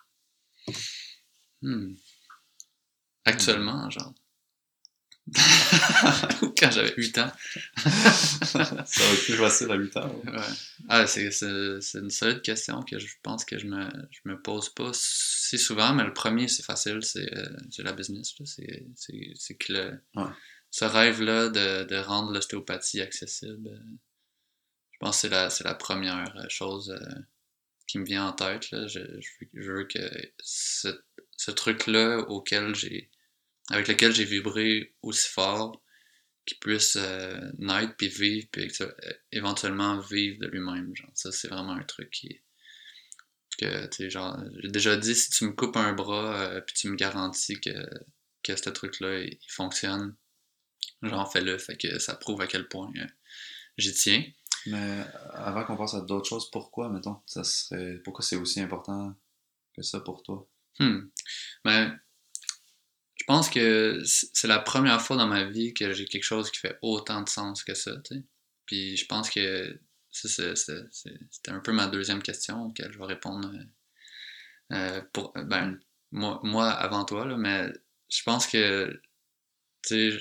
Hmm. 1.62 1.94
Actuellement, 3.26 3.90
genre. 3.90 4.14
Quand 6.58 6.70
j'avais 6.70 6.94
8 6.96 7.18
ans. 7.18 7.32
ça 8.44 8.62
va 8.62 8.84
plus 8.84 9.34
facile 9.36 9.70
à 9.72 9.74
8 9.74 9.96
ans. 9.96 10.08
ouais. 10.24 10.30
Ouais. 10.30 10.40
Ah, 10.88 11.06
c'est, 11.06 11.24
une 11.42 12.10
solide 12.10 12.42
question 12.42 12.82
que 12.82 12.98
je 13.00 13.12
pense 13.22 13.44
que 13.44 13.58
je 13.58 13.66
me, 13.66 13.88
je 14.12 14.20
me 14.24 14.40
pose 14.40 14.68
pas 14.72 14.90
si 14.94 15.58
souvent, 15.58 15.92
mais 15.94 16.04
le 16.04 16.12
premier, 16.12 16.46
c'est 16.46 16.62
facile, 16.64 17.00
c'est, 17.02 17.28
euh, 17.36 17.56
la 17.78 17.92
business. 17.92 18.34
C'est, 18.44 19.56
que 19.58 19.72
le, 19.72 20.00
Ouais. 20.14 20.30
ce 20.70 20.84
rêve-là 20.84 21.48
de, 21.48 21.84
de 21.84 21.96
rendre 21.96 22.32
l'ostéopathie 22.32 23.00
accessible, 23.00 23.68
euh, 23.68 23.96
je 24.92 24.98
pense 25.00 25.16
que 25.16 25.20
c'est 25.22 25.28
la, 25.28 25.50
c'est 25.50 25.64
la 25.64 25.74
première 25.74 26.36
euh, 26.36 26.46
chose 26.48 26.96
qui 27.88 27.98
me 27.98 28.04
vient 28.04 28.26
en 28.28 28.32
tête. 28.32 28.70
Là. 28.70 28.86
Je, 28.86 29.00
je, 29.00 29.28
veux- 29.40 29.48
je 29.54 29.72
veux 29.72 29.84
que 29.84 29.98
ce, 30.40 30.88
ce 31.36 31.50
truc-là 31.50 32.18
auquel 32.28 32.74
j'ai, 32.76 33.10
avec 33.70 33.88
lequel 33.88 34.12
j'ai 34.12 34.24
vibré 34.24 34.94
aussi 35.02 35.28
fort, 35.28 35.82
qu'il 36.46 36.58
puisse 36.58 36.96
euh, 36.96 37.52
naître 37.58 37.96
puis 37.96 38.08
vivre 38.08 38.46
puis 38.52 38.70
euh, 38.80 38.92
éventuellement 39.32 39.98
vivre 39.98 40.38
de 40.40 40.46
lui-même 40.46 40.94
genre 40.94 41.10
ça 41.12 41.32
c'est 41.32 41.48
vraiment 41.48 41.72
un 41.72 41.82
truc 41.82 42.08
qui 42.10 42.40
que 43.58 43.86
tu 43.86 44.08
genre 44.10 44.38
j'ai 44.62 44.68
déjà 44.68 44.96
dit 44.96 45.14
si 45.16 45.30
tu 45.30 45.44
me 45.44 45.52
coupes 45.52 45.76
un 45.76 45.92
bras 45.92 46.40
euh, 46.40 46.60
puis 46.60 46.74
tu 46.76 46.88
me 46.88 46.94
garantis 46.94 47.60
que 47.60 47.74
que 48.44 48.54
ce 48.54 48.70
truc 48.70 49.00
là 49.00 49.18
il, 49.18 49.32
il 49.32 49.50
fonctionne 49.50 50.14
genre 51.02 51.30
fais-le 51.30 51.58
fait 51.58 51.76
que 51.76 51.98
ça 51.98 52.14
prouve 52.14 52.40
à 52.40 52.46
quel 52.46 52.68
point 52.68 52.92
euh, 52.96 53.06
j'y 53.76 53.92
tiens 53.92 54.24
Mais 54.66 55.04
avant 55.32 55.64
qu'on 55.64 55.76
passe 55.76 55.94
à 55.94 56.00
d'autres 56.00 56.28
choses, 56.28 56.50
pourquoi, 56.50 56.88
mettons, 56.88 57.20
ça 57.26 57.44
serait... 57.44 57.98
Pourquoi 58.04 58.24
c'est 58.24 58.36
aussi 58.36 58.60
important 58.60 59.14
que 59.74 59.82
ça 59.82 60.00
pour 60.00 60.22
toi? 60.22 60.48
Hmm. 60.78 61.08
Ben, 61.64 61.98
pense 63.26 63.50
que 63.50 64.02
c'est 64.04 64.48
la 64.48 64.58
première 64.58 65.02
fois 65.02 65.16
dans 65.16 65.26
ma 65.26 65.44
vie 65.44 65.74
que 65.74 65.92
j'ai 65.92 66.04
quelque 66.04 66.24
chose 66.24 66.50
qui 66.50 66.60
fait 66.60 66.78
autant 66.82 67.22
de 67.22 67.28
sens 67.28 67.64
que 67.64 67.74
ça. 67.74 67.92
Puis 68.66 68.96
je 68.96 69.06
pense 69.06 69.30
que 69.30 69.78
c'était 70.10 71.50
un 71.50 71.60
peu 71.60 71.72
ma 71.72 71.86
deuxième 71.88 72.22
question 72.22 72.66
auquel 72.66 72.92
je 72.92 72.98
vais 72.98 73.04
répondre 73.04 73.52
euh, 73.52 74.76
euh, 74.76 75.02
pour, 75.12 75.32
ben, 75.34 75.78
moi, 76.12 76.70
avant 76.70 77.04
toi, 77.04 77.26
là, 77.26 77.36
mais 77.36 77.72
je 78.08 78.22
pense 78.22 78.46
que, 78.46 79.00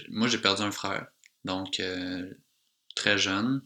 moi 0.09 0.27
j'ai 0.27 0.37
perdu 0.37 0.61
un 0.61 0.71
frère, 0.71 1.07
donc 1.43 1.79
euh, 1.79 2.33
très 2.95 3.17
jeune, 3.17 3.61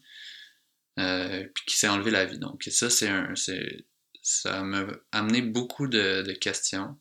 puis 0.96 1.66
qui 1.66 1.78
s'est 1.78 1.88
enlevé 1.88 2.12
la 2.12 2.26
vie. 2.26 2.40
Donc 2.40 2.64
ça, 2.64 2.90
c'est 2.90 3.10
un, 3.10 3.34
ça 4.22 4.64
m'a 4.64 4.86
amené 5.12 5.42
beaucoup 5.42 5.88
de 5.88 6.34
questions. 6.40 7.00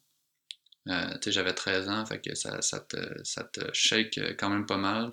Euh, 0.88 1.18
j'avais 1.26 1.52
13 1.54 1.88
ans, 1.88 2.06
fait 2.06 2.20
que 2.20 2.34
ça, 2.34 2.62
ça, 2.62 2.80
te, 2.80 2.96
ça 3.24 3.44
te 3.44 3.60
shake 3.72 4.18
quand 4.38 4.48
même 4.50 4.66
pas 4.66 4.78
mal. 4.78 5.10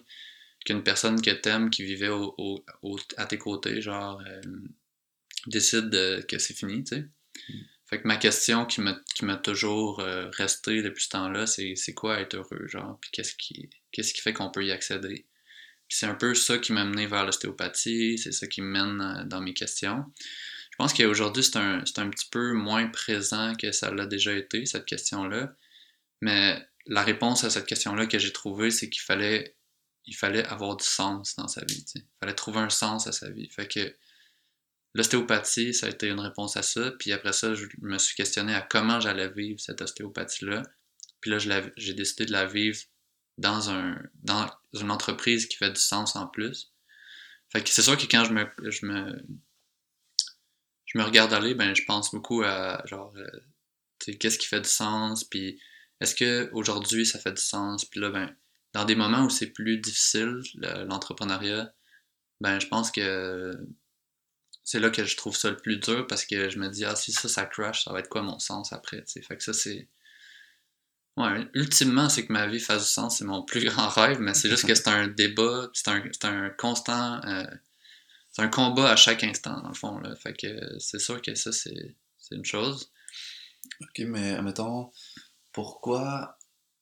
Qu'une 0.66 0.84
personne 0.84 1.22
que 1.22 1.32
t'aimes, 1.32 1.70
qui 1.70 1.84
vivait 1.84 2.10
au, 2.10 2.36
au- 2.38 2.66
au- 2.84 3.00
à 3.18 3.26
tes 3.26 3.38
côtés, 3.38 3.82
genre, 3.82 4.22
euh, 4.28 4.42
décide 5.48 5.90
de- 5.90 6.22
que 6.28 6.38
c'est 6.38 6.54
fini, 6.54 6.84
tu 6.84 6.96
sais. 6.96 7.06
Fait 7.88 8.02
que 8.02 8.08
ma 8.08 8.18
question 8.18 8.66
qui 8.66 8.82
m'a 8.82 8.98
qui 9.16 9.26
m'a 9.26 9.38
toujours 9.38 10.00
euh, 10.02 10.30
resté 10.32 10.82
depuis 10.84 11.04
ce 11.06 11.10
temps-là, 11.10 11.48
c'est 11.48 11.76
c'est 11.76 11.94
quoi 11.94 12.20
être 12.20 12.36
heureux, 12.36 12.68
genre, 12.68 13.00
puis 13.02 13.12
qu'est-ce 13.12 13.36
qui, 13.36 13.70
qu'est-ce 13.92 14.14
qui 14.14 14.22
fait 14.22 14.34
qu'on 14.34 14.52
peut 14.52 14.66
y 14.66 14.72
accéder? 14.72 15.26
Puis 15.88 15.98
c'est 16.00 16.08
un 16.08 16.16
peu 16.16 16.36
ça 16.36 16.58
qui 16.60 16.74
m'a 16.74 16.86
mené 16.86 17.08
vers 17.08 17.26
l'ostéopathie, 17.26 18.18
c'est 18.18 18.32
ça 18.34 18.48
qui 18.48 18.62
me 18.62 18.68
mène 18.70 19.02
euh, 19.02 19.26
dans 19.26 19.42
mes 19.42 19.54
questions. 19.54 20.06
Je 20.76 20.84
pense 20.84 20.94
qu'aujourd'hui, 20.94 21.42
c'est 21.42 21.56
un, 21.56 21.80
un 21.80 22.10
petit 22.10 22.28
peu 22.30 22.52
moins 22.52 22.88
présent 22.88 23.56
que 23.56 23.72
ça 23.72 23.92
l'a 23.92 24.06
déjà 24.06 24.34
été, 24.34 24.66
cette 24.66 24.84
question-là. 24.84 25.54
Mais 26.20 26.62
la 26.86 27.02
réponse 27.02 27.46
à 27.46 27.50
cette 27.50 27.66
question-là 27.66 28.08
que 28.08 28.20
j'ai 28.20 28.34
trouvée, 28.34 28.72
c'est 28.72 28.90
qu'il 28.90 29.02
fallait, 29.02 29.56
il 30.06 30.18
fallait 30.18 30.44
avoir 30.44 30.76
du 30.76 30.84
sens 30.84 31.38
dans 31.38 31.48
sa 31.48 31.64
vie. 31.64 31.86
Il 31.96 32.04
fallait 32.20 32.36
trouver 32.36 32.60
un 32.60 32.70
sens 32.70 33.08
à 33.08 33.14
sa 33.14 33.30
vie. 33.30 33.50
Fait 33.50 33.70
que 33.70 33.96
l'ostéopathie, 34.96 35.74
ça 35.74 35.86
a 35.86 35.90
été 35.92 36.10
une 36.10 36.20
réponse 36.20 36.58
à 36.58 36.62
ça. 36.62 36.92
Puis 37.00 37.14
après 37.14 37.32
ça, 37.32 37.56
je 37.56 37.68
me 37.80 37.98
suis 37.98 38.16
questionné 38.16 38.54
à 38.54 38.62
comment 38.62 39.00
j'allais 39.00 39.30
vivre 39.30 39.62
cette 39.62 39.82
ostéopathie-là. 39.82 40.64
Puis 41.22 41.32
là, 41.32 41.38
j'ai 41.78 41.94
décidé 41.94 42.26
de 42.26 42.34
la 42.34 42.48
vivre 42.48 42.82
dans, 43.38 43.70
un, 43.70 43.98
dans 44.24 44.50
une 44.74 44.92
entreprise 44.92 45.46
qui 45.46 45.56
fait 45.56 45.72
du 45.72 45.80
sens 45.80 46.18
en 46.18 46.28
plus. 46.28 46.74
Fait 47.50 47.64
que 47.64 47.70
c'est 47.70 47.82
sûr 47.82 47.98
que 47.98 48.06
quand 48.06 48.26
je 48.26 48.34
me, 48.86 49.26
je 50.96 51.00
me 51.00 51.06
regarde 51.06 51.34
aller, 51.34 51.56
ben 51.56 51.76
je 51.76 51.84
pense 51.86 52.12
beaucoup 52.14 52.44
à 52.44 52.84
genre, 52.88 53.14
euh, 53.18 53.28
qu'est-ce 54.20 54.40
qui 54.40 54.48
fait 54.48 54.62
du 54.62 54.70
sens, 54.70 55.24
puis 55.26 55.60
est-ce 56.02 56.16
que 56.16 56.50
aujourd'hui 56.54 57.06
ça 57.06 57.20
fait 57.20 57.34
du 57.34 57.42
sens, 57.42 57.86
puis 57.86 58.00
là, 58.00 58.10
ben, 58.12 58.36
dans 58.74 58.86
des 58.86 58.96
moments 58.96 59.26
où 59.26 59.30
c'est 59.30 59.52
plus 59.52 59.78
difficile, 59.80 60.42
le- 60.56 60.86
l'entrepreneuriat, 60.86 61.74
ben 62.42 62.60
je 62.60 62.68
pense 62.68 62.92
que 62.92 63.54
c'est 64.66 64.80
là 64.80 64.90
que 64.90 65.06
je 65.06 65.16
trouve 65.16 65.36
ça 65.38 65.50
le 65.50 65.58
plus 65.58 65.78
dur 65.78 66.08
parce 66.08 66.26
que 66.26 66.50
je 66.50 66.60
me 66.60 66.70
dis, 66.70 66.84
ah, 66.86 66.96
si 66.96 67.12
ça, 67.14 67.30
ça 67.30 67.46
crash, 67.46 67.84
ça 67.86 67.94
va 67.94 68.00
être 68.00 68.10
quoi 68.10 68.22
mon 68.24 68.40
sens 68.40 68.74
après. 68.74 69.04
Fait 69.08 69.38
que 69.38 69.44
ça, 69.44 69.54
c'est. 69.54 69.88
Ouais, 71.18 71.48
ultimement, 71.54 72.10
c'est 72.10 72.26
que 72.26 72.34
ma 72.34 72.46
vie 72.48 72.60
fasse 72.60 72.84
du 72.84 72.90
sens, 72.90 73.18
c'est 73.18 73.26
mon 73.26 73.42
plus 73.44 73.64
grand 73.66 73.88
rêve, 73.90 74.20
mais 74.20 74.34
c'est 74.34 74.50
juste 74.50 74.68
que 74.68 74.76
c'est 74.76 74.90
un 74.90 75.08
débat, 75.08 75.70
c'est 75.74 75.88
un, 75.90 76.04
un 76.24 76.50
constant. 76.52 77.22
euh, 77.26 77.46
c'est 78.36 78.42
un 78.42 78.50
combat 78.50 78.92
à 78.92 78.96
chaque 78.98 79.24
instant, 79.24 79.62
dans 79.62 79.70
le 79.70 79.74
fond, 79.76 79.98
là. 80.00 80.14
Fait 80.18 80.34
que 80.34 80.78
c'est 80.80 81.00
sûr 81.00 81.22
que 81.22 81.36
ça, 81.36 81.54
c'est 81.54 81.96
c'est 82.20 82.36
une 82.36 82.44
chose. 82.44 82.92
Ok, 83.82 84.00
mais 84.08 84.42
mettons, 84.42 84.92
pourquoi 85.54 86.38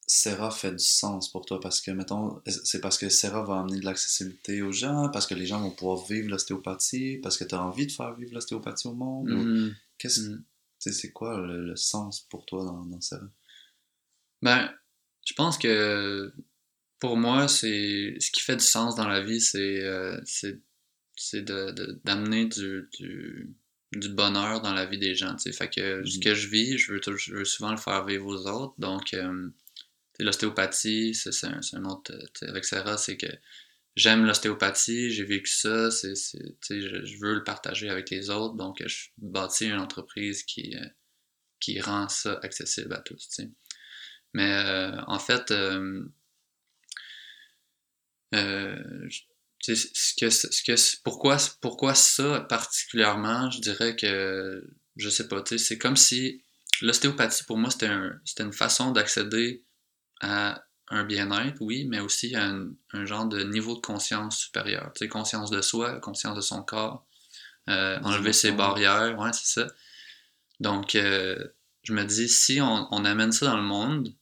Serra 0.07 0.49
fait 0.49 0.71
du 0.71 0.83
sens 0.83 1.29
pour 1.31 1.45
toi? 1.45 1.59
Parce 1.59 1.79
que, 1.79 1.91
mettons, 1.91 2.41
c'est 2.47 2.81
parce 2.81 2.97
que 2.97 3.07
Serra 3.09 3.43
va 3.43 3.59
amener 3.59 3.79
de 3.79 3.85
l'accessibilité 3.85 4.61
aux 4.63 4.71
gens, 4.71 5.09
parce 5.09 5.27
que 5.27 5.35
les 5.35 5.45
gens 5.45 5.61
vont 5.61 5.69
pouvoir 5.71 6.03
vivre 6.07 6.29
l'ostéopathie, 6.29 7.19
parce 7.21 7.37
que 7.37 7.43
tu 7.43 7.53
as 7.53 7.61
envie 7.61 7.85
de 7.85 7.91
faire 7.91 8.15
vivre 8.15 8.33
l'ostéopathie 8.33 8.87
au 8.87 8.93
monde? 8.93 9.29
ou 9.29 9.37
Mhm. 9.37 9.75
Qu'est-ce, 9.99 10.21
Mhm. 10.21 10.43
sais, 10.79 10.91
c'est 10.91 11.11
quoi 11.11 11.37
le, 11.37 11.65
le 11.67 11.75
sens 11.75 12.21
pour 12.29 12.45
toi 12.45 12.63
dans, 12.65 12.83
dans 12.85 12.99
Serra? 13.01 13.27
Ben, 14.41 14.73
je 15.25 15.33
pense 15.33 15.57
que 15.57 16.33
pour 16.99 17.15
moi, 17.17 17.47
c'est 17.47 18.15
ce 18.19 18.31
qui 18.31 18.41
fait 18.41 18.55
du 18.57 18.63
sens 18.65 18.95
dans 18.95 19.07
la 19.07 19.21
vie, 19.21 19.39
c'est 19.41 19.81
euh, 19.83 20.19
c'est 20.25 20.59
c'est 21.15 21.41
de, 21.43 21.71
de- 21.71 22.01
d'amener 22.05 22.45
du, 22.45 22.89
du, 22.99 23.53
du 23.93 24.09
bonheur 24.09 24.61
dans 24.61 24.73
la 24.73 24.85
vie 24.85 24.97
des 24.99 25.15
gens. 25.15 25.35
Fait 25.37 25.69
que 25.69 26.05
ce 26.05 26.17
Mhm. 26.17 26.23
que 26.23 26.35
je 26.35 26.47
vis, 26.47 26.77
je 26.77 26.93
veux, 26.93 27.01
je 27.17 27.33
veux 27.35 27.45
souvent 27.45 27.71
le 27.71 27.77
faire 27.77 28.05
vivre 28.05 28.25
aux 28.27 28.47
autres. 28.47 28.75
Donc, 28.79 29.13
euh, 29.13 29.49
l'ostéopathie, 30.19 31.13
c'est 31.15 31.31
c'est 31.31 31.47
un, 31.47 31.61
c'est 31.61 31.77
un 31.77 31.85
autre. 31.85 32.11
euh, 32.13 32.49
Avec 32.49 32.65
Sarah, 32.65 32.97
c'est 32.97 33.17
que 33.17 33.27
j'aime 33.95 34.25
l'ostéopathie, 34.25 35.11
j'ai 35.11 35.25
vécu 35.25 35.51
ça, 35.51 35.91
c'est, 35.91 36.13
je, 36.15 37.05
je 37.05 37.19
veux 37.19 37.35
le 37.35 37.43
partager 37.43 37.89
avec 37.89 38.09
les 38.11 38.29
autres. 38.29 38.55
Donc, 38.55 38.83
je 38.87 39.09
bâtis 39.17 39.67
une 39.67 39.79
entreprise 39.79 40.43
qui, 40.43 40.75
euh, 40.77 40.85
qui 41.59 41.79
rend 41.81 42.09
ça 42.09 42.39
accessible 42.43 42.93
à 42.93 42.99
tous. 43.01 43.29
Mais 44.33 44.51
euh, 44.53 45.01
en 45.07 45.19
fait, 45.19 45.51
euh, 45.51 46.05
ce 49.63 50.13
que, 50.19 50.29
ce 50.29 50.61
que, 50.63 51.01
pourquoi, 51.03 51.37
pourquoi 51.61 51.95
ça 51.95 52.41
particulièrement, 52.41 53.49
je 53.49 53.59
dirais 53.59 53.95
que, 53.95 54.63
je 54.97 55.09
sais 55.09 55.27
pas, 55.27 55.41
c'est 55.57 55.77
comme 55.77 55.95
si 55.95 56.43
l'ostéopathie 56.81 57.43
pour 57.45 57.57
moi 57.57 57.69
c'était 57.69 57.87
un, 57.87 58.19
une 58.39 58.53
façon 58.53 58.91
d'accéder 58.91 59.63
à 60.21 60.63
un 60.89 61.05
bien-être, 61.05 61.57
oui, 61.61 61.85
mais 61.85 61.99
aussi 61.99 62.35
à 62.35 62.45
un, 62.45 62.71
un, 62.91 63.05
genre 63.05 63.25
de 63.25 63.41
niveau 63.43 63.75
de 63.75 63.79
conscience 63.79 64.37
supérieur. 64.37 64.91
Tu 64.93 64.99
sais, 64.99 65.07
conscience 65.07 65.49
de 65.49 65.61
soi, 65.61 65.99
conscience 65.99 66.35
de 66.35 66.41
son 66.41 66.61
corps, 66.61 67.07
euh, 67.69 67.97
enlever 68.03 68.33
ses 68.33 68.51
barrières, 68.51 69.17
ouais, 69.17 69.31
c'est 69.33 69.61
ça. 69.61 69.67
Donc, 70.59 70.95
euh, 70.95 71.47
je 71.83 71.93
me 71.93 72.03
dis, 72.03 72.29
si 72.29 72.61
on, 72.61 72.87
on, 72.91 73.05
amène 73.05 73.31
ça 73.31 73.47
dans 73.47 73.57
le 73.57 73.63
monde, 73.63 74.13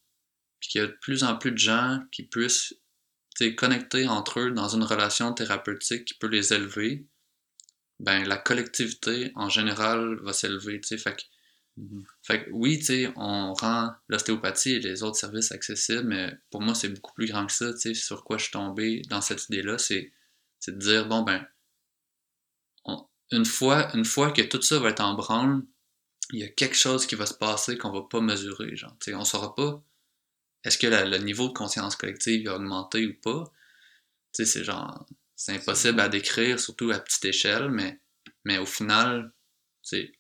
puis 0.60 0.70
qu'il 0.70 0.82
y 0.82 0.84
a 0.84 0.88
de 0.88 0.98
plus 1.02 1.24
en 1.24 1.36
plus 1.36 1.52
de 1.52 1.58
gens 1.58 2.00
qui 2.12 2.24
puissent 2.24 2.76
connecter 3.56 4.08
entre 4.08 4.40
eux 4.40 4.52
dans 4.52 4.70
une 4.70 4.84
relation 4.84 5.34
thérapeutique 5.34 6.06
qui 6.06 6.14
peut 6.16 6.28
les 6.28 6.54
élever, 6.54 7.08
ben 8.00 8.28
la 8.28 8.38
collectivité 8.38 9.32
en 9.36 9.50
général 9.50 10.20
va 10.22 10.34
s'élever. 10.34 10.82
Fait 10.84 11.16
que 11.16 11.24
Mm-hmm. 11.80 12.04
Fait 12.24 12.46
que 12.46 12.50
oui, 12.52 12.80
on 13.16 13.54
rend 13.54 13.92
l'ostéopathie 14.08 14.74
et 14.74 14.80
les 14.80 15.04
autres 15.04 15.18
services 15.18 15.52
accessibles, 15.52 16.08
mais 16.08 16.34
pour 16.50 16.62
moi, 16.62 16.76
c'est 16.76 16.90
beaucoup 16.90 17.14
plus 17.14 17.28
grand 17.28 17.46
que 17.48 17.54
ça, 17.54 17.72
sur 17.94 18.24
quoi 18.24 18.38
je 18.38 18.44
suis 18.44 18.52
tombé 18.52 19.02
dans 19.10 19.22
cette 19.22 19.46
idée-là, 19.50 19.78
c'est 19.78 20.12
de 20.68 20.78
dire, 20.78 21.08
bon, 21.08 21.24
ben, 21.24 21.46
une, 23.32 23.46
fois, 23.46 23.96
une 23.96 24.06
fois 24.06 24.32
que 24.32 24.42
tout 24.42 24.62
ça 24.62 24.80
va 24.80 24.90
être 24.90 25.00
en 25.00 25.14
branle, 25.14 25.64
il 26.34 26.40
y 26.40 26.44
a 26.44 26.50
quelque 26.50 26.76
chose 26.76 27.06
qui 27.06 27.16
va 27.16 27.26
se 27.26 27.34
passer 27.34 27.78
qu'on 27.78 27.92
va 27.92 28.04
pas 28.10 28.22
mesurer, 28.22 28.76
genre, 28.76 28.96
on 29.14 29.26
saura 29.26 29.56
pas 29.56 29.84
est-ce 30.64 30.78
que 30.78 30.88
le 30.88 31.18
niveau 31.18 31.48
de 31.48 31.54
conscience 31.54 31.96
collective 31.96 32.48
a 32.48 32.56
augmenté 32.56 33.06
ou 33.08 33.14
pas, 33.22 33.52
tu 34.34 34.44
sais, 34.44 34.46
c'est 34.46 34.64
genre, 34.64 35.06
c'est 35.36 35.54
impossible 35.54 36.00
à 36.00 36.10
décrire, 36.10 36.60
surtout 36.60 36.92
à 36.92 37.00
petite 37.00 37.26
échelle, 37.26 37.70
mais, 37.70 38.00
mais 38.46 38.58
au 38.58 38.66
final, 38.66 39.34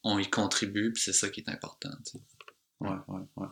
on 0.04 0.18
y 0.18 0.30
contribue, 0.30 0.92
puis 0.94 1.04
c'est 1.04 1.14
ça 1.14 1.30
qui 1.30 1.42
est 1.42 1.50
important. 1.50 1.92
Ouais, 2.80 2.90
ouais, 3.08 3.22
ouais. 3.38 3.48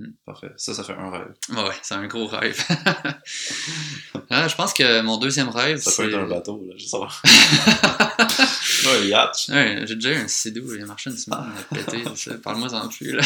Hmm. 0.00 0.12
Parfait. 0.24 0.50
Ça, 0.56 0.72
ça 0.72 0.82
fait 0.82 0.94
un 0.94 1.10
rêve. 1.10 1.34
Ouais, 1.50 1.74
c'est 1.82 1.94
un 1.94 2.06
gros 2.06 2.26
rêve. 2.26 2.58
ah, 4.30 4.48
je 4.48 4.56
pense 4.56 4.72
que 4.72 5.02
mon 5.02 5.18
deuxième 5.18 5.50
rêve, 5.50 5.76
Ça 5.76 5.90
peut 5.94 6.08
être 6.08 6.18
un 6.18 6.26
bateau, 6.26 6.64
là, 6.66 6.74
je 6.78 6.86
sais 6.86 6.96
pas. 6.96 7.10
un 8.88 9.04
yacht. 9.04 9.48
Ouais, 9.50 9.84
j'ai 9.86 9.94
déjà 9.96 10.12
eu 10.12 10.16
un 10.16 10.28
Sidou, 10.28 10.74
il 10.74 10.82
a 10.82 10.86
marché 10.86 11.10
une 11.10 11.18
semaine, 11.18 11.52
il 11.72 11.78
a 11.78 11.84
pété, 11.84 12.38
parle-moi 12.42 12.72
en 12.72 12.88
plus, 12.88 13.12
là. 13.12 13.22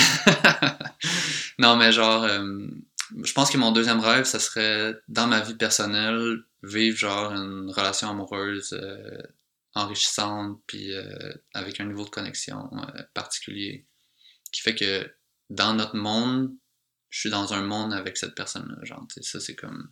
non, 1.60 1.76
mais 1.76 1.92
genre, 1.92 2.24
euh, 2.24 2.66
je 3.22 3.32
pense 3.32 3.50
que 3.50 3.56
mon 3.58 3.70
deuxième 3.70 4.00
rêve, 4.00 4.24
ça 4.24 4.40
serait, 4.40 4.96
dans 5.06 5.28
ma 5.28 5.40
vie 5.40 5.54
personnelle, 5.54 6.38
vivre 6.64 6.98
genre 6.98 7.32
une 7.32 7.70
relation 7.70 8.10
amoureuse 8.10 8.72
euh, 8.72 9.22
enrichissante, 9.74 10.60
puis 10.66 10.92
euh, 10.92 11.32
avec 11.52 11.80
un 11.80 11.84
niveau 11.84 12.04
de 12.04 12.10
connexion 12.10 12.68
particulier, 13.12 13.86
qui 14.50 14.60
fait 14.60 14.74
que 14.74 15.08
dans 15.50 15.74
notre 15.74 15.96
monde, 15.96 16.52
je 17.14 17.20
suis 17.20 17.30
dans 17.30 17.54
un 17.54 17.62
monde 17.62 17.94
avec 17.94 18.16
cette 18.16 18.34
personne-là. 18.34 18.84
Genre, 18.84 19.06
ça, 19.20 19.38
c'est 19.38 19.54
comme. 19.54 19.88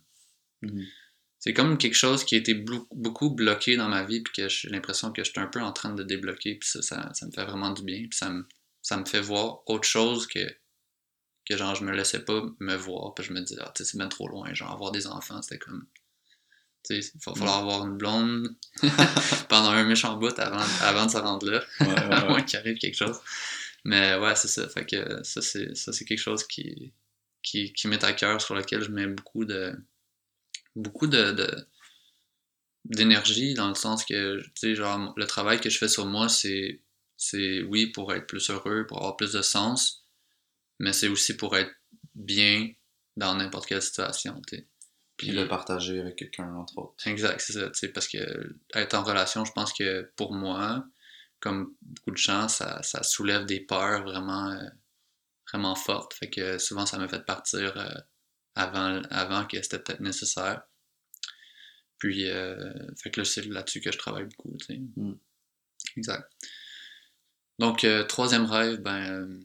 Mhm. 0.61 0.85
C'est 1.39 1.53
comme 1.53 1.77
quelque 1.77 1.95
chose 1.95 2.25
qui 2.25 2.35
a 2.35 2.37
été 2.37 2.53
beaucoup 2.53 3.29
bloqué 3.29 3.77
dans 3.77 3.87
ma 3.87 4.03
vie, 4.03 4.21
puis 4.21 4.33
que 4.33 4.49
j'ai 4.49 4.69
l'impression 4.69 5.11
que 5.11 5.23
je 5.23 5.31
suis 5.31 5.39
un 5.39 5.47
peu 5.47 5.61
en 5.61 5.71
train 5.73 5.93
de 5.93 6.03
débloquer, 6.03 6.55
puis 6.55 6.69
ça, 6.69 6.81
ça, 6.81 7.25
me 7.25 7.31
fait 7.31 7.43
vraiment 7.43 7.71
du 7.71 7.83
bien, 7.83 7.99
puis 8.09 8.17
ça 8.17 8.29
me, 8.29 8.45
ça 8.81 8.97
me 8.97 9.05
fait 9.05 9.19
voir 9.19 9.61
autre 9.67 9.87
chose 9.87 10.25
que, 10.27 10.39
que 11.45 11.57
genre, 11.57 11.75
je 11.75 11.83
me 11.83 11.91
laissais 11.91 12.23
pas 12.23 12.41
me 12.59 12.75
voir, 12.75 13.13
puis 13.13 13.25
je 13.25 13.33
me 13.33 13.41
disais, 13.41 13.59
ah, 13.61 13.73
c'est 13.75 13.97
bien 13.97 14.07
trop 14.07 14.29
loin, 14.29 14.53
genre, 14.53 14.71
avoir 14.71 14.91
des 14.91 15.05
enfants, 15.05 15.41
c'était 15.41 15.59
comme 15.59 15.85
il 16.89 17.01
va 17.25 17.33
falloir 17.33 17.57
avoir 17.57 17.87
une 17.87 17.97
blonde 17.97 18.55
pendant 19.49 19.71
un 19.71 19.83
méchant 19.83 20.17
bout 20.17 20.37
avant, 20.39 20.63
avant 20.81 21.05
de 21.05 21.11
se 21.11 21.17
rendre 21.17 21.49
là, 21.49 21.63
à 21.79 22.25
moins 22.25 22.41
qu'il 22.43 22.59
arrive 22.59 22.77
quelque 22.77 22.97
chose. 22.97 23.19
Mais 23.85 24.15
ouais, 24.15 24.35
c'est 24.35 24.47
ça. 24.47 24.67
Fait 24.69 24.85
que 24.85 25.23
ça, 25.23 25.41
c'est, 25.41 25.75
ça, 25.75 25.91
c'est 25.93 26.05
quelque 26.05 26.19
chose 26.19 26.45
qui, 26.45 26.93
qui, 27.43 27.73
qui 27.73 27.87
m'est 27.87 28.03
à 28.03 28.13
cœur, 28.13 28.41
sur 28.41 28.55
lequel 28.55 28.81
je 28.81 28.89
mets 28.89 29.07
beaucoup 29.07 29.45
de 29.45 29.75
beaucoup 30.75 31.07
de, 31.07 31.35
d'énergie, 32.85 33.53
dans 33.53 33.69
le 33.69 33.75
sens 33.75 34.05
que, 34.05 34.41
tu 34.41 34.51
sais, 34.55 34.75
genre, 34.75 35.13
le 35.15 35.25
travail 35.25 35.59
que 35.61 35.69
je 35.69 35.77
fais 35.77 35.87
sur 35.87 36.05
moi, 36.05 36.29
c'est, 36.29 36.81
c'est 37.17 37.61
oui, 37.63 37.87
pour 37.87 38.13
être 38.13 38.27
plus 38.27 38.49
heureux, 38.49 38.85
pour 38.87 38.97
avoir 38.97 39.15
plus 39.15 39.33
de 39.33 39.41
sens, 39.41 40.05
mais 40.79 40.93
c'est 40.93 41.07
aussi 41.07 41.37
pour 41.37 41.55
être 41.55 41.71
bien 42.15 42.69
dans 43.15 43.35
n'importe 43.35 43.67
quelle 43.67 43.81
situation, 43.81 44.41
tu 44.47 44.67
puis 45.15 45.31
le 45.31 45.47
partager 45.47 45.99
avec 45.99 46.15
quelqu'un, 46.15 46.51
entre 46.55 46.77
autres. 46.79 47.07
Exact, 47.07 47.39
c'est 47.39 47.53
ça. 47.53 47.87
Parce 47.93 48.07
que 48.07 48.57
être 48.73 48.95
en 48.95 49.03
relation, 49.03 49.45
je 49.45 49.51
pense 49.51 49.71
que 49.71 50.11
pour 50.15 50.33
moi, 50.33 50.83
comme 51.39 51.75
beaucoup 51.81 52.11
de 52.11 52.17
gens, 52.17 52.47
ça, 52.47 52.81
ça 52.81 53.03
soulève 53.03 53.45
des 53.45 53.59
peurs 53.59 54.03
vraiment, 54.03 54.49
euh, 54.49 54.67
vraiment 55.53 55.75
fortes. 55.75 56.13
Fait 56.13 56.29
que 56.29 56.57
souvent, 56.57 56.85
ça 56.85 56.97
m'a 56.97 57.07
fait 57.07 57.25
partir 57.25 57.77
euh, 57.77 57.89
avant, 58.55 59.01
avant 59.09 59.45
que 59.45 59.61
c'était 59.61 59.79
peut-être 59.79 60.01
nécessaire. 60.01 60.63
Puis, 61.99 62.29
euh, 62.29 62.73
fait 63.01 63.11
que 63.11 63.21
là, 63.21 63.25
c'est 63.25 63.45
là-dessus 63.45 63.79
que 63.79 63.91
je 63.91 63.97
travaille 63.97 64.25
beaucoup. 64.25 64.57
Tu 64.57 64.65
sais. 64.65 64.81
Mm. 64.97 65.13
Exact. 65.97 66.29
Donc, 67.59 67.85
troisième 68.09 68.45
rêve, 68.45 68.81
ben, 68.81 69.39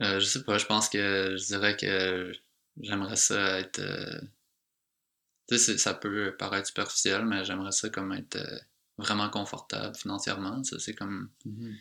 je 0.00 0.20
sais 0.20 0.42
pas, 0.44 0.58
je 0.58 0.66
pense 0.66 0.88
que 0.88 1.36
je 1.38 1.46
dirais 1.46 1.76
que 1.76 2.32
J'aimerais 2.80 3.16
ça 3.16 3.60
être. 3.60 3.78
Euh, 3.78 4.20
tu 5.48 5.58
sais, 5.58 5.78
ça 5.78 5.94
peut 5.94 6.34
paraître 6.38 6.66
superficiel, 6.66 7.24
mais 7.24 7.44
j'aimerais 7.44 7.72
ça 7.72 7.88
comme 7.88 8.12
être 8.12 8.36
euh, 8.36 8.58
vraiment 8.98 9.30
confortable 9.30 9.96
financièrement. 9.96 10.62
Ça, 10.64 10.78
c'est 10.78 10.94
comme. 10.94 11.30
Mm-hmm. 11.46 11.74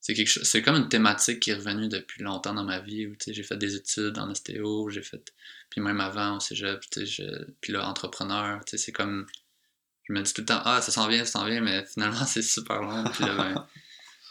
C'est 0.00 0.14
quelque 0.14 0.28
chose, 0.28 0.44
c'est 0.44 0.62
comme 0.62 0.76
une 0.76 0.88
thématique 0.88 1.40
qui 1.40 1.50
est 1.50 1.54
revenue 1.54 1.88
depuis 1.88 2.22
longtemps 2.22 2.54
dans 2.54 2.64
ma 2.64 2.80
vie 2.80 3.06
où 3.06 3.14
j'ai 3.26 3.42
fait 3.42 3.56
des 3.56 3.74
études 3.74 4.18
en 4.18 4.30
ostéo, 4.30 4.88
j'ai 4.88 5.02
fait 5.02 5.32
puis 5.68 5.80
même 5.80 6.00
avant 6.00 6.36
au 6.38 6.40
cégep, 6.40 6.82
je, 6.96 7.44
puis 7.60 7.72
là 7.72 7.86
entrepreneur, 7.86 8.60
c'est 8.66 8.92
comme 8.92 9.26
je 10.08 10.14
me 10.14 10.22
dis 10.22 10.32
tout 10.32 10.40
le 10.40 10.46
temps 10.46 10.62
ah 10.64 10.80
ça 10.80 10.90
s'en 10.90 11.06
vient, 11.06 11.24
ça 11.24 11.32
s'en 11.32 11.44
vient 11.44 11.60
mais 11.60 11.84
finalement 11.84 12.24
c'est 12.26 12.42
super 12.42 12.80
long 12.82 13.04
puis 13.12 13.24
là, 13.24 13.34
ben, 13.36 13.66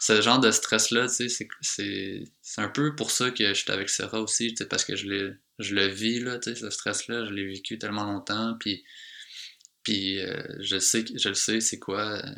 ce 0.00 0.22
genre 0.22 0.40
de 0.40 0.50
stress-là, 0.50 1.08
tu 1.08 1.28
sais, 1.28 1.46
c'est 1.60 2.60
un 2.60 2.68
peu 2.68 2.96
pour 2.96 3.10
ça 3.10 3.30
que 3.30 3.46
je 3.46 3.52
suis 3.52 3.70
avec 3.70 3.90
Sarah 3.90 4.22
aussi, 4.22 4.54
parce 4.68 4.84
que 4.84 4.96
je, 4.96 5.34
je 5.58 5.74
le 5.74 5.86
vis, 5.86 6.20
là, 6.20 6.40
ce 6.42 6.70
stress-là, 6.70 7.26
je 7.26 7.32
l'ai 7.32 7.46
vécu 7.46 7.78
tellement 7.78 8.04
longtemps, 8.04 8.56
puis, 8.58 8.82
puis 9.82 10.18
euh, 10.20 10.42
je, 10.58 10.78
sais, 10.78 11.04
je 11.14 11.28
le 11.28 11.34
sais, 11.34 11.60
c'est 11.60 11.78
quoi 11.78 12.16
euh, 12.16 12.34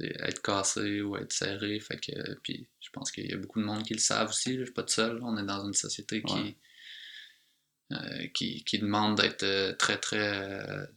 être 0.00 0.42
cassé 0.42 1.00
ou 1.02 1.16
être 1.16 1.32
serré, 1.32 1.80
fait 1.80 1.98
que, 1.98 2.34
puis 2.42 2.66
je 2.80 2.90
pense 2.90 3.10
qu'il 3.12 3.30
y 3.30 3.32
a 3.32 3.36
beaucoup 3.36 3.60
de 3.60 3.64
monde 3.64 3.82
qui 3.82 3.94
le 3.94 4.00
savent 4.00 4.30
aussi, 4.30 4.58
je 4.58 4.64
suis 4.64 4.72
pas 4.72 4.82
tout 4.82 4.94
seul, 4.94 5.20
on 5.22 5.36
est 5.36 5.46
dans 5.46 5.64
une 5.64 5.74
société 5.74 6.22
qui, 6.22 6.56
euh, 7.92 8.26
qui, 8.34 8.64
qui, 8.64 8.78
demande 8.78 9.16
d'être 9.16 9.76
très, 9.78 9.98
très 9.98 10.88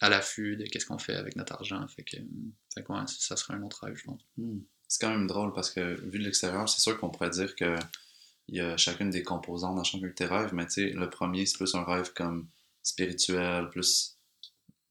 à 0.00 0.08
l'affût 0.08 0.56
de 0.56 0.64
qu'est-ce 0.64 0.86
qu'on 0.86 0.98
fait 0.98 1.16
avec 1.16 1.36
notre 1.36 1.54
argent, 1.54 1.86
fait 1.88 2.04
que, 2.04 2.16
fait 2.74 2.84
que 2.84 2.92
ça 3.06 3.36
serait 3.36 3.54
un 3.54 3.62
autre 3.62 3.84
rêve, 3.84 3.96
je 3.96 4.04
pense. 4.04 4.22
Hmm 4.36 4.60
c'est 4.94 5.00
quand 5.00 5.10
même 5.10 5.26
drôle 5.26 5.52
parce 5.52 5.70
que 5.70 6.00
vu 6.08 6.18
de 6.18 6.24
l'extérieur, 6.24 6.68
c'est 6.68 6.80
sûr 6.80 6.98
qu'on 6.98 7.10
pourrait 7.10 7.30
dire 7.30 7.54
que 7.56 7.76
il 8.46 8.56
y 8.56 8.60
a 8.60 8.76
chacune 8.76 9.10
des 9.10 9.22
composants 9.22 9.74
dans 9.74 9.84
chacun 9.84 10.06
de 10.06 10.12
tes 10.12 10.26
rêves, 10.26 10.52
mais 10.52 10.66
tu 10.66 10.72
sais, 10.72 10.90
le 10.90 11.08
premier, 11.08 11.46
c'est 11.46 11.56
plus 11.56 11.74
un 11.74 11.82
rêve 11.82 12.12
comme 12.14 12.46
spirituel, 12.82 13.70
plus 13.70 14.13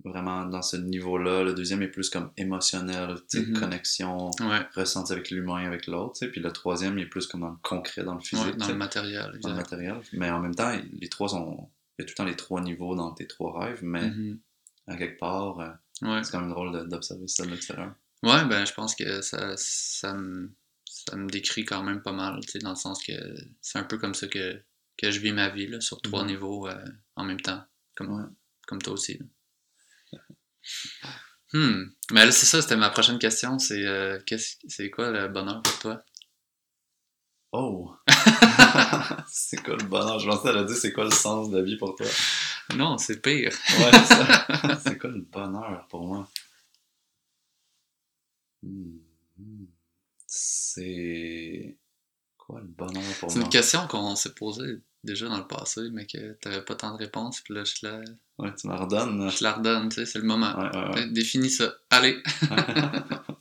vraiment 0.03 0.45
dans 0.45 0.61
ce 0.61 0.77
niveau-là. 0.77 1.43
Le 1.43 1.53
deuxième 1.53 1.81
est 1.81 1.87
plus 1.87 2.09
comme 2.09 2.31
émotionnel, 2.37 3.15
mm-hmm. 3.33 3.59
connexion, 3.59 4.31
ressenti 4.75 5.13
avec 5.13 5.29
l'humain, 5.29 5.65
avec 5.65 5.87
l'autre. 5.87 6.25
Puis 6.27 6.41
le 6.41 6.51
troisième, 6.51 6.97
il 6.97 7.03
est 7.03 7.09
plus 7.09 7.27
comme 7.27 7.41
dans 7.41 7.49
le 7.49 7.57
concret, 7.61 8.03
dans 8.03 8.15
le 8.15 8.21
physique. 8.21 8.57
dans 8.57 8.67
le 8.67 8.75
matériel, 8.75 9.39
Dans 9.41 9.49
le 9.49 9.55
matériel. 9.55 10.01
Mais 10.13 10.29
en 10.29 10.39
même 10.39 10.55
temps, 10.55 10.71
les 10.99 11.09
trois 11.09 11.29
sont... 11.29 11.69
Il 11.97 12.01
y 12.01 12.03
a 12.03 12.05
tout 12.05 12.13
le 12.13 12.15
temps 12.15 12.25
les 12.25 12.35
trois 12.35 12.61
niveaux 12.61 12.95
dans 12.95 13.11
tes 13.13 13.27
trois 13.27 13.59
rêves, 13.59 13.83
mais 13.83 14.09
mm-hmm. 14.09 14.39
à 14.87 14.97
quelque 14.97 15.19
part, 15.19 15.59
euh, 15.59 16.21
c'est 16.23 16.31
quand 16.31 16.39
même 16.39 16.49
drôle 16.49 16.87
d'observer 16.89 17.27
ça 17.27 17.45
de 17.45 17.51
l'extérieur. 17.51 17.93
Ouais, 18.23 18.45
ben 18.45 18.65
je 18.65 18.73
pense 18.73 18.95
que 18.95 19.21
ça, 19.21 19.53
ça, 19.57 20.13
me, 20.13 20.51
ça 20.85 21.15
me 21.17 21.29
décrit 21.29 21.65
quand 21.65 21.83
même 21.83 22.01
pas 22.01 22.13
mal, 22.13 22.39
tu 22.41 22.51
sais, 22.51 22.59
dans 22.59 22.69
le 22.69 22.75
sens 22.75 23.03
que 23.03 23.13
c'est 23.61 23.77
un 23.77 23.83
peu 23.83 23.97
comme 23.97 24.13
ça 24.13 24.27
que, 24.27 24.61
que 24.97 25.11
je 25.11 25.19
vis 25.19 25.33
ma 25.33 25.49
vie, 25.49 25.67
là, 25.67 25.81
sur 25.81 26.01
trois 26.01 26.23
mhm. 26.23 26.29
niveaux 26.29 26.67
euh, 26.67 26.85
en 27.15 27.25
même 27.25 27.41
temps, 27.41 27.61
comme, 27.95 28.33
comme 28.65 28.81
toi 28.81 28.93
aussi. 28.93 29.19
Hmm. 31.53 31.83
Mais 32.11 32.25
là, 32.25 32.31
c'est 32.31 32.45
ça, 32.47 32.61
c'était 32.61 32.75
ma 32.75 32.89
prochaine 32.89 33.19
question, 33.19 33.59
c'est 33.59 33.85
euh, 33.85 34.19
c'est 34.67 34.89
quoi 34.89 35.11
le 35.11 35.27
bonheur 35.27 35.61
pour 35.61 35.77
toi? 35.79 36.03
Oh! 37.51 37.95
c'est 39.27 39.63
quoi 39.63 39.75
le 39.75 39.83
bonheur? 39.83 40.17
Je 40.19 40.27
pensais, 40.27 40.49
a 40.49 40.63
dit 40.63 40.73
c'est 40.75 40.91
quoi 40.91 41.03
le 41.05 41.11
sens 41.11 41.51
de 41.51 41.57
la 41.57 41.63
vie 41.63 41.77
pour 41.77 41.95
toi? 41.95 42.07
Non, 42.75 42.97
c'est 42.97 43.21
pire. 43.21 43.51
ouais, 43.51 43.91
c'est 43.91 44.15
ça. 44.15 44.47
C'est 44.83 44.97
quoi 44.97 45.11
le 45.11 45.21
bonheur 45.21 45.85
pour 45.89 46.07
moi? 46.07 46.27
C'est. 50.27 51.77
Quoi 52.53 52.61
le 52.61 52.67
bonheur 52.67 53.03
pour 53.19 53.31
C'est 53.31 53.39
une 53.39 53.49
question 53.49 53.87
qu'on 53.87 54.15
s'est 54.15 54.33
posée 54.33 54.81
déjà 55.03 55.27
dans 55.27 55.37
le 55.37 55.47
passé, 55.47 55.81
mais 55.91 56.05
que 56.05 56.33
t'avais 56.33 56.61
pas 56.61 56.75
tant 56.75 56.93
de 56.93 56.97
réponses, 56.97 57.41
puis 57.41 57.53
là, 57.53 57.63
je 57.63 57.73
te 57.75 57.85
la, 57.85 57.99
Ouais, 58.39 58.53
tu 58.55 58.67
me 58.67 58.75
redonnes. 58.75 59.29
je 59.29 59.37
te 59.37 59.43
la 59.43 59.53
redonne, 59.53 59.89
tu 59.89 59.95
sais, 59.95 60.05
c'est 60.05 60.19
le 60.19 60.25
moment. 60.25 60.55
Ouais, 60.57 60.75
ouais, 60.75 60.95
ouais. 60.95 61.09
Définis 61.09 61.49
ça. 61.49 61.73
Allez! 61.89 62.21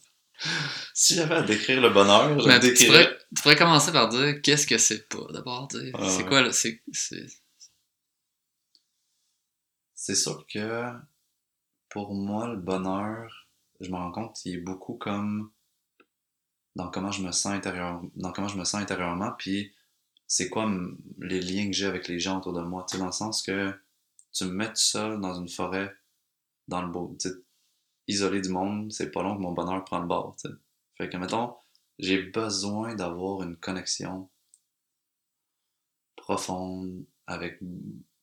si 0.95 1.15
j'avais 1.15 1.37
à 1.37 1.43
décrire 1.43 1.81
le 1.81 1.91
bonheur, 1.91 2.39
je 2.41 2.49
Mais 2.49 2.59
le 2.59 2.75
tu, 2.75 2.87
pourrais, 2.87 3.19
tu 3.35 3.43
pourrais 3.43 3.57
commencer 3.57 3.93
par 3.93 4.09
dire 4.09 4.41
qu'est-ce 4.43 4.67
que 4.67 4.79
c'est 4.79 5.09
pas, 5.09 5.27
d'abord. 5.33 5.69
Ah, 5.95 6.09
c'est 6.09 6.27
quoi, 6.27 6.43
là? 6.43 6.53
C'est, 6.53 6.83
c'est... 6.93 7.27
C'est 9.95 10.17
sûr 10.17 10.45
que 10.53 10.91
pour 11.89 12.13
moi, 12.15 12.49
le 12.49 12.57
bonheur, 12.57 13.49
je 13.81 13.89
me 13.91 13.97
rends 13.97 14.11
compte 14.11 14.35
qu'il 14.35 14.55
est 14.55 14.61
beaucoup 14.61 14.95
comme 14.95 15.53
dans 16.77 16.91
comment 16.91 17.11
je 17.11 17.23
me 17.23 17.33
sens 17.33 17.53
intérieur, 17.53 18.03
dans 18.17 18.33
comment 18.33 18.49
je 18.49 18.59
me 18.59 18.65
sens 18.65 18.81
intérieurement, 18.81 19.33
puis 19.39 19.73
c'est 20.27 20.49
quoi 20.49 20.71
les 21.19 21.41
liens 21.41 21.67
que 21.67 21.73
j'ai 21.73 21.87
avec 21.87 22.09
les 22.09 22.19
gens 22.19 22.39
autour 22.39 22.55
de 22.55 22.63
moi. 22.63 22.87
Tu 22.89 22.93
sais, 22.93 22.99
dans 22.99 23.07
le 23.07 23.13
sens 23.13 23.43
que 23.43 23.75
tu 24.33 24.45
me 24.45 24.53
mets 24.53 24.69
tout 24.69 24.77
seul 24.77 25.21
dans 25.21 25.35
une 25.35 25.49
forêt, 25.49 25.95
dans 26.69 26.83
le 26.83 26.89
beau, 26.89 27.15
tu 27.21 27.29
sais, 27.29 27.35
isolé 28.09 28.41
du 28.41 28.49
monde, 28.49 28.91
c'est 28.93 29.11
pas 29.11 29.23
long 29.23 29.37
que 29.37 29.43
mon 29.43 29.53
bonheur 29.53 29.85
prend 29.85 30.01
le 30.01 30.07
bord. 30.07 30.37
tu 30.41 30.49
sais. 30.49 30.55
Fait 30.97 31.11
que, 31.11 31.17
mettons, 31.17 31.55
j'ai 31.99 32.23
besoin 32.23 32.95
d'avoir 32.95 33.43
une 33.43 33.57
connexion 33.57 34.31
profonde 36.17 37.05
avec 37.27 37.61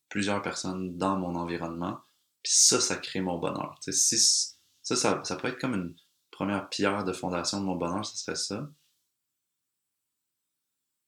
plusieurs 0.10 0.42
personnes 0.42 0.98
dans 0.98 1.18
mon 1.18 1.36
environnement. 1.36 2.00
Puis 2.42 2.54
ça, 2.56 2.80
ça 2.80 2.96
crée 2.96 3.22
mon 3.22 3.38
bonheur. 3.38 3.78
Tu 3.84 3.92
sais, 3.92 4.18
si, 4.18 4.58
ça, 4.82 4.96
ça, 4.96 5.24
ça 5.24 5.36
peut 5.36 5.50
être 5.50 5.60
comme 5.60 5.76
une 5.76 5.96
première 6.40 6.70
pierre 6.70 7.04
de 7.04 7.12
fondation 7.12 7.60
de 7.60 7.66
mon 7.66 7.76
bonheur, 7.76 8.06
ce 8.06 8.16
serait 8.16 8.38
ça. 8.38 8.72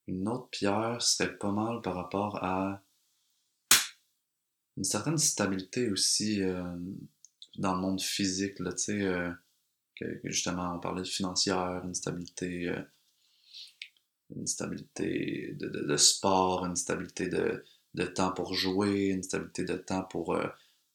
Une 0.07 0.27
autre 0.27 0.49
pierre 0.49 1.01
serait 1.01 1.37
pas 1.37 1.53
mal 1.53 1.81
par 1.81 1.95
rapport 1.95 2.43
à 2.43 2.83
une 4.75 4.83
certaine 4.83 5.17
stabilité 5.17 5.89
aussi 5.89 6.43
euh, 6.43 6.75
dans 7.55 7.75
le 7.75 7.79
monde 7.79 8.01
physique, 8.01 8.59
là, 8.59 8.73
tu 8.73 8.83
sais, 8.83 9.01
euh, 9.03 9.31
que, 9.95 10.19
justement, 10.25 10.75
on 10.75 10.79
parlait 10.81 11.03
de 11.03 11.07
financière, 11.07 11.81
une 11.85 11.95
stabilité, 11.95 12.67
euh, 12.67 12.81
une 14.35 14.47
stabilité 14.47 15.55
de, 15.57 15.95
sport, 15.95 16.65
une 16.65 16.75
stabilité 16.75 17.29
de, 17.29 17.63
de 17.93 18.05
temps 18.05 18.33
pour 18.33 18.53
jouer, 18.53 19.05
une 19.05 19.23
stabilité 19.23 19.63
de 19.63 19.77
temps 19.77 20.03
pour, 20.03 20.37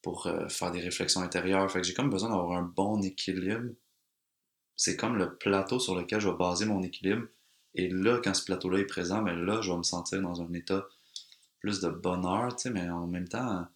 pour 0.03 0.29
faire 0.49 0.71
des 0.71 0.81
réflexions 0.81 1.21
intérieures. 1.21 1.71
Fait 1.71 1.81
que 1.81 1.87
j'ai 1.87 1.95
comme 1.95 2.11
besoin 2.11 2.29
d'avoir 2.29 2.59
un 2.59 2.63
bon 2.75 3.01
équilibre. 3.01 3.71
C'est 4.77 4.95
comme 4.95 5.17
le 5.17 5.35
plateau 5.37 5.79
sur 5.79 5.95
lequel 5.95 6.21
je 6.21 6.29
vais 6.29 6.37
baser 6.37 6.65
mon 6.65 6.81
équilibre. 6.83 7.27
Et 7.75 7.89
là, 7.89 8.19
quand 8.23 8.33
ce 8.33 8.45
plateau-là 8.45 8.79
est 8.79 8.85
présent, 8.85 9.21
ben 9.21 9.33
là, 9.45 9.59
je 9.61 9.71
vais 9.71 9.77
me 9.77 9.83
sentir 9.83 10.21
dans 10.21 10.41
un 10.41 10.53
état 10.53 10.87
plus 11.59 11.81
de 11.81 11.89
bonheur, 11.89 12.55
tu 12.55 12.63
sais, 12.63 12.69
mais 12.69 12.89
en 12.89 13.07
même 13.07 13.27
temps, 13.27 13.67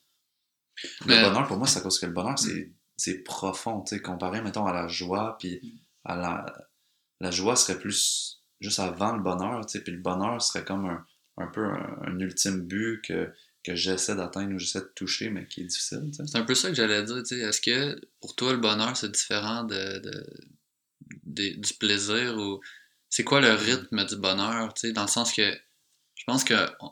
le 1.02 1.08
Mais- 1.08 1.22
bonheur, 1.22 1.48
pour 1.48 1.58
moi, 1.58 1.68
c'est 1.68 1.80
à 1.80 1.82
cause 1.82 2.00
que 2.00 2.06
le 2.06 2.14
bonheur, 2.14 2.38
c'est, 2.40 2.72
c'est 2.96 3.20
profond, 3.24 3.82
tu 3.82 3.96
sais, 3.96 4.02
comparé, 4.02 4.42
mettons, 4.42 4.66
à 4.66 4.74
la 4.74 4.88
joie, 4.88 5.38
puis 5.40 5.82
à 6.06 6.16
la... 6.16 6.46
La 7.20 7.30
joie 7.30 7.56
serait 7.56 7.78
plus 7.78 8.42
juste 8.60 8.80
avant 8.80 9.16
le 9.16 9.22
bonheur, 9.22 9.64
tu 9.68 9.74
sais, 9.78 9.84
puis 9.84 9.94
le 9.94 10.00
bonheur 10.00 10.42
serait 10.42 10.64
comme 10.66 10.86
un, 10.88 11.06
un 11.38 11.48
peu 11.48 11.64
un, 11.66 12.00
un 12.04 12.20
ultime 12.20 12.62
but 12.62 13.00
que, 13.04 13.30
que 13.64 13.76
j'essaie 13.76 14.16
d'atteindre 14.16 14.56
ou 14.56 14.58
j'essaie 14.58 14.80
de 14.82 14.92
toucher, 14.96 15.30
mais 15.30 15.46
qui 15.48 15.62
est 15.62 15.66
difficile, 15.66 16.10
tu 16.12 16.14
sais. 16.16 16.24
C'est 16.26 16.38
un 16.40 16.46
peu 16.46 16.56
ça 16.56 16.70
que 16.70 16.74
j'allais 16.76 17.04
dire, 17.04 17.18
tu 17.18 17.26
sais. 17.36 17.40
Est-ce 17.42 17.62
que 17.62 18.02
pour 18.22 18.36
toi, 18.36 18.54
le 18.54 18.58
bonheur, 18.58 18.98
c'est 18.98 19.12
différent 19.12 19.64
de, 19.64 20.00
de- 20.00 20.34
des- 21.34 21.56
du 21.56 21.74
plaisir 21.76 22.38
ou 22.38 22.62
c'est 23.10 23.24
quoi 23.24 23.42
le 23.42 23.54
rythme 23.54 24.06
du 24.06 24.16
bonheur, 24.18 24.74
tu 24.74 24.88
sais, 24.88 24.94
dans 24.94 25.04
le 25.04 25.08
sens 25.10 25.34
que 25.34 25.44
je 26.16 26.24
pense 26.26 26.44
que 26.44 26.56
on- 26.82 26.92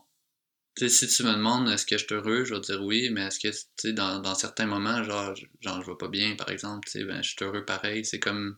tu 0.75 0.89
sais, 0.89 1.07
si 1.07 1.15
tu 1.15 1.23
me 1.23 1.33
demandes 1.33 1.69
est-ce 1.69 1.85
que 1.85 1.97
je 1.97 2.05
suis 2.05 2.15
heureux, 2.15 2.45
je 2.45 2.53
vais 2.55 2.61
dire 2.61 2.81
oui, 2.83 3.09
mais 3.11 3.23
est-ce 3.27 3.39
que 3.39 3.49
tu 3.49 3.57
sais, 3.77 3.93
dans, 3.93 4.19
dans 4.19 4.35
certains 4.35 4.65
moments, 4.67 5.03
genre, 5.03 5.35
je- 5.35 5.45
genre 5.61 5.81
je 5.83 5.91
vais 5.91 5.97
pas 5.97 6.07
bien, 6.09 6.35
par 6.35 6.49
exemple, 6.49 6.87
tu 6.87 6.93
sais, 6.99 7.05
ben 7.05 7.21
je 7.23 7.29
suis 7.31 7.37
heureux 7.45 7.65
pareil. 7.65 8.05
C'est 8.05 8.19
comme 8.19 8.57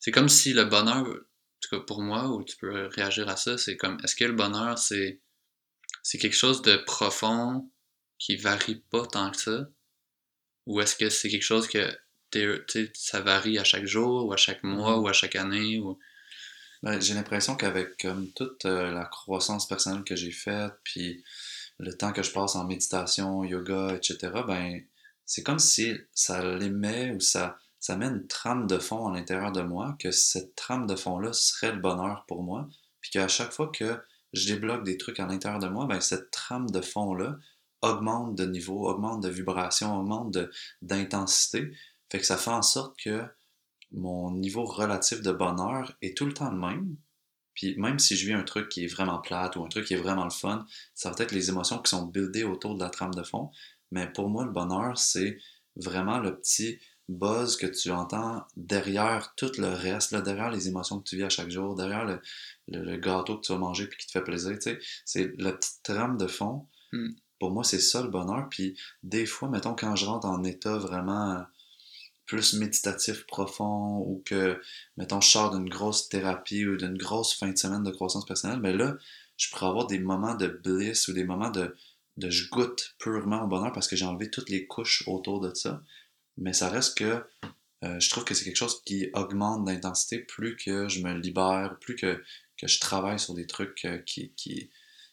c'est 0.00 0.12
comme 0.12 0.28
si 0.28 0.52
le 0.54 0.64
bonheur, 0.66 0.98
en 1.06 1.14
tout 1.60 1.70
cas 1.70 1.80
pour 1.80 2.02
moi, 2.02 2.28
ou 2.30 2.44
tu 2.44 2.56
peux 2.56 2.86
réagir 2.88 3.28
à 3.28 3.36
ça, 3.36 3.58
c'est 3.58 3.76
comme 3.76 3.98
est-ce 4.04 4.16
que 4.16 4.24
le 4.24 4.34
bonheur 4.34 4.78
c'est 4.78 5.20
c'est 6.02 6.18
quelque 6.18 6.36
chose 6.36 6.62
de 6.62 6.76
profond 6.76 7.70
qui 8.18 8.36
varie 8.36 8.76
pas 8.90 9.06
tant 9.06 9.30
que 9.32 9.38
ça? 9.38 9.68
Ou 10.66 10.80
est-ce 10.82 10.96
que 10.96 11.08
c'est 11.10 11.30
quelque 11.30 11.42
chose 11.42 11.68
que 11.68 11.96
ça 12.94 13.20
varie 13.20 13.58
à 13.58 13.64
chaque 13.64 13.86
jour, 13.86 14.26
ou 14.26 14.32
à 14.32 14.36
chaque 14.36 14.62
mois, 14.62 14.98
ou 14.98 15.08
à 15.08 15.12
chaque 15.12 15.36
année? 15.36 15.78
Ou... 15.78 15.98
Ben, 16.82 17.00
j'ai 17.00 17.14
l'impression 17.14 17.56
qu'avec 17.56 17.96
comme 17.98 18.30
toute 18.32 18.64
euh, 18.66 18.90
la 18.90 19.04
croissance 19.06 19.66
personnelle 19.66 20.04
que 20.04 20.16
j'ai 20.16 20.32
faite, 20.32 20.72
puis 20.84 21.24
le 21.78 21.96
temps 21.96 22.12
que 22.12 22.22
je 22.22 22.30
passe 22.30 22.56
en 22.56 22.64
méditation, 22.64 23.44
yoga, 23.44 23.94
etc., 23.94 24.32
ben, 24.46 24.82
c'est 25.24 25.42
comme 25.42 25.58
si 25.58 25.96
ça 26.12 26.44
l'émet 26.56 27.12
ou 27.12 27.20
ça, 27.20 27.56
ça 27.80 27.96
met 27.96 28.06
une 28.06 28.26
trame 28.26 28.66
de 28.66 28.78
fond 28.78 29.08
à 29.08 29.14
l'intérieur 29.14 29.52
de 29.52 29.62
moi, 29.62 29.96
que 29.98 30.10
cette 30.10 30.54
trame 30.54 30.86
de 30.86 30.96
fond-là 30.96 31.32
serait 31.32 31.72
le 31.72 31.80
bonheur 31.80 32.24
pour 32.28 32.42
moi, 32.42 32.68
puis 33.00 33.10
qu'à 33.10 33.28
chaque 33.28 33.52
fois 33.52 33.70
que 33.72 33.98
je 34.32 34.46
débloque 34.46 34.84
des 34.84 34.98
trucs 34.98 35.20
à 35.20 35.26
l'intérieur 35.26 35.60
de 35.60 35.68
moi, 35.68 35.86
ben, 35.86 36.00
cette 36.00 36.30
trame 36.30 36.70
de 36.70 36.80
fond-là 36.80 37.36
augmente 37.82 38.34
de 38.34 38.46
niveau, 38.46 38.88
augmente 38.88 39.22
de 39.22 39.28
vibration, 39.28 39.98
augmente 39.98 40.36
d'intensité, 40.82 41.72
fait 42.14 42.20
que 42.20 42.26
ça 42.26 42.36
fait 42.36 42.50
en 42.50 42.62
sorte 42.62 42.96
que 42.98 43.24
mon 43.90 44.30
niveau 44.30 44.64
relatif 44.64 45.20
de 45.20 45.32
bonheur 45.32 45.96
est 46.00 46.16
tout 46.16 46.26
le 46.26 46.32
temps 46.32 46.50
le 46.50 46.58
même. 46.58 46.96
Puis 47.54 47.76
même 47.76 47.98
si 47.98 48.16
je 48.16 48.26
vis 48.26 48.32
un 48.32 48.44
truc 48.44 48.68
qui 48.68 48.84
est 48.84 48.88
vraiment 48.88 49.18
plate 49.18 49.56
ou 49.56 49.64
un 49.64 49.68
truc 49.68 49.86
qui 49.86 49.94
est 49.94 49.98
vraiment 49.98 50.22
le 50.24 50.30
fun, 50.30 50.64
ça 50.94 51.10
va 51.10 51.16
être 51.24 51.32
les 51.32 51.48
émotions 51.48 51.78
qui 51.80 51.90
sont 51.90 52.06
buildées 52.06 52.44
autour 52.44 52.76
de 52.76 52.82
la 52.84 52.90
trame 52.90 53.14
de 53.14 53.22
fond. 53.24 53.50
Mais 53.90 54.12
pour 54.12 54.28
moi, 54.28 54.44
le 54.44 54.52
bonheur, 54.52 54.96
c'est 54.96 55.38
vraiment 55.74 56.18
le 56.18 56.38
petit 56.38 56.78
buzz 57.08 57.56
que 57.56 57.66
tu 57.66 57.90
entends 57.90 58.44
derrière 58.56 59.34
tout 59.36 59.50
le 59.58 59.68
reste, 59.68 60.12
là, 60.12 60.20
derrière 60.20 60.50
les 60.50 60.68
émotions 60.68 61.00
que 61.00 61.08
tu 61.08 61.16
vis 61.16 61.24
à 61.24 61.28
chaque 61.28 61.50
jour, 61.50 61.74
derrière 61.74 62.04
le, 62.04 62.20
le- 62.68 62.82
le 62.84 62.96
gâteau 62.96 63.38
que 63.38 63.46
tu 63.46 63.52
vas 63.52 63.58
manger 63.58 63.88
puis 63.88 63.98
qui 63.98 64.06
te 64.06 64.12
fait 64.12 64.22
plaisir. 64.24 64.52
tu 64.52 64.60
sais. 64.62 64.78
C'est 65.04 65.32
la 65.38 65.52
petite 65.52 65.82
trame 65.82 66.16
de 66.16 66.28
fond. 66.28 66.68
Mm. 66.92 67.10
Pour 67.40 67.50
moi, 67.50 67.62
c'est 67.64 67.80
ça 67.80 68.02
le 68.02 68.08
bonheur. 68.08 68.48
Puis 68.50 68.78
des 69.02 69.26
fois, 69.26 69.48
mettons, 69.48 69.74
quand 69.74 69.96
je 69.96 70.06
rentre 70.06 70.26
en 70.26 70.44
état 70.44 70.76
vraiment 70.78 71.44
plus 72.26 72.54
méditatif 72.54 73.26
profond 73.26 73.98
ou 73.98 74.22
que, 74.24 74.60
mettons, 74.96 75.20
je 75.20 75.28
sors 75.28 75.50
d'une 75.56 75.68
grosse 75.68 76.08
thérapie 76.08 76.66
ou 76.66 76.76
d'une 76.76 76.96
grosse 76.96 77.34
fin 77.34 77.50
de 77.50 77.58
semaine 77.58 77.82
de 77.82 77.90
croissance 77.90 78.26
personnelle, 78.26 78.60
mais 78.60 78.72
là, 78.72 78.96
je 79.36 79.50
pourrais 79.50 79.66
avoir 79.66 79.86
des 79.86 79.98
moments 79.98 80.34
de 80.34 80.46
bliss 80.48 81.08
ou 81.08 81.12
des 81.12 81.24
moments 81.24 81.50
de, 81.50 81.74
je 82.18 82.48
goûte 82.50 82.94
purement 82.98 83.44
au 83.44 83.48
bonheur 83.48 83.72
parce 83.72 83.88
que 83.88 83.96
j'ai 83.96 84.04
enlevé 84.06 84.30
toutes 84.30 84.50
les 84.50 84.66
couches 84.66 85.04
autour 85.06 85.40
de 85.40 85.52
ça. 85.54 85.82
Mais 86.38 86.52
ça 86.52 86.68
reste 86.70 86.98
que 86.98 87.24
euh, 87.84 88.00
je 88.00 88.10
trouve 88.10 88.24
que 88.24 88.34
c'est 88.34 88.44
quelque 88.44 88.56
chose 88.56 88.82
qui 88.84 89.08
augmente 89.14 89.64
d'intensité 89.64 90.18
plus 90.20 90.56
que 90.56 90.88
je 90.88 91.00
me 91.00 91.14
libère, 91.18 91.76
plus 91.80 91.96
que, 91.96 92.22
que 92.56 92.66
je 92.66 92.80
travaille 92.80 93.18
sur 93.18 93.34
des 93.34 93.46
trucs 93.46 93.84
euh, 93.84 93.98
qui, 93.98 94.32
qui, 94.34 94.70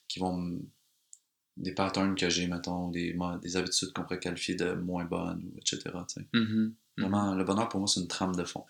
qui 0.08 0.20
vont 0.20 0.36
me- 0.38 0.62
des 1.62 1.74
patterns 1.74 2.16
que 2.16 2.30
j'ai, 2.30 2.48
mettons, 2.48 2.90
des, 2.90 3.16
des 3.42 3.56
habitudes 3.58 3.94
qu'on 3.94 4.04
pourrait 4.04 4.20
qualifier 4.20 4.56
de 4.56 4.74
moins 4.74 5.06
bonnes, 5.06 5.52
etc. 5.58 5.80
sais. 6.08 6.28
Mhm. 6.34 6.76
Vraiment, 6.98 7.34
le 7.36 7.44
bonheur 7.44 7.70
pour 7.70 7.80
moi, 7.80 7.88
c'est 7.88 8.02
une 8.02 8.08
trame 8.08 8.36
de 8.36 8.44
fond 8.44 8.66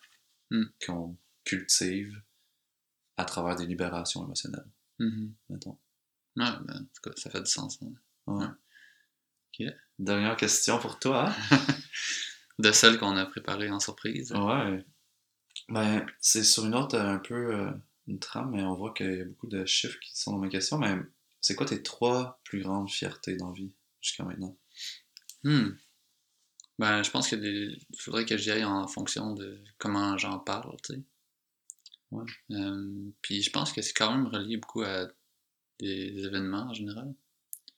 Mm. 0.52 0.66
qu'on 0.86 1.18
cultive 1.46 2.22
à 3.18 3.24
travers 3.26 3.56
des 3.56 3.66
libérations 3.66 4.24
émotionnelles, 4.26 4.68
Mhm. 5.00 5.34
mettons. 5.50 5.78
Ouais, 6.36 6.46
ben, 6.66 6.76
en 6.76 6.80
tout 6.84 7.02
cas, 7.10 7.12
ça 7.16 7.30
fait 7.30 7.40
du 7.42 7.50
sens. 7.50 7.80
hein. 7.82 7.94
Ouais. 8.28 8.48
Dernière 10.00 10.36
question 10.36 10.78
pour 10.80 11.00
toi. 11.00 11.30
hein? 11.30 11.36
De 12.60 12.72
celles 12.72 12.98
qu'on 13.00 13.16
a 13.18 13.26
préparées 13.26 13.70
en 13.72 13.80
surprise. 13.80 14.32
Ouais. 14.34 14.86
Ben, 15.70 16.06
c'est 16.20 16.44
sur 16.44 16.66
une 16.66 16.76
autre, 16.76 16.98
un 17.00 17.18
peu, 17.20 17.56
euh, 17.56 17.72
une 18.08 18.20
trame, 18.20 18.52
mais 18.52 18.64
on 18.64 18.76
voit 18.76 18.94
qu'il 18.94 19.12
y 19.18 19.22
a 19.22 19.26
beaucoup 19.26 19.48
de 19.48 19.66
chiffres 19.66 20.00
qui 20.00 20.12
sont 20.20 20.32
dans 20.34 20.38
ma 20.40 20.50
question. 20.50 20.78
Mais 20.78 20.98
c'est 21.42 21.56
quoi 21.56 21.66
tes 21.66 21.82
trois 21.82 22.40
plus 22.44 22.62
grandes 22.62 22.90
fiertés 22.90 23.36
dans 23.36 23.50
la 23.50 23.54
vie 23.54 23.74
jusqu'à 24.00 24.24
maintenant? 24.24 24.56
Hmm. 25.44 25.72
Ben, 26.80 27.04
je 27.04 27.12
pense 27.12 27.28
qu'il 27.28 27.80
faudrait 27.98 28.26
que 28.26 28.38
j'y 28.38 28.52
aille 28.52 28.64
en 28.64 28.88
fonction 28.88 29.34
de 29.34 29.62
comment 29.78 30.18
j'en 30.18 30.40
parle, 30.40 30.76
tu 30.84 30.94
sais. 30.94 31.02
Ouais. 32.12 32.26
Euh, 32.52 33.12
puis 33.22 33.42
je 33.42 33.50
pense 33.50 33.72
que 33.72 33.82
c'est 33.82 33.94
quand 33.94 34.12
même 34.12 34.28
relié 34.28 34.58
beaucoup 34.58 34.82
à 34.82 35.08
des 35.80 36.26
événements 36.26 36.70
en 36.70 36.74
général. 36.74 37.14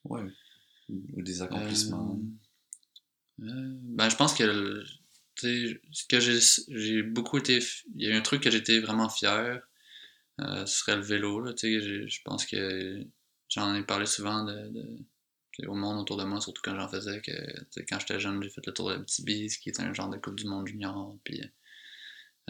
Ouais. 0.04 0.24
Ou 0.88 1.22
des 1.22 1.40
accomplissements. 1.40 2.18
Euh, 3.40 3.46
euh, 3.46 3.78
ben, 3.82 4.08
je 4.08 4.16
pense 4.16 4.34
que 4.34 4.84
tu 5.36 5.80
sais, 5.92 6.06
que 6.08 6.20
j'ai 6.20 7.02
beaucoup 7.02 7.38
été. 7.38 7.60
Il 7.96 8.02
y 8.02 8.06
a 8.06 8.10
eu 8.10 8.14
un 8.14 8.22
truc 8.22 8.42
que 8.42 8.50
j'étais 8.50 8.80
vraiment 8.80 9.08
fier. 9.08 9.60
ce 10.38 10.66
serait 10.66 10.96
le 10.96 11.02
vélo, 11.02 11.40
là, 11.40 11.52
tu 11.54 11.80
sais. 11.80 12.08
Je 12.08 12.22
pense 12.24 12.44
que 12.44 13.06
j'en 13.48 13.74
ai 13.74 13.82
parlé 13.82 14.06
souvent 14.06 14.44
de, 14.44 14.98
au 15.66 15.74
monde 15.74 16.00
autour 16.00 16.16
de 16.16 16.24
moi, 16.24 16.40
surtout 16.40 16.62
quand 16.64 16.76
j'en 16.76 16.88
faisais. 16.88 17.20
que 17.20 17.32
Quand 17.88 18.00
j'étais 18.00 18.20
jeune, 18.20 18.42
j'ai 18.42 18.50
fait 18.50 18.66
le 18.66 18.72
tour 18.72 18.90
de 18.90 18.94
Abitibi, 18.94 19.50
ce 19.50 19.58
qui 19.58 19.70
est 19.70 19.80
un 19.80 19.92
genre 19.94 20.08
de 20.08 20.16
Coupe 20.18 20.36
du 20.36 20.46
Monde 20.46 20.66
junior. 20.66 21.16
Puis, 21.24 21.42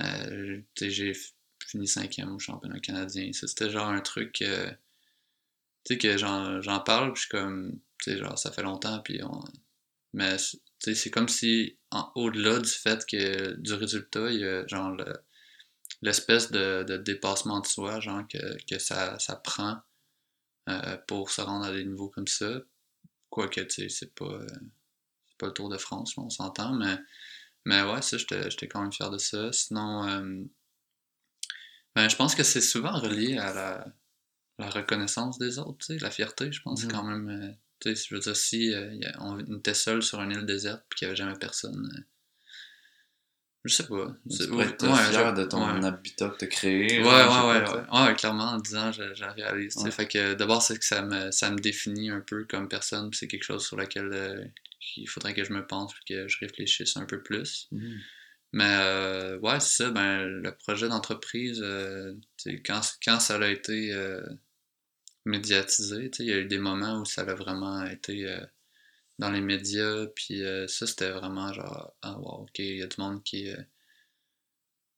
euh, 0.01 0.61
j'ai 0.81 1.13
fini 1.67 1.87
cinquième 1.87 2.35
au 2.35 2.39
championnat 2.39 2.81
canadien. 2.81 3.31
C'était 3.33 3.71
genre 3.71 3.89
un 3.89 4.01
truc. 4.01 4.43
que 5.89 6.17
j'en, 6.17 6.81
parle, 6.81 7.13
puis 7.13 7.23
je 7.23 7.27
suis 7.27 7.31
comme. 7.31 7.79
Tu 8.03 8.13
sais, 8.13 8.19
genre, 8.19 8.39
ça 8.39 8.53
fait 8.53 8.63
longtemps, 8.63 9.01
puis 9.01 9.23
on. 9.23 9.43
Mais, 10.15 10.37
c'est 10.79 11.11
comme 11.11 11.29
si, 11.29 11.77
au-delà 12.15 12.61
du 12.61 12.71
fait 12.71 13.05
que. 13.07 13.55
du 13.55 13.75
résultat, 13.75 14.31
il 14.31 14.41
y 14.41 14.45
a 14.45 14.67
genre 14.67 14.93
le- 14.93 15.19
l'espèce 16.03 16.51
de, 16.51 16.85
de 16.85 16.97
dépassement 16.97 17.61
de 17.61 17.67
soi, 17.67 18.01
genre, 18.01 18.27
que, 18.29 18.57
que 18.67 18.79
ça, 18.79 19.19
ça 19.19 19.37
prend 19.37 19.81
euh, 20.69 20.97
pour 21.07 21.31
se 21.31 21.41
rendre 21.41 21.65
à 21.67 21.73
des 21.73 21.85
niveaux 21.85 22.09
comme 22.09 22.27
ça. 22.27 22.61
Quoique, 23.31 23.61
tu 23.63 23.71
sais, 23.83 23.89
c'est 23.89 24.15
pas. 24.15 24.25
euh, 24.27 24.47
pas 25.39 25.47
le 25.47 25.53
Tour 25.53 25.69
de 25.69 25.79
France, 25.79 26.17
on 26.19 26.31
s'entend, 26.31 26.75
mais. 26.75 26.97
Mais 27.67 27.83
ouais, 27.83 28.03
ça, 28.03 28.19
j'étais 28.19 28.69
quand 28.69 28.83
même 28.83 28.93
fier 28.93 29.11
de 29.11 29.19
ça. 29.19 29.51
Sinon, 29.53 30.07
euh, 30.07 30.45
ben, 31.95 32.09
je 32.09 32.17
pense 32.17 32.35
que 32.35 32.43
c'est 32.43 32.61
souvent 32.61 32.93
relié 33.01 33.39
à 33.39 33.55
la, 33.55 33.87
la 34.59 34.69
reconnaissance 34.71 35.39
des 35.39 35.59
autres, 35.59 35.79
tu 35.79 35.87
sais, 35.87 35.99
la 35.99 36.11
fierté, 36.11 36.53
je 36.53 36.61
pense, 36.63 36.85
Mhm. 36.85 36.91
quand 36.93 37.05
même. 37.05 37.57
tu 37.81 37.95
sais, 37.97 38.07
je 38.09 38.15
veux 38.15 38.21
dire, 38.21 38.37
si 38.37 38.73
on 39.19 39.39
était 39.57 39.75
seul 39.75 40.03
sur 40.03 40.21
une 40.23 40.33
île 40.33 40.47
déserte 40.47 40.85
puis 40.89 40.99
qu'il 40.99 41.07
n'y 41.09 41.11
avait 41.11 41.17
jamais 41.17 41.39
personne, 41.39 42.05
je 43.65 43.75
sais 43.75 43.87
pas. 43.87 44.15
C'est- 44.29 44.49
pourrais 44.49 44.67
être 44.67 44.87
ouais, 44.87 45.11
fier 45.11 45.33
de 45.33 45.45
ton 45.45 45.65
ouais. 45.65 45.87
habitat 45.87 46.29
que 46.29 46.39
tu 46.39 46.45
as 46.45 46.49
créé. 46.49 46.99
Ouais, 47.01 47.05
ouais, 47.05 47.09
ouais, 47.09 47.65
ouais, 47.71 48.09
ouais, 48.09 48.15
clairement, 48.15 48.45
en 48.45 48.59
10 48.59 48.77
ans, 48.77 48.93
je, 48.93 49.15
je 49.15 49.25
réalise. 49.25 49.77
Ouais. 49.79 49.91
Fait 49.91 50.07
que 50.07 50.35
d'abord, 50.35 50.63
c'est 50.63 50.79
que 50.79 50.85
ça 50.85 51.03
me, 51.03 51.31
ça 51.31 51.51
me 51.51 51.57
définit 51.57 52.11
un 52.11 52.21
peu 52.21 52.45
comme 52.45 52.69
personne, 52.69 53.11
c'est 53.15 53.27
quelque 53.27 53.45
chose 53.45 53.67
sur 53.67 53.77
lequel 53.77 54.11
euh, 54.13 54.45
il 54.97 55.09
faudrait 55.09 55.33
que 55.35 55.45
je 55.45 55.53
me 55.53 55.67
pense, 55.67 55.95
puis 55.95 56.05
que 56.15 56.29
je 56.29 56.39
réfléchisse 56.41 56.97
un 56.97 57.07
peu 57.07 57.23
plus. 57.23 57.69
Mhm. 57.73 57.99
Mais 58.53 58.77
euh, 58.79 59.39
ouais, 59.39 59.59
c'est 59.61 59.85
ça, 59.85 59.91
ben, 59.91 60.27
le 60.27 60.55
projet 60.55 60.89
d'entreprise, 60.89 61.61
euh, 61.63 62.15
quand, 62.65 62.81
quand 63.05 63.19
ça 63.19 63.37
a 63.37 63.49
été 63.49 63.93
euh, 63.93 64.23
médiatisé, 65.25 66.11
il 66.19 66.27
y 66.27 66.33
a 66.33 66.37
eu 66.37 66.45
des 66.45 66.59
moments 66.59 67.01
où 67.01 67.05
ça 67.05 67.23
a 67.23 67.35
vraiment 67.35 67.85
été 67.85 68.29
dans 69.19 69.31
les 69.31 69.41
médias, 69.41 70.07
puis 70.17 70.43
euh, 70.43 70.67
ça, 70.69 70.87
c'était 70.87 71.11
vraiment 71.11 71.53
genre, 71.53 71.95
ah 72.03 72.19
wow, 72.19 72.43
ok, 72.45 72.59
il 72.61 72.79
y 72.79 72.83
a 72.83 72.87
du 72.87 72.97
monde 73.01 73.23
qui, 73.25 73.49
euh, 73.51 73.57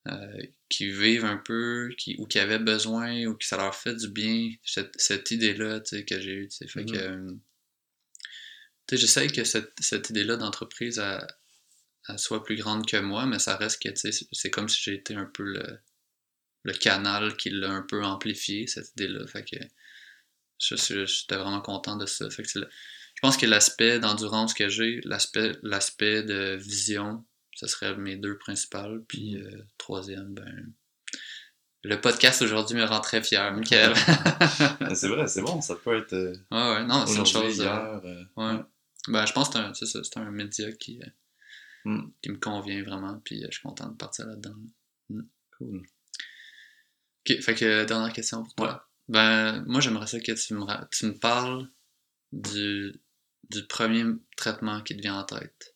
euh, 0.08 0.42
qui 0.68 0.90
vivent 0.90 1.24
un 1.24 1.36
peu, 1.36 1.90
qui, 1.98 2.16
ou 2.18 2.26
qui 2.26 2.38
avaient 2.38 2.58
besoin, 2.60 3.26
ou 3.26 3.34
qui 3.36 3.46
ça 3.48 3.56
leur 3.56 3.74
fait 3.74 3.94
du 3.96 4.08
bien, 4.08 4.50
cette, 4.64 4.92
cette 5.00 5.30
idée-là, 5.32 5.80
tu 5.80 5.96
sais, 5.98 6.04
que 6.04 6.20
j'ai 6.20 6.32
eue, 6.34 6.48
tu 6.48 6.56
sais, 6.56 6.68
fait 6.68 6.84
Mhm. 6.84 6.92
que, 6.92 6.96
euh, 6.96 7.32
tu 8.86 8.96
sais, 8.96 9.00
j'essaye 9.00 9.32
que 9.32 9.44
cette, 9.44 9.72
cette 9.80 10.10
idée-là 10.10 10.36
d'entreprise, 10.36 10.98
elle, 10.98 11.26
elle 12.08 12.18
soit 12.18 12.44
plus 12.44 12.56
grande 12.56 12.86
que 12.86 12.98
moi, 12.98 13.26
mais 13.26 13.38
ça 13.40 13.56
reste 13.56 13.82
que, 13.82 13.90
tu 13.90 14.12
sais, 14.12 14.26
c'est- 14.32 14.50
comme 14.50 14.68
si 14.68 14.80
j'ai 14.82 14.94
été 14.94 15.14
un 15.14 15.26
peu 15.26 15.44
le, 15.44 15.80
le 16.64 16.72
canal 16.74 17.36
qui 17.36 17.50
l'a 17.50 17.70
un 17.70 17.82
peu 17.82 18.04
amplifié, 18.04 18.66
cette 18.66 18.92
idée-là, 18.92 19.26
fait 19.28 19.44
que 19.44 19.56
j'étais 20.58 21.36
vraiment 21.36 21.60
content 21.62 21.96
de 21.96 22.06
ça, 22.06 22.28
fait 22.30 22.42
que 22.42 22.60
pense 23.26 23.36
que 23.36 23.46
l'aspect 23.46 23.98
d'endurance 23.98 24.54
que 24.54 24.68
j'ai, 24.68 25.00
l'aspect 25.04 25.52
l'aspect 25.62 26.22
de 26.22 26.56
vision, 26.56 27.24
ce 27.54 27.66
serait 27.66 27.96
mes 27.96 28.16
deux 28.16 28.38
principales. 28.38 29.02
Puis 29.08 29.36
euh, 29.36 29.62
troisième, 29.78 30.34
ben. 30.34 30.72
Le 31.82 32.00
podcast 32.00 32.42
aujourd'hui 32.42 32.76
me 32.76 32.84
rend 32.84 33.00
très 33.00 33.22
fier, 33.22 33.52
Michael. 33.52 33.94
Mais 34.80 34.94
C'est 34.94 35.08
vrai, 35.08 35.28
c'est 35.28 35.42
bon, 35.42 35.60
ça 35.60 35.76
peut 35.76 35.96
être 35.98 36.12
euh, 36.14 36.32
ouais, 36.50 36.74
ouais, 36.74 36.84
non, 36.84 37.06
c'est 37.06 37.18
une 37.18 37.26
chose. 37.26 37.60
euh, 37.60 37.64
hier. 37.64 38.00
euh, 38.04 38.24
ouais. 38.36 38.60
Ben, 39.08 39.24
je 39.26 39.32
pense 39.32 39.48
que 39.50 39.54
c'est 39.74 39.98
un, 39.98 40.02
c'est 40.02 40.16
un 40.18 40.30
média 40.30 40.72
qui, 40.72 41.00
Mm. 41.86 42.10
qui 42.20 42.30
me 42.30 42.36
convient 42.38 42.82
vraiment. 42.82 43.20
Puis 43.24 43.42
je 43.42 43.52
suis 43.52 43.62
content 43.62 43.88
de 43.88 43.96
partir 43.96 44.26
là-dedans. 44.26 44.56
Cool. 45.56 45.82
Ok, 47.28 47.40
fait 47.40 47.54
que 47.54 47.84
dernière 47.84 48.12
question 48.12 48.42
pour 48.42 48.54
toi. 48.56 48.88
Ben, 49.08 49.62
moi, 49.66 49.80
j'aimerais 49.80 50.08
ça 50.08 50.18
que 50.18 50.32
tu 50.32 50.54
me, 50.54 50.64
tu 50.90 51.06
me 51.06 51.12
parles 51.12 51.68
du, 52.32 52.92
du 53.50 53.66
premier 53.66 54.04
traitement 54.36 54.82
qui 54.82 54.96
te 54.96 55.02
vient 55.02 55.18
en 55.20 55.24
tête? 55.24 55.74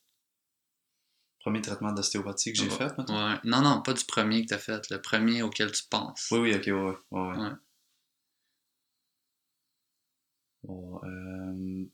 Premier 1.40 1.62
traitement 1.62 1.92
d'ostéopathie 1.92 2.52
que 2.52 2.58
j'ai 2.58 2.68
Ouais. 2.68 2.76
fait, 2.76 2.96
maintenant? 2.98 3.32
Ouais. 3.32 3.38
Non, 3.44 3.62
non, 3.62 3.80
pas 3.82 3.94
du 3.94 4.04
premier 4.04 4.42
que 4.42 4.48
tu 4.48 4.54
as 4.54 4.58
fait, 4.58 4.90
le 4.90 5.00
premier 5.00 5.42
auquel 5.42 5.72
tu 5.72 5.84
penses. 5.90 6.28
Oui, 6.30 6.38
oui, 6.40 6.54
ok, 6.54 6.66
ouais, 6.66 7.38
ouais. 7.38 7.50
Bon, 10.62 11.00
euh, 11.04 11.86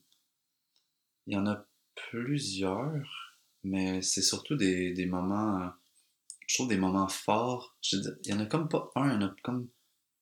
il 1.27 1.33
y 1.33 1.37
en 1.37 1.47
a 1.47 1.65
plusieurs, 1.95 3.37
mais 3.63 4.01
c'est 4.01 4.21
surtout 4.21 4.55
des, 4.55 4.91
des 4.91 5.05
moments, 5.05 5.71
je 6.47 6.55
trouve 6.55 6.67
des 6.67 6.77
moments 6.77 7.07
forts. 7.07 7.77
Je 7.81 7.97
dis- 7.97 8.09
il 8.25 8.31
y 8.31 8.33
en 8.33 8.39
a 8.41 8.45
comme 8.45 8.67
pas 8.67 8.91
un, 8.95 9.09
il 9.09 9.13
y 9.21 9.23
en 9.23 9.27
a 9.27 9.35
comme 9.43 9.69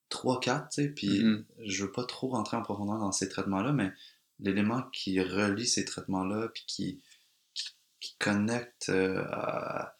trois, 0.09 0.39
quatre, 0.39 0.69
tu 0.69 0.83
sais, 0.83 0.89
puis 0.89 1.23
Mhm. 1.23 1.45
je 1.65 1.85
veux 1.85 1.91
pas 1.91 2.05
trop 2.05 2.29
rentrer 2.29 2.57
en 2.57 2.61
profondeur 2.61 2.99
dans 2.99 3.11
ces 3.11 3.29
traitements-là, 3.29 3.73
mais 3.73 3.91
l'élément 4.39 4.83
qui 4.91 5.19
relie 5.21 5.67
ces 5.67 5.85
traitements-là, 5.85 6.49
puis 6.49 6.63
qui, 6.67 7.01
qui, 7.53 7.69
qui 7.99 8.15
connecte 8.19 8.89
euh, 8.89 9.23
à, 9.31 9.97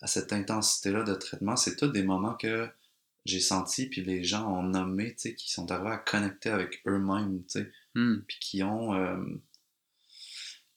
à 0.00 0.06
cette 0.06 0.32
intensité-là 0.32 1.02
de 1.02 1.14
traitement, 1.14 1.56
c'est 1.56 1.76
tous 1.76 1.88
des 1.88 2.02
moments 2.02 2.34
que 2.34 2.68
j'ai 3.26 3.40
senti, 3.40 3.86
puis 3.86 4.02
les 4.02 4.24
gens 4.24 4.50
ont 4.50 4.62
nommé, 4.62 5.14
tu 5.14 5.20
sais, 5.20 5.34
qui 5.34 5.50
sont 5.50 5.70
arrivés 5.70 5.90
à 5.90 5.98
connecter 5.98 6.50
avec 6.50 6.80
eux-mêmes, 6.86 7.44
tu 7.44 7.60
sais, 7.60 7.72
Hmm. 7.94 8.20
puis 8.26 8.38
qui 8.40 8.62
ont, 8.62 8.94
euh, 8.94 9.16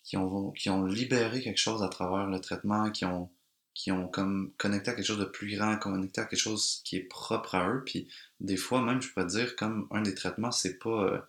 qui 0.04 0.18
ont, 0.18 0.52
qui 0.52 0.70
ont 0.70 0.86
libéré 0.86 1.42
quelque 1.42 1.60
chose 1.60 1.84
à 1.84 1.90
travers 1.90 2.28
le 2.28 2.40
traitement, 2.40 2.90
qui 2.92 3.06
ont, 3.06 3.30
qui 3.76 3.92
ont 3.92 4.08
comme 4.08 4.52
connecté 4.58 4.92
à 4.92 4.94
quelque 4.96 5.06
chose 5.06 5.20
de 5.20 5.26
plus 5.26 5.56
grand, 5.56 5.78
connecté 5.78 6.22
à 6.22 6.26
quelque 6.26 6.40
chose 6.40 6.82
qui 6.86 6.98
est 6.98 7.04
propre 7.04 7.56
à 7.56 7.70
eux, 7.70 7.84
puis 7.86 8.08
des 8.40 8.58
fois 8.58 8.82
même, 8.82 9.02
je 9.02 9.14
peux 9.14 9.26
dire, 9.26 9.56
comme 9.56 9.88
un 9.92 10.02
des 10.02 10.16
traitements, 10.16 10.52
c'est 10.52 10.80
pas, 10.80 11.04
euh, 11.04 11.22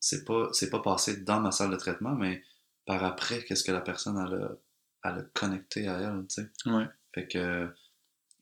c'est 0.00 0.24
pas, 0.24 0.48
c'est 0.52 0.70
pas 0.70 0.80
passé 0.80 1.18
dans 1.18 1.40
ma 1.40 1.50
salle 1.52 1.70
de 1.70 1.76
traitement, 1.76 2.14
mais 2.14 2.42
par 2.84 3.02
après, 3.04 3.44
qu'est-ce 3.44 3.64
que 3.64 3.72
la 3.72 3.80
personne 3.80 4.16
elle 4.18 4.42
a, 4.42 4.56
elle 5.04 5.18
a 5.20 5.22
connecté 5.34 5.88
à 5.88 5.98
elle, 5.98 6.26
tu 6.28 6.42
sais? 6.42 6.50
Ouais. 6.66 6.86
Fait 7.14 7.26
que 7.26 7.68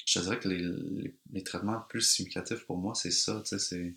je 0.06 0.20
dirais 0.20 0.38
que 0.38 0.48
les, 0.48 0.58
les, 0.58 1.16
les 1.32 1.44
traitements 1.44 1.80
plus 1.82 2.02
significatifs 2.02 2.66
pour 2.66 2.76
moi, 2.78 2.94
c'est 2.94 3.10
ça, 3.10 3.40
tu 3.40 3.46
sais, 3.46 3.58
c'est 3.58 3.94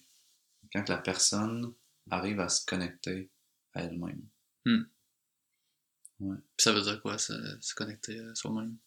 quand 0.73 0.87
la 0.89 0.97
personne 0.97 1.73
arrive 2.09 2.39
à 2.39 2.49
se 2.49 2.65
connecter 2.65 3.29
à 3.73 3.83
elle-même. 3.83 4.23
Puis 6.19 6.33
ça 6.57 6.73
veut 6.73 6.81
dire 6.81 7.01
quoi, 7.01 7.17
se, 7.17 7.33
se 7.61 7.75
connecter 7.75 8.19
à 8.19 8.33
soi-même? 8.35 8.77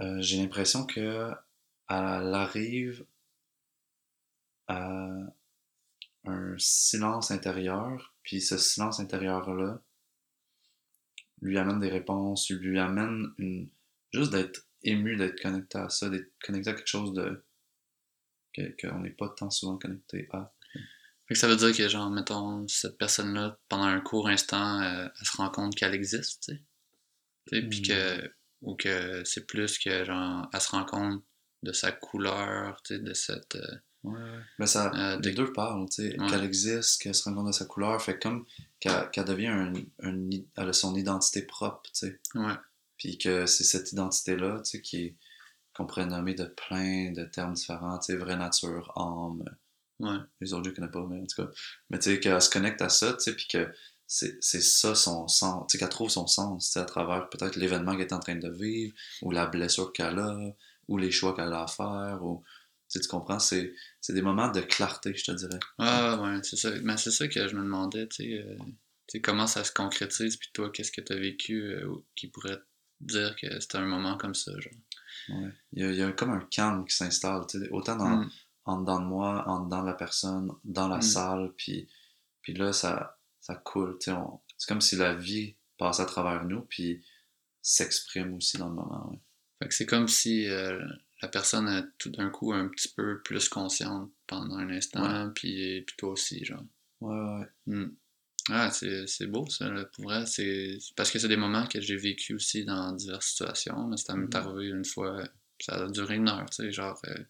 Euh, 0.00 0.20
j'ai 0.20 0.38
l'impression 0.38 0.86
que 0.86 1.30
elle 1.88 2.34
arrive 2.34 3.04
à 4.68 5.10
un 6.24 6.54
silence 6.58 7.30
intérieur, 7.30 8.14
puis 8.22 8.40
ce 8.40 8.56
silence 8.58 9.00
intérieur-là 9.00 9.80
lui 11.40 11.58
amène 11.58 11.80
des 11.80 11.88
réponses, 11.88 12.48
lui 12.50 12.78
amène 12.78 13.32
une 13.38 13.68
juste 14.12 14.30
d'être 14.32 14.66
ému, 14.82 15.16
d'être 15.16 15.40
connecté 15.40 15.78
à 15.78 15.88
ça, 15.88 16.08
d'être 16.08 16.30
connecté 16.44 16.70
à 16.70 16.74
quelque 16.74 16.86
chose 16.86 17.12
de 17.14 17.42
que- 18.54 18.76
qu'on 18.80 19.00
n'est 19.00 19.10
pas 19.10 19.28
tant 19.30 19.50
souvent 19.50 19.78
connecté 19.78 20.28
à. 20.32 20.52
Fait 21.26 21.34
que 21.34 21.40
ça 21.40 21.48
veut 21.48 21.56
dire 21.56 21.74
que, 21.74 21.88
genre, 21.88 22.10
mettons, 22.10 22.66
cette 22.68 22.98
personne-là, 22.98 23.58
pendant 23.68 23.84
un 23.84 24.00
court 24.00 24.28
instant, 24.28 24.80
euh, 24.82 25.08
elle 25.18 25.26
se 25.26 25.36
rend 25.36 25.50
compte 25.50 25.74
qu'elle 25.74 25.94
existe, 25.94 26.42
tu 26.48 26.54
sais. 27.50 27.62
Puis 27.68 27.80
Hmm. 27.80 27.86
que. 27.86 28.34
Ou 28.62 28.76
que 28.76 29.24
c'est 29.24 29.46
plus 29.46 29.76
que, 29.78 30.04
genre, 30.04 30.48
elle 30.52 30.60
se 30.60 30.70
rend 30.70 30.84
compte 30.84 31.24
de 31.64 31.72
sa 31.72 31.90
couleur, 31.90 32.80
tu 32.84 32.94
sais, 32.94 33.00
de 33.00 33.12
cette. 33.14 33.56
euh, 33.56 33.76
Ouais. 34.04 34.18
Mais 34.58 34.66
ça, 34.66 34.90
Euh, 34.94 35.16
les 35.20 35.30
de- 35.30 35.36
deux 35.36 35.52
parlent, 35.52 35.88
tu 35.88 36.02
sais, 36.10 36.20
Ouais. 36.20 36.26
qu'elle 36.28 36.42
existe, 36.44 37.00
qu'elle 37.02 37.14
se 37.14 37.24
rend 37.24 37.34
compte 37.34 37.46
de 37.46 37.52
sa 37.52 37.64
couleur, 37.66 38.00
fait 38.02 38.18
comme 38.18 38.44
qu'elle 38.80 39.08
qu'elle 39.10 39.24
devient 39.24 39.46
un, 39.48 39.72
un, 40.02 40.28
elle 40.56 40.68
a 40.68 40.72
son 40.72 40.94
identité 40.96 41.42
propre, 41.42 41.82
tu 41.84 41.90
sais. 42.08 42.20
Ouais. 42.34 42.54
Puis 42.96 43.16
que 43.18 43.46
c'est 43.46 43.64
cette 43.64 43.92
identité-là, 43.92 44.60
tu 44.64 44.70
sais, 44.70 44.80
qui 44.80 44.96
est- 45.04 45.16
qu'on 45.74 45.86
pourrait 45.86 46.06
nommer 46.06 46.34
de 46.34 46.44
plein 46.46 47.12
de 47.12 47.24
termes 47.24 47.54
différents, 47.54 47.98
tu 47.98 48.06
sais, 48.06 48.16
vraie 48.16 48.36
nature, 48.36 48.92
âme, 48.96 49.44
Ouais. 50.00 50.18
les 50.40 50.52
autres 50.52 50.68
je 50.68 50.74
connais 50.74 50.90
pas, 50.90 51.06
mais 51.08 51.20
en 51.20 51.26
tout 51.26 51.42
cas. 51.44 51.48
Mais 51.90 51.98
tu 52.00 52.10
sais, 52.10 52.20
qu'elle 52.20 52.42
se 52.42 52.50
connecte 52.50 52.82
à 52.82 52.88
ça, 52.88 53.12
tu 53.14 53.20
sais, 53.20 53.36
puis 53.36 53.46
que 53.48 53.72
c'est 54.08 54.36
c'est 54.42 54.60
ça 54.62 54.94
son 54.96 55.28
sens, 55.28 55.64
tu 55.68 55.72
sais, 55.72 55.78
qu'elle 55.78 55.88
trouve 55.88 56.10
son 56.10 56.26
sens, 56.26 56.66
tu 56.66 56.72
sais, 56.72 56.80
à 56.80 56.84
travers 56.84 57.28
peut-être 57.30 57.54
l'événement 57.56 57.92
qu'elle 57.92 58.02
est 58.08 58.12
en 58.12 58.18
train 58.18 58.34
de 58.36 58.50
vivre, 58.50 58.94
ou 59.22 59.30
la 59.30 59.46
blessure 59.46 59.92
qu'elle 59.92 60.18
a, 60.18 60.36
ou 60.88 60.98
les 60.98 61.12
choix 61.12 61.34
qu'elle 61.34 61.52
a 61.52 61.62
à 61.62 61.66
faire, 61.68 62.18
ou, 62.24 62.42
tu 62.92 62.98
sais, 62.98 63.00
tu 63.00 63.08
comprends, 63.08 63.38
c'est 63.38 63.74
c'est 64.00 64.12
des 64.12 64.22
moments 64.22 64.48
de 64.50 64.60
clarté, 64.60 65.14
je 65.14 65.24
te 65.24 65.32
dirais. 65.32 65.58
Ah, 65.78 66.20
ouais, 66.22 66.40
c'est 66.42 66.56
ça. 66.56 66.70
Mais 66.82 66.96
c'est 66.98 67.10
ça 67.10 67.26
que 67.28 67.48
je 67.48 67.54
me 67.56 67.62
demandais, 67.62 68.06
tu 68.08 68.24
sais. 68.24 68.38
euh, 68.38 68.56
tu 68.58 69.18
sais, 69.18 69.20
comment 69.20 69.46
ça 69.46 69.64
se 69.64 69.72
concrétise, 69.72 70.36
puis 70.36 70.50
toi, 70.52 70.70
qu'est-ce 70.70 70.92
que 70.92 71.00
t'as 71.00 71.16
vécu 71.16 71.62
euh, 71.62 71.88
qui 72.14 72.28
pourrait 72.28 72.56
te 72.58 72.62
dire 73.00 73.34
que 73.36 73.58
c'était 73.60 73.78
un 73.78 73.86
moment 73.86 74.16
comme 74.16 74.34
ça, 74.34 74.52
genre? 74.60 74.72
Ouais. 75.30 75.50
Il 75.72 75.82
y 75.82 75.84
a, 75.86 75.90
il 75.90 75.96
y 75.96 76.02
a 76.02 76.12
comme 76.12 76.30
un 76.30 76.46
calme 76.50 76.84
qui 76.84 76.94
s'installe, 76.94 77.46
tu 77.48 77.58
sais, 77.60 77.68
autant 77.70 77.96
dans, 77.96 78.16
Hmm. 78.18 78.30
en 78.64 78.80
dedans 78.80 79.00
de 79.00 79.06
moi, 79.06 79.48
en 79.48 79.64
dedans 79.64 79.82
de 79.82 79.86
la 79.88 79.94
personne, 79.94 80.52
dans 80.64 80.88
la 80.88 80.98
Mm. 80.98 81.02
salle, 81.02 81.52
puis, 81.56 81.88
puis 82.42 82.54
là, 82.54 82.72
ça, 82.72 83.18
ça 83.40 83.54
coule, 83.56 83.98
tu 83.98 84.04
sais, 84.06 84.12
on- 84.12 84.40
c'est 84.56 84.68
comme 84.68 84.80
si 84.80 84.94
la 84.96 85.14
vie 85.14 85.56
passe 85.78 85.98
à 86.00 86.06
travers 86.06 86.44
nous, 86.44 86.60
puis 86.62 87.02
s'exprime 87.60 88.34
aussi 88.34 88.58
dans 88.58 88.68
le 88.68 88.74
moment, 88.74 89.08
ouais. 89.10 89.18
Fait 89.60 89.68
que 89.68 89.74
c'est 89.74 89.86
comme 89.86 90.08
si 90.08 90.48
euh, 90.48 90.80
la 91.22 91.28
personne 91.28 91.68
est 91.68 91.84
tout 91.98 92.10
d'un 92.10 92.30
coup 92.30 92.52
un 92.52 92.68
petit 92.68 92.88
peu 92.88 93.22
plus 93.22 93.48
consciente 93.48 94.10
pendant 94.26 94.56
un 94.56 94.68
instant, 94.70 95.30
puis, 95.34 95.82
puis 95.82 95.96
toi 95.96 96.10
aussi, 96.10 96.44
genre. 96.44 96.64
Ouais, 97.00 97.14
ouais. 97.16 97.46
Hmm. 97.66 97.94
Ah, 98.50 98.70
c'est 98.72 99.26
beau 99.28 99.46
ça, 99.48 99.68
là, 99.70 99.84
pour 99.84 100.04
vrai. 100.04 100.26
C'est 100.26 100.76
parce 100.96 101.10
que 101.12 101.18
c'est 101.20 101.28
des 101.28 101.36
moments 101.36 101.66
que 101.66 101.80
j'ai 101.80 101.96
vécu 101.96 102.34
aussi 102.34 102.64
dans 102.64 102.92
diverses 102.92 103.28
situations. 103.28 103.86
mais 103.86 103.96
Ça 103.96 104.16
m'est 104.16 104.26
Mhm. 104.26 104.34
arrivé 104.34 104.68
une 104.70 104.84
fois, 104.84 105.22
ça 105.60 105.76
a 105.84 105.88
duré 105.88 106.16
une 106.16 106.28
heure, 106.28 106.48
tu 106.50 106.56
sais, 106.64 106.72
genre. 106.72 107.00
euh, 107.06 107.24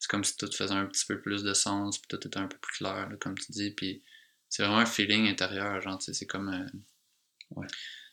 c'est 0.00 0.08
comme 0.10 0.24
si 0.24 0.36
tout 0.36 0.50
faisait 0.50 0.72
un 0.74 0.86
petit 0.86 1.04
peu 1.06 1.20
plus 1.20 1.42
de 1.44 1.52
sens, 1.54 1.98
puis 1.98 2.08
tout 2.08 2.26
était 2.26 2.38
un 2.38 2.48
peu 2.48 2.56
plus 2.58 2.78
clair, 2.78 3.08
là, 3.08 3.16
comme 3.18 3.36
tu 3.38 3.52
dis. 3.52 3.70
Puis 3.72 4.02
c'est 4.48 4.62
vraiment 4.64 4.78
un 4.80 4.86
feeling 4.86 5.28
intérieur, 5.28 5.80
genre, 5.80 5.98
tu 5.98 6.06
sais, 6.06 6.14
c'est 6.14 6.26
comme. 6.26 6.48
euh, 6.48 6.66
Ouais. 7.56 7.66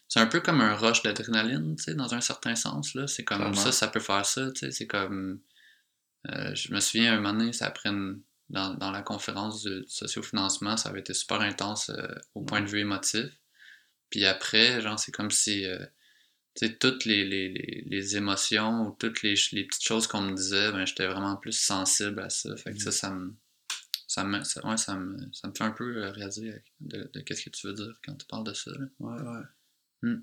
C'est 0.09 0.19
un 0.21 0.27
peu 0.27 0.39
comme 0.39 0.61
un 0.61 0.73
rush 0.75 1.03
d'adrénaline, 1.03 1.75
tu 1.75 1.83
sais, 1.83 1.93
dans 1.95 2.13
un 2.13 2.21
certain 2.21 2.55
sens, 2.55 2.93
là. 2.95 3.07
C'est 3.07 3.23
comme 3.25 3.53
ça, 3.63 3.71
ça 3.73 3.87
peut 3.89 3.99
faire 3.99 4.25
ça, 4.25 4.51
tu 4.51 4.59
sais. 4.61 4.71
C'est 4.71 4.87
comme. 4.87 5.41
euh, 6.29 6.53
je 6.55 6.73
me 6.73 6.79
souviens, 6.79 7.13
un 7.13 7.17
moment 7.21 7.33
donné, 7.37 7.53
ça 7.53 7.67
après 7.67 7.89
une- 7.89 8.21
dans, 8.49 8.73
dans 8.75 8.91
la 8.91 9.01
conférence 9.01 9.63
du 9.63 9.83
sociofinancement, 9.87 10.77
ça 10.77 10.89
avait 10.89 11.01
été 11.01 11.13
super 11.13 11.41
intense 11.41 11.89
euh, 11.89 12.07
au 12.35 12.41
point 12.43 12.61
de 12.61 12.67
vue 12.67 12.79
émotif. 12.79 13.25
Puis 14.09 14.25
après, 14.25 14.81
genre, 14.81 14.99
c'est 14.99 15.11
comme 15.11 15.31
si, 15.31 15.65
euh, 15.65 15.79
tu 16.55 16.67
sais, 16.67 16.75
toutes 16.77 17.05
les, 17.05 17.25
les, 17.25 17.49
les, 17.49 17.83
les 17.87 18.17
émotions 18.17 18.87
ou 18.87 18.95
toutes 18.99 19.21
les, 19.23 19.35
les 19.53 19.65
petites 19.65 19.83
choses 19.85 20.07
qu'on 20.07 20.21
me 20.21 20.35
disait, 20.35 20.71
ben, 20.71 20.85
j'étais 20.85 21.07
vraiment 21.07 21.35
plus 21.37 21.53
sensible 21.59 22.19
à 22.21 22.29
ça. 22.29 22.55
Fait 22.57 22.73
que 22.73 22.79
ça, 22.81 22.91
ça 22.91 23.11
me, 23.11 23.35
ça 24.07 24.23
me, 24.23 24.43
ça, 24.43 24.65
ouais, 24.67 24.77
ça 24.77 24.95
me, 24.95 25.17
ça 25.33 25.47
me 25.49 25.53
fait 25.53 25.63
un 25.65 25.71
peu 25.71 26.05
euh, 26.05 26.11
réaliser 26.11 26.53
de, 26.81 27.09
de 27.13 27.21
qu'est-ce 27.21 27.43
que 27.45 27.49
tu 27.51 27.67
veux 27.67 27.73
dire 27.73 27.93
quand 28.05 28.15
tu 28.15 28.25
parles 28.27 28.45
de 28.45 28.53
ça. 28.53 28.71
là. 28.71 28.85
Ouais, 28.99 29.21
ouais. 29.21 29.43
Hmm. 30.01 30.17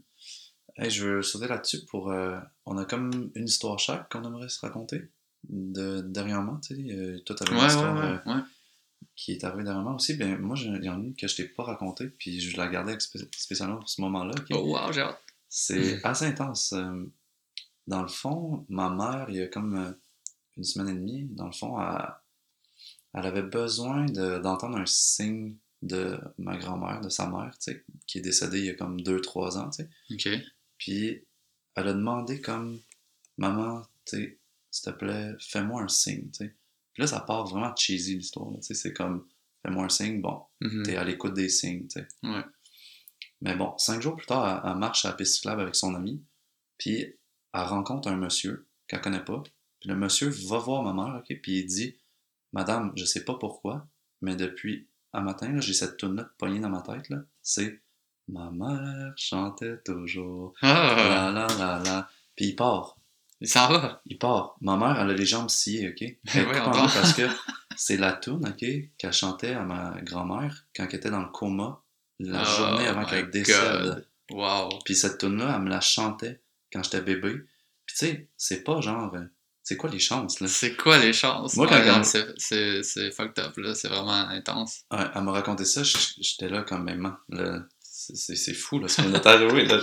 Hey, 0.77 0.91
je 0.91 1.07
veux 1.07 1.23
sauter 1.23 1.47
là-dessus 1.49 1.85
pour. 1.87 2.11
euh, 2.11 2.39
on 2.67 2.77
a 2.79 2.85
comme 2.85 3.31
une 3.35 3.45
histoire 3.47 3.79
chaque 3.79 4.11
qu'on 4.11 4.25
aimerait 4.25 4.49
se 4.49 4.61
raconter. 4.61 5.11
De, 5.49 6.01
dernièrement, 6.01 6.59
tu 6.59 6.75
sais. 6.75 6.93
euh, 6.95 7.19
toi, 7.21 7.37
t'avais 7.37 7.53
Ouais, 7.53 7.61
une 7.63 7.67
histoire 7.69 7.95
ouais, 7.97 8.21
euh, 8.35 8.41
qui 9.15 9.33
est 9.33 9.45
arrivée 9.45 9.65
dernièrement 9.65 9.95
aussi. 9.97 10.15
Ben, 10.15 10.39
moi, 10.39 10.57
il 10.59 10.83
y 10.85 10.89
en 10.89 10.95
a 10.95 10.99
une 11.05 11.15
que 11.15 11.29
je 11.29 11.37
t'ai 11.37 11.45
pas 11.45 11.65
racontée, 11.65 12.09
puis 12.09 12.41
je 12.41 12.57
la 12.57 12.67
gardais 12.69 12.99
spé- 12.99 13.29
spécialement 13.37 13.77
pour 13.77 13.89
ce 13.89 14.01
moment-là. 14.01 14.35
Oh, 14.53 14.73
wow, 14.75 14.91
j'ai 14.93 15.03
hâte. 15.03 15.21
C'est 15.49 16.05
assez 16.05 16.25
intense. 16.27 16.73
Euh, 16.73 17.05
Dans 17.87 18.01
le 18.03 18.09
fond, 18.09 18.65
ma 18.71 18.89
mère, 18.89 19.27
il 19.29 19.37
y 19.37 19.43
a 19.43 19.47
comme 19.49 19.77
euh, 19.77 19.93
une 20.57 20.65
semaine 20.65 20.89
et 20.89 20.99
demie, 20.99 21.25
dans 21.33 21.47
le 21.47 21.53
fond, 21.53 21.79
elle, 21.81 22.09
elle 23.13 23.27
avait 23.27 23.43
besoin 23.43 24.07
de- 24.07 24.39
d'entendre 24.39 24.79
un 24.79 24.87
signe 24.87 25.55
de 25.85 26.19
ma 26.39 26.57
grand-mère, 26.57 27.01
de 27.01 27.09
sa 27.09 27.29
mère, 27.29 27.53
tu 27.59 27.73
sais, 27.73 27.85
qui 28.07 28.19
est 28.19 28.23
décédée 28.23 28.59
il 28.61 28.65
y 28.67 28.71
a 28.71 28.75
comme 28.75 29.01
2-3 29.01 29.59
ans, 29.59 29.71
tu 29.71 29.85
sais. 29.85 29.91
Ok. 30.35 30.43
Puis 30.79 31.23
elle 31.77 31.89
a 31.89 31.93
demandé 31.93 32.41
comme 32.41 32.81
Maman, 33.37 33.83
tu 34.05 34.17
sais, 34.17 34.39
s'il 34.71 34.93
te 34.93 34.99
plaît, 34.99 35.33
fais-moi 35.41 35.83
un 35.83 35.89
signe, 35.89 36.31
tu 36.31 36.45
sais. 36.47 36.55
Puis 36.93 37.03
là, 37.03 37.07
ça 37.07 37.21
part 37.21 37.47
vraiment 37.47 37.75
cheesy 37.77 38.17
l'histoire, 38.17 38.51
là, 38.51 38.57
tu 38.59 38.63
sais, 38.67 38.75
c'est 38.75 38.93
comme 38.93 39.27
fais-moi 39.63 39.85
un 39.85 39.89
signe, 39.89 40.21
bon, 40.21 40.43
Mhm. 40.61 40.83
t'es 40.85 40.97
à 40.97 41.05
l'écoute 41.05 41.35
des 41.35 41.49
signes, 41.49 41.87
tu 41.89 42.01
sais. 42.01 42.09
Ouais. 42.23 42.45
Mais 43.43 43.55
bon, 43.57 43.77
cinq 43.79 44.01
jours 44.01 44.17
plus 44.17 44.27
tard, 44.27 44.63
elle, 44.65 44.71
elle 44.71 44.79
marche 44.79 45.05
à 45.05 45.09
la 45.11 45.15
piste 45.15 45.35
cyclable 45.37 45.61
avec 45.63 45.75
son 45.75 45.95
ami, 45.95 46.23
puis 46.79 46.97
elle 47.53 47.61
rencontre 47.61 48.09
un 48.09 48.17
monsieur 48.17 48.67
qu'elle 48.89 49.01
connaît 49.01 49.25
pas. 49.25 49.43
Puis 49.81 49.89
le 49.91 49.97
monsieur 49.97 50.29
va 50.29 50.59
voir 50.59 50.83
ma 50.83 50.93
mère, 50.95 51.21
ok, 51.21 51.41
puis 51.43 51.59
il 51.61 51.67
dit 51.67 51.97
Madame, 52.53 52.93
je 52.97 53.05
sais 53.05 53.25
pas 53.25 53.35
pourquoi, 53.35 53.87
mais 54.23 54.37
depuis 54.37 54.87
un 55.15 55.21
matin, 55.23 55.53
là, 55.53 55.61
j'ai 55.61 55.73
cette 55.73 55.97
tune 55.97 56.17
là 56.17 56.29
poignée 56.39 56.61
dans 56.61 56.69
ma 56.69 56.83
tête, 56.83 57.09
là. 57.09 57.19
C'est 57.43 57.81
Ma 58.29 58.51
mère 58.51 59.13
chantait 59.17 59.79
toujours. 59.85 60.55
Ah, 60.63 60.95
La 60.97 61.31
la 61.31 61.47
la 61.59 61.83
la. 61.83 62.09
Puis 62.37 62.47
il 62.47 62.57
part. 62.57 62.97
il 63.41 63.49
s'en 63.49 63.69
va. 63.69 64.01
Il 64.07 64.19
part. 64.19 64.57
Ma 64.61 64.77
mère, 64.77 64.99
elle 64.99 65.11
a 65.11 65.15
les 65.15 65.27
jambes 65.27 65.51
sciées, 65.51 65.91
ok? 65.91 66.03
Elle 66.35 66.47
deux 66.47 66.53
parce 66.55 67.13
que 67.13 67.23
c'est 67.77 67.97
la 67.99 68.13
tune, 68.13 68.47
ok, 68.47 68.65
qu'elle 68.97 69.13
chantait 69.13 69.53
à 69.53 69.63
ma 69.63 70.01
grand-mère 70.03 70.65
quand 70.75 70.87
elle 70.89 70.95
était 70.95 71.11
dans 71.11 71.23
le 71.23 71.29
coma 71.29 71.83
la 72.19 72.43
Oh 72.43 72.57
journée 72.57 72.87
avant 72.87 73.05
qu'elle 73.05 73.31
décède. 73.31 74.07
Wow. 74.31 74.71
Puis 74.85 74.95
cette 74.95 75.19
tune-là, 75.19 75.55
elle 75.57 75.63
me 75.63 75.69
la 75.69 75.81
chantait 75.81 76.41
quand 76.73 76.83
j'étais 76.83 77.03
bébé. 77.03 77.35
Puis 77.87 77.97
tu 77.97 78.07
sais, 78.07 78.29
c'est 78.37 78.65
pas 78.65 78.81
genre. 78.81 79.15
C'est 79.67 79.77
quoi 79.79 79.89
les 79.91 79.99
chances, 79.99 80.41
là? 80.41 80.47
C'est 80.47 80.77
quoi 80.77 80.99
les 80.99 81.15
chances? 81.15 81.57
Moi, 81.57 81.67
quand 81.67 81.77
Ouais, 81.77 81.89
elle- 81.89 82.05
c'est- 82.85 83.11
fucked 83.13 83.39
up, 83.43 83.57
là. 83.57 83.75
C'est 83.75 83.89
vraiment 83.89 84.29
intense. 84.29 84.83
Ouais, 84.93 84.99
elle 85.15 85.23
m'a 85.23 85.33
raconté 85.33 85.65
ça, 85.65 85.83
j'étais 85.83 86.51
là 86.51 86.63
comme 86.63 86.87
là, 87.31 87.63
C'est 87.91 88.53
fou, 88.53 88.79
là, 88.79 88.89
ce 88.89 89.01
qu'on 89.01 89.15
est 89.15 89.27
arrivé, 89.27 89.65
là. 89.65 89.81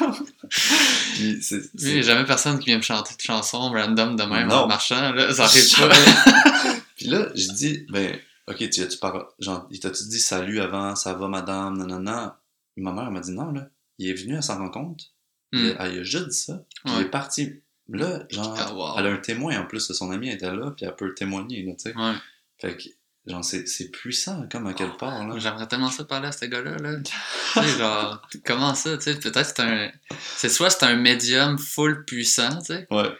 Puis 0.50 1.38
c'est. 1.42 1.62
Il 1.78 1.96
y 1.96 1.98
a 1.98 2.02
jamais 2.02 2.26
personne 2.26 2.58
qui 2.58 2.66
vient 2.66 2.76
me 2.76 2.82
chanter 2.82 3.14
de 3.14 3.20
chansons 3.20 3.70
random 3.70 4.16
de 4.16 4.22
même 4.24 4.48
Non. 4.48 4.56
en 4.56 4.66
marchant, 4.68 5.12
là. 5.12 5.32
Ça 5.32 5.44
arrive 5.44 5.76
pas. 5.78 6.80
Puis 6.96 7.06
là, 7.06 7.28
je 7.34 7.48
dis, 7.52 7.86
ben, 7.90 8.18
ok, 8.48 8.68
tu 8.70 8.82
as-tu 8.82 8.98
par... 8.98 9.28
genre, 9.38 9.66
il 9.70 9.80
t'a-tu 9.80 10.04
dit 10.08 10.20
salut 10.20 10.60
avant, 10.60 10.94
ça 10.94 11.14
va 11.14 11.28
madame, 11.28 11.78
nanana? 11.78 12.38
Ma 12.76 12.92
mère 12.92 13.04
elle 13.06 13.12
m'a 13.12 13.20
dit 13.20 13.32
non, 13.32 13.50
là. 13.52 13.68
Il 13.98 14.08
est 14.08 14.14
venu 14.14 14.36
à 14.36 14.42
sa 14.42 14.56
rencontre, 14.56 15.04
Hmm. 15.52 15.58
il, 15.58 15.76
elle, 15.78 15.92
il 15.94 15.98
a 16.00 16.02
juste 16.02 16.28
dit 16.28 16.36
ça, 16.38 16.62
puis 16.84 16.94
il 16.96 17.00
est 17.02 17.10
parti. 17.10 17.60
Là, 17.92 18.22
genre, 18.30 18.56
Ah, 18.58 18.72
wow. 18.72 18.94
elle 18.98 19.06
a 19.06 19.10
un 19.10 19.16
témoin 19.18 19.60
en 19.60 19.66
plus, 19.66 19.92
son 19.92 20.10
ami 20.10 20.30
était 20.30 20.50
là, 20.50 20.70
puis 20.76 20.86
elle 20.86 20.96
peut 20.96 21.06
le 21.06 21.14
témoigner, 21.14 21.62
là, 21.62 21.72
tu 21.74 21.90
sais. 21.90 21.96
Ouais. 21.96 22.12
Fait 22.60 22.76
que, 22.76 22.84
genre, 23.30 23.44
c'est 23.44 23.68
c'est 23.68 23.90
puissant, 23.90 24.46
comme 24.50 24.66
à 24.66 24.72
quelque 24.72 24.96
part, 24.96 25.26
là. 25.28 25.34
J'aimerais 25.38 25.66
tellement 25.68 25.90
ça 25.90 26.04
parler 26.04 26.28
à 26.28 26.32
ce 26.32 26.46
gars-là, 26.46 26.76
là. 26.78 26.94
tu 27.04 27.12
sais, 27.60 27.78
genre, 27.78 28.22
comment 28.46 28.74
ça, 28.74 28.96
tu 28.96 29.04
sais, 29.04 29.14
peut-être 29.18 29.44
c'est 29.46 29.60
un... 29.60 29.90
C'est 30.36 30.48
soit 30.48 30.70
c'est 30.70 30.84
un 30.84 30.96
médium 30.96 31.58
full 31.58 32.04
puissant, 32.06 32.58
tu 32.60 32.66
sais, 32.74 32.86
Ouais. 32.90 33.10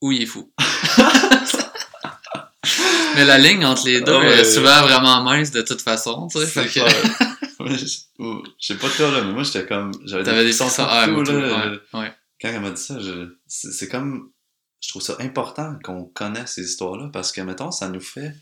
ou 0.00 0.10
il 0.12 0.22
est 0.22 0.26
fou. 0.26 0.52
Mais 3.14 3.24
la 3.24 3.38
ligne 3.38 3.64
entre 3.64 3.86
les 3.86 4.00
deux 4.02 4.12
Ah 4.12 4.18
ouais. 4.18 4.40
est 4.40 4.44
souvent 4.44 4.82
vraiment 4.82 5.22
mince 5.22 5.50
de 5.50 5.62
toute 5.62 5.80
façon, 5.80 6.28
tu 6.30 6.44
sais. 6.44 6.66
Que- 6.66 6.70
je 7.76 7.86
oh, 8.18 8.42
je 8.60 8.66
sais 8.66 8.74
pas 8.76 8.88
toi, 8.90 9.10
là, 9.10 9.22
mais 9.22 9.32
moi, 9.32 9.42
j'étais 9.42 9.64
comme. 9.66 9.90
J'avais 10.04 10.22
T'avais 10.24 10.44
des 10.44 10.52
frissons. 10.52 10.84
Ah, 10.86 11.06
partout, 11.06 11.24
tout, 11.24 11.32
là. 11.32 11.70
ouais, 11.94 12.00
ouais. 12.00 12.12
Quand 12.40 12.48
elle 12.48 12.60
m'a 12.60 12.70
dit 12.70 12.82
ça, 12.82 12.98
je... 12.98 13.36
c'est 13.46 13.88
comme. 13.88 14.32
Je 14.80 14.90
trouve 14.90 15.02
ça 15.02 15.16
important 15.20 15.78
qu'on 15.82 16.04
connaisse 16.04 16.52
ces 16.52 16.64
histoires-là 16.64 17.08
parce 17.12 17.32
que, 17.32 17.40
mettons, 17.40 17.70
ça 17.70 17.88
nous 17.88 18.00
fait. 18.00 18.34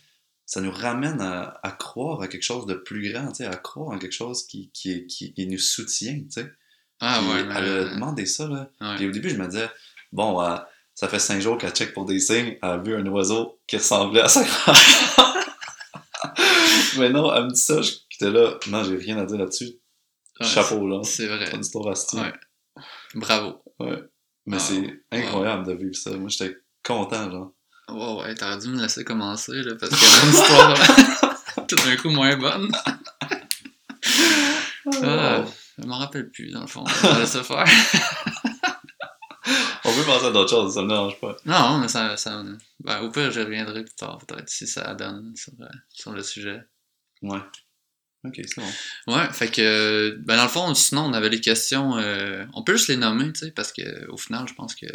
Ça 0.46 0.60
nous 0.60 0.72
ramène 0.72 1.22
à, 1.22 1.58
à 1.62 1.70
croire 1.70 2.20
à 2.20 2.28
quelque 2.28 2.42
chose 2.42 2.66
de 2.66 2.74
plus 2.74 3.10
grand, 3.10 3.28
tu 3.28 3.36
sais, 3.36 3.46
à 3.46 3.56
croire 3.56 3.94
en 3.94 3.98
quelque 3.98 4.12
chose 4.12 4.46
qui, 4.46 4.70
qui, 4.74 5.06
qui, 5.06 5.32
qui 5.32 5.46
nous 5.46 5.58
soutient, 5.58 6.20
tu 6.24 6.42
sais. 6.42 6.50
Ah 7.00 7.20
Puis 7.20 7.30
ouais, 7.30 7.56
elle 7.56 7.68
a 7.68 7.84
demandé 7.94 8.26
ça, 8.26 8.46
là. 8.46 8.70
Puis 8.96 9.06
au 9.06 9.10
début, 9.10 9.30
je 9.30 9.36
me 9.36 9.46
disais, 9.46 9.70
bon, 10.12 10.42
euh, 10.42 10.56
ça 10.94 11.08
fait 11.08 11.18
cinq 11.18 11.40
jours 11.40 11.58
qu'elle 11.58 11.72
check 11.72 11.92
pour 11.92 12.04
des 12.04 12.20
signes, 12.20 12.56
elle 12.62 12.68
a 12.68 12.78
vu 12.78 12.94
un 12.94 13.04
oiseau 13.06 13.60
qui 13.66 13.76
ressemblait 13.76 14.20
à 14.20 14.28
sa 14.28 14.44
grand 14.44 14.72
Mais 16.98 17.10
non, 17.10 17.34
elle 17.34 17.46
me 17.46 17.50
dit 17.50 17.60
ça, 17.60 17.80
j'étais 17.82 18.30
là, 18.30 18.56
non, 18.68 18.84
j'ai 18.84 18.96
rien 18.96 19.18
à 19.18 19.24
dire 19.24 19.38
là-dessus. 19.38 19.72
Chapeau, 20.40 20.86
là. 20.86 21.02
C'est 21.04 21.26
vrai. 21.26 21.50
Ton 21.50 21.60
histoire. 21.60 21.86
Ouais. 21.86 22.32
Bravo. 23.14 23.62
Ouais. 23.80 24.02
Mais 24.46 24.56
Ah, 24.56 24.60
c'est 24.60 25.04
incroyable 25.10 25.66
de 25.66 25.72
vivre 25.72 25.94
ça. 25.94 26.10
Moi, 26.16 26.28
j'étais 26.28 26.56
content, 26.82 27.30
genre. 27.30 27.52
Ouais, 27.88 28.22
ouais, 28.22 28.34
t'aurais 28.34 28.58
dû 28.58 28.68
me 28.68 28.80
laisser 28.80 29.04
commencer, 29.04 29.62
là, 29.62 29.74
parce 29.78 29.92
que 29.92 29.96
mon 30.26 30.32
histoire 30.32 31.66
tout 31.68 31.76
d'un 31.76 31.96
coup 31.96 32.10
moins 32.10 32.36
bonne. 32.36 32.70
Ah, 35.02 35.44
je 35.78 35.86
m'en 35.86 35.98
rappelle 35.98 36.30
plus, 36.30 36.50
dans 36.50 36.62
le 36.62 36.66
fond. 36.66 36.84
On 36.84 37.26
faire. 37.26 37.64
On 39.86 39.92
peut 39.92 40.04
penser 40.06 40.26
à 40.26 40.30
d'autres 40.30 40.50
choses, 40.50 40.74
ça 40.74 40.82
me 40.82 40.88
dérange 40.88 41.20
pas. 41.20 41.36
Non, 41.44 41.76
mais 41.78 41.88
ça. 41.88 42.16
ça 42.16 42.42
ben, 42.80 43.00
au 43.02 43.10
pire, 43.10 43.30
je 43.30 43.40
reviendrai 43.40 43.84
plus 43.84 43.94
tard, 43.94 44.18
peut-être, 44.26 44.48
si 44.48 44.66
ça 44.66 44.94
donne 44.94 45.36
sur, 45.36 45.52
euh, 45.60 45.66
sur 45.90 46.12
le 46.12 46.22
sujet. 46.22 46.62
Ouais. 47.20 47.40
Ok, 48.24 48.40
c'est 48.46 48.56
bon. 48.60 49.14
Ouais, 49.14 49.30
fait 49.32 49.48
que. 49.48 50.16
Ben, 50.24 50.36
dans 50.36 50.44
le 50.44 50.48
fond, 50.48 50.74
sinon, 50.74 51.02
on 51.02 51.12
avait 51.12 51.28
les 51.28 51.40
questions. 51.40 51.96
euh, 51.98 52.44
on 52.54 52.62
peut 52.62 52.72
juste 52.76 52.88
les 52.88 52.96
nommer, 52.96 53.32
tu 53.32 53.40
sais, 53.40 53.50
parce 53.50 53.72
que 53.72 54.08
au 54.08 54.16
final, 54.16 54.46
je 54.48 54.54
pense 54.54 54.74
que. 54.74 54.86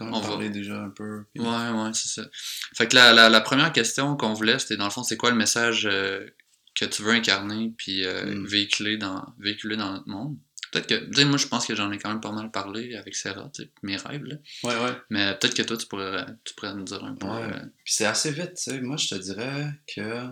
On 0.00 0.20
va- 0.20 0.28
parlé 0.28 0.50
déjà 0.50 0.82
un 0.82 0.90
peu. 0.90 1.24
puis- 1.32 1.42
Ouais, 1.42 1.48
ouais, 1.48 1.90
c'est 1.94 2.08
ça. 2.08 2.26
Fait 2.74 2.88
que 2.88 2.94
la, 2.96 3.12
la, 3.12 3.28
la 3.28 3.40
première 3.40 3.72
question 3.72 4.16
qu'on 4.16 4.32
voulait, 4.34 4.58
c'était 4.58 4.76
dans 4.76 4.84
le 4.86 4.90
fond, 4.90 5.02
c'est 5.04 5.16
quoi 5.16 5.30
le 5.30 5.36
message 5.36 5.86
euh, 5.90 6.26
que 6.74 6.84
tu 6.84 7.02
veux 7.02 7.12
incarner 7.12 7.72
puis 7.78 8.04
euh, 8.04 8.24
Mm. 8.34 8.46
véhiculer, 8.46 8.96
dans, 8.96 9.24
véhiculer 9.38 9.76
dans 9.76 9.92
notre 9.92 10.08
monde? 10.08 10.36
Peut-être 10.72 10.88
que, 10.88 10.94
tu 11.10 11.14
sais, 11.20 11.24
moi 11.24 11.38
je 11.38 11.46
pense 11.46 11.64
que 11.64 11.74
j'en 11.76 11.90
ai 11.92 11.96
quand 11.98 12.08
même 12.10 12.20
pas 12.20 12.32
mal 12.32 12.50
parlé 12.50 12.96
avec 12.96 13.14
Sarah, 13.14 13.48
tu 13.54 13.62
sais, 13.62 13.70
mes 13.82 13.96
rêves, 13.96 14.24
là. 14.24 14.34
Ouais, 14.64 14.74
ouais. 14.84 14.96
Mais 15.10 15.32
peut-être 15.38 15.54
que 15.54 15.62
toi 15.62 15.76
tu 15.76 15.86
pourrais, 15.86 16.26
tu 16.44 16.52
pourrais 16.54 16.74
nous 16.74 16.82
dire 16.82 17.02
un 17.04 17.14
peu. 17.14 17.26
Ouais. 17.28 17.44
euh, 17.44 17.60
Puis 17.84 17.94
c'est 17.94 18.04
assez 18.04 18.32
vite, 18.32 18.54
tu 18.56 18.62
sais. 18.72 18.80
Moi, 18.80 18.96
je 18.96 19.08
te 19.08 19.14
dirais 19.14 19.68
que 19.94 20.26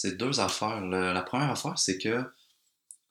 c'est 0.00 0.16
deux 0.16 0.38
affaires. 0.38 0.80
Le- 0.80 1.12
la 1.12 1.22
première 1.22 1.50
affaire, 1.50 1.76
c'est 1.78 1.98
que 1.98 2.22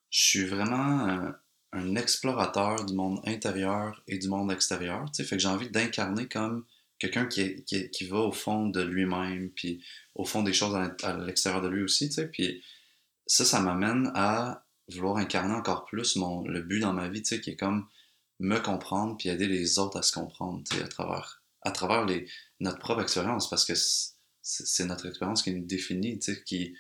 je 0.10 0.24
suis 0.24 0.46
vraiment 0.46 1.34
un, 1.74 1.96
explorateur 1.96 2.86
du 2.86 2.94
monde 2.94 3.20
intérieur 3.26 4.02
et 4.08 4.18
du 4.18 4.30
monde 4.30 4.52
extérieur, 4.52 5.06
tu 5.12 5.22
sais. 5.22 5.24
Fait 5.26 5.36
que 5.36 5.42
j'ai 5.42 5.50
envie 5.50 5.70
d'incarner 5.70 6.28
comme 6.28 6.66
quelqu'un 6.98 7.26
qui, 7.28 7.64
qui, 7.66 7.90
qui 7.92 8.08
va 8.08 8.20
au 8.20 8.32
fond 8.32 8.70
de 8.70 8.82
lui-même, 8.82 9.50
puis 9.52 9.84
au 10.16 10.26
fond 10.26 10.44
des 10.44 10.54
choses 10.54 10.76
à 10.76 11.18
l'extérieur 11.18 11.62
de 11.62 11.68
lui 11.68 11.84
aussi, 11.84 12.08
tu 12.08 12.16
sais. 12.16 12.28
Puis 12.30 12.64
ça, 13.28 13.44
ça 13.46 13.60
m'amène 13.60 14.12
à 14.16 14.66
vouloir 14.90 15.18
incarner 15.18 15.54
encore 15.54 15.86
plus 15.86 16.16
mon, 16.16 16.48
le 16.48 16.62
but 16.62 16.80
dans 16.80 16.94
ma 16.94 17.10
vie, 17.10 17.22
tu 17.22 17.36
sais, 17.36 17.42
qui 17.42 17.52
est 17.52 17.58
comme 17.58 17.88
me 18.40 18.60
comprendre 18.60 19.18
puis 19.18 19.30
aider 19.30 19.48
les 19.48 19.78
autres 19.78 19.98
à 19.98 20.04
se 20.04 20.14
comprendre, 20.14 20.64
tu 20.70 20.78
sais, 20.78 20.84
à 20.84 20.88
travers 20.88 21.44
à 21.64 21.72
travers 21.72 22.06
les, 22.06 22.30
notre 22.62 22.80
propre 22.80 23.02
expérience, 23.02 23.50
parce 23.50 23.66
que 23.66 23.74
c'est 24.48 24.86
notre 24.86 25.08
expérience 25.08 25.44
qui 25.44 25.54
nous 25.54 25.66
définit, 25.66 26.20
qui, 26.46 26.76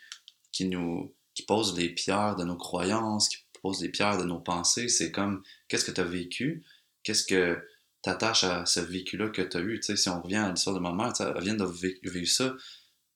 qui 0.51 0.65
nous 0.65 1.13
qui 1.37 1.43
pose 1.43 1.77
les 1.77 1.89
pierres 1.89 2.35
de 2.35 2.43
nos 2.43 2.55
croyances, 2.55 3.29
qui 3.29 3.37
pose 3.61 3.79
les 3.83 3.89
pierres 3.89 4.17
de 4.17 4.23
nos 4.23 4.39
pensées. 4.39 4.89
C'est 4.89 5.11
comme, 5.11 5.43
qu'est-ce 5.67 5.85
que 5.85 5.91
tu 5.91 6.01
as 6.01 6.05
vécu? 6.05 6.63
Qu'est-ce 7.03 7.25
que 7.25 7.63
t'attaches 8.01 8.43
à 8.43 8.65
ce 8.65 8.79
vécu-là 8.79 9.29
que 9.29 9.43
tu 9.43 9.57
as 9.57 9.59
eu? 9.59 9.79
si 9.83 10.09
on 10.09 10.19
revient 10.19 10.37
à 10.37 10.51
l'histoire 10.51 10.75
de 10.75 10.79
ma 10.79 10.93
mère, 10.93 11.13
elle 11.19 11.43
vient 11.43 11.53
de 11.53 12.09
vivre 12.09 12.27
ça. 12.27 12.55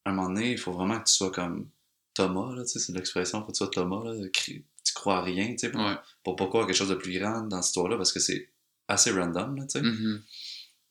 À 0.06 0.12
un 0.12 0.14
moment 0.14 0.28
donné, 0.28 0.52
il 0.52 0.60
faut 0.60 0.72
vraiment 0.72 0.99
que 0.99 1.10
tu 1.10 1.16
sois 1.16 1.32
comme 1.32 1.68
Thomas, 2.14 2.64
c'est 2.68 2.93
l'expression, 2.93 3.39
faut 3.39 3.47
que 3.47 3.54
tu 3.54 3.58
sois 3.58 3.70
Thomas, 3.70 4.04
là, 4.04 4.28
tu 4.32 4.64
crois 4.93 5.18
à 5.18 5.24
rien, 5.24 5.56
pour, 5.72 5.82
pour 6.24 6.36
pas 6.36 6.47
croire 6.47 6.68
quelque 6.68 6.76
chose 6.76 6.89
de 6.89 6.95
plus 6.95 7.18
grand 7.18 7.41
dans 7.41 7.64
cette 7.64 7.70
histoire-là, 7.70 7.97
parce 7.97 8.14
que 8.14 8.20
c'est 8.20 8.49
assez 8.88 9.10
random, 9.10 9.56
tu 9.62 9.80
sais. 9.80 9.82
Mm-hmm. 9.82 10.22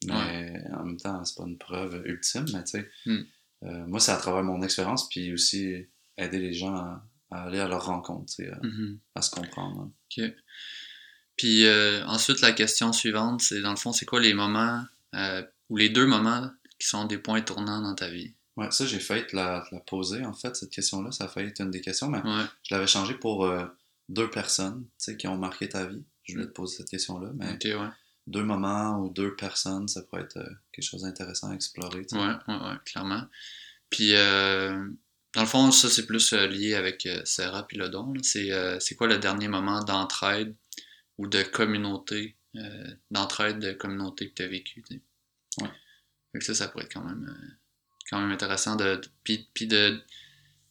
Mais 0.06 0.62
en 0.72 0.84
même 0.84 0.96
temps, 0.96 1.24
c'est 1.24 1.36
pas 1.36 1.44
une 1.46 1.58
preuve 1.58 2.02
ultime, 2.06 2.46
mais 2.52 2.64
tu 2.64 2.70
sais, 2.72 2.90
mm. 3.06 3.22
Euh, 3.64 3.86
moi, 3.86 4.00
c'est 4.00 4.12
à 4.12 4.16
travers 4.16 4.42
mon 4.42 4.62
expérience, 4.62 5.08
puis 5.08 5.32
aussi 5.32 5.86
aider 6.16 6.38
les 6.38 6.52
gens 6.52 6.74
à, 6.74 7.04
aller 7.30 7.60
à 7.60 7.68
leur 7.68 7.84
rencontre, 7.84 8.32
à, 8.40 8.66
mm-hmm. 8.66 8.98
à 9.14 9.22
se 9.22 9.30
comprendre. 9.30 9.90
OK. 10.18 10.24
Puis 11.36 11.66
euh, 11.66 12.04
ensuite, 12.06 12.40
la 12.40 12.52
question 12.52 12.92
suivante, 12.92 13.40
c'est 13.40 13.60
dans 13.60 13.70
le 13.70 13.76
fond, 13.76 13.92
c'est 13.92 14.06
quoi 14.06 14.20
les 14.20 14.34
moments, 14.34 14.84
euh, 15.14 15.42
ou 15.68 15.76
les 15.76 15.88
deux 15.88 16.06
moments 16.06 16.50
qui 16.78 16.88
sont 16.88 17.04
des 17.04 17.18
points 17.18 17.42
tournants 17.42 17.80
dans 17.80 17.94
ta 17.94 18.08
vie? 18.08 18.34
Ouais, 18.56 18.70
ça, 18.70 18.84
j'ai 18.84 19.00
failli 19.00 19.26
te 19.26 19.36
la, 19.36 19.64
la, 19.72 19.80
poser, 19.80 20.24
en 20.24 20.34
fait, 20.34 20.54
cette 20.56 20.70
question-là. 20.70 21.12
Ça 21.12 21.24
a 21.24 21.28
failli 21.28 21.48
être 21.48 21.60
une 21.60 21.70
des 21.70 21.80
questions, 21.80 22.08
mais 22.08 22.20
je 22.62 22.74
l'avais 22.74 22.86
changé 22.86 23.14
pour 23.14 23.50
deux 24.08 24.28
personnes, 24.28 24.86
qui 25.18 25.28
ont 25.28 25.38
marqué 25.38 25.68
ta 25.68 25.86
vie. 25.86 26.02
Je 26.24 26.34
voulais 26.34 26.46
te 26.46 26.52
poser 26.52 26.76
cette 26.78 26.90
question-là, 26.90 27.30
mais 27.34 27.58
deux 28.26 28.44
moments 28.44 28.98
ou 28.98 29.10
deux 29.10 29.34
personnes, 29.34 29.88
ça 29.88 30.02
pourrait 30.02 30.22
être 30.22 30.36
euh, 30.36 30.50
quelque 30.72 30.84
chose 30.84 31.02
d'intéressant 31.02 31.50
à 31.50 31.54
explorer. 31.54 32.06
Oui, 32.12 32.18
ouais, 32.18 32.54
ouais, 32.54 32.76
clairement. 32.84 33.24
Puis, 33.88 34.14
euh, 34.14 34.88
dans 35.34 35.40
le 35.40 35.46
fond, 35.46 35.70
ça, 35.72 35.88
c'est 35.88 36.06
plus 36.06 36.32
euh, 36.32 36.46
lié 36.46 36.74
avec 36.74 37.08
Sarah 37.24 37.66
puis 37.66 37.76
le 37.76 37.88
don. 37.88 38.12
C'est 38.22 38.94
quoi 38.96 39.08
le 39.08 39.18
dernier 39.18 39.48
moment 39.48 39.82
d'entraide 39.82 40.54
ou 41.18 41.26
de 41.26 41.42
communauté, 41.42 42.36
d'entraide 43.10 43.58
de 43.58 43.72
communauté 43.72 44.30
que 44.30 44.34
tu 44.34 44.42
as 44.42 44.48
vécu? 44.48 44.84
Ouais. 45.60 45.68
Donc 46.34 46.42
ça, 46.42 46.54
ça 46.54 46.68
pourrait 46.68 46.84
être 46.84 46.94
quand 46.94 47.04
même, 47.04 47.34
quand 48.08 48.20
même 48.20 48.30
intéressant. 48.30 48.76
De, 48.76 49.00
puis, 49.24 49.66
de, 49.66 50.00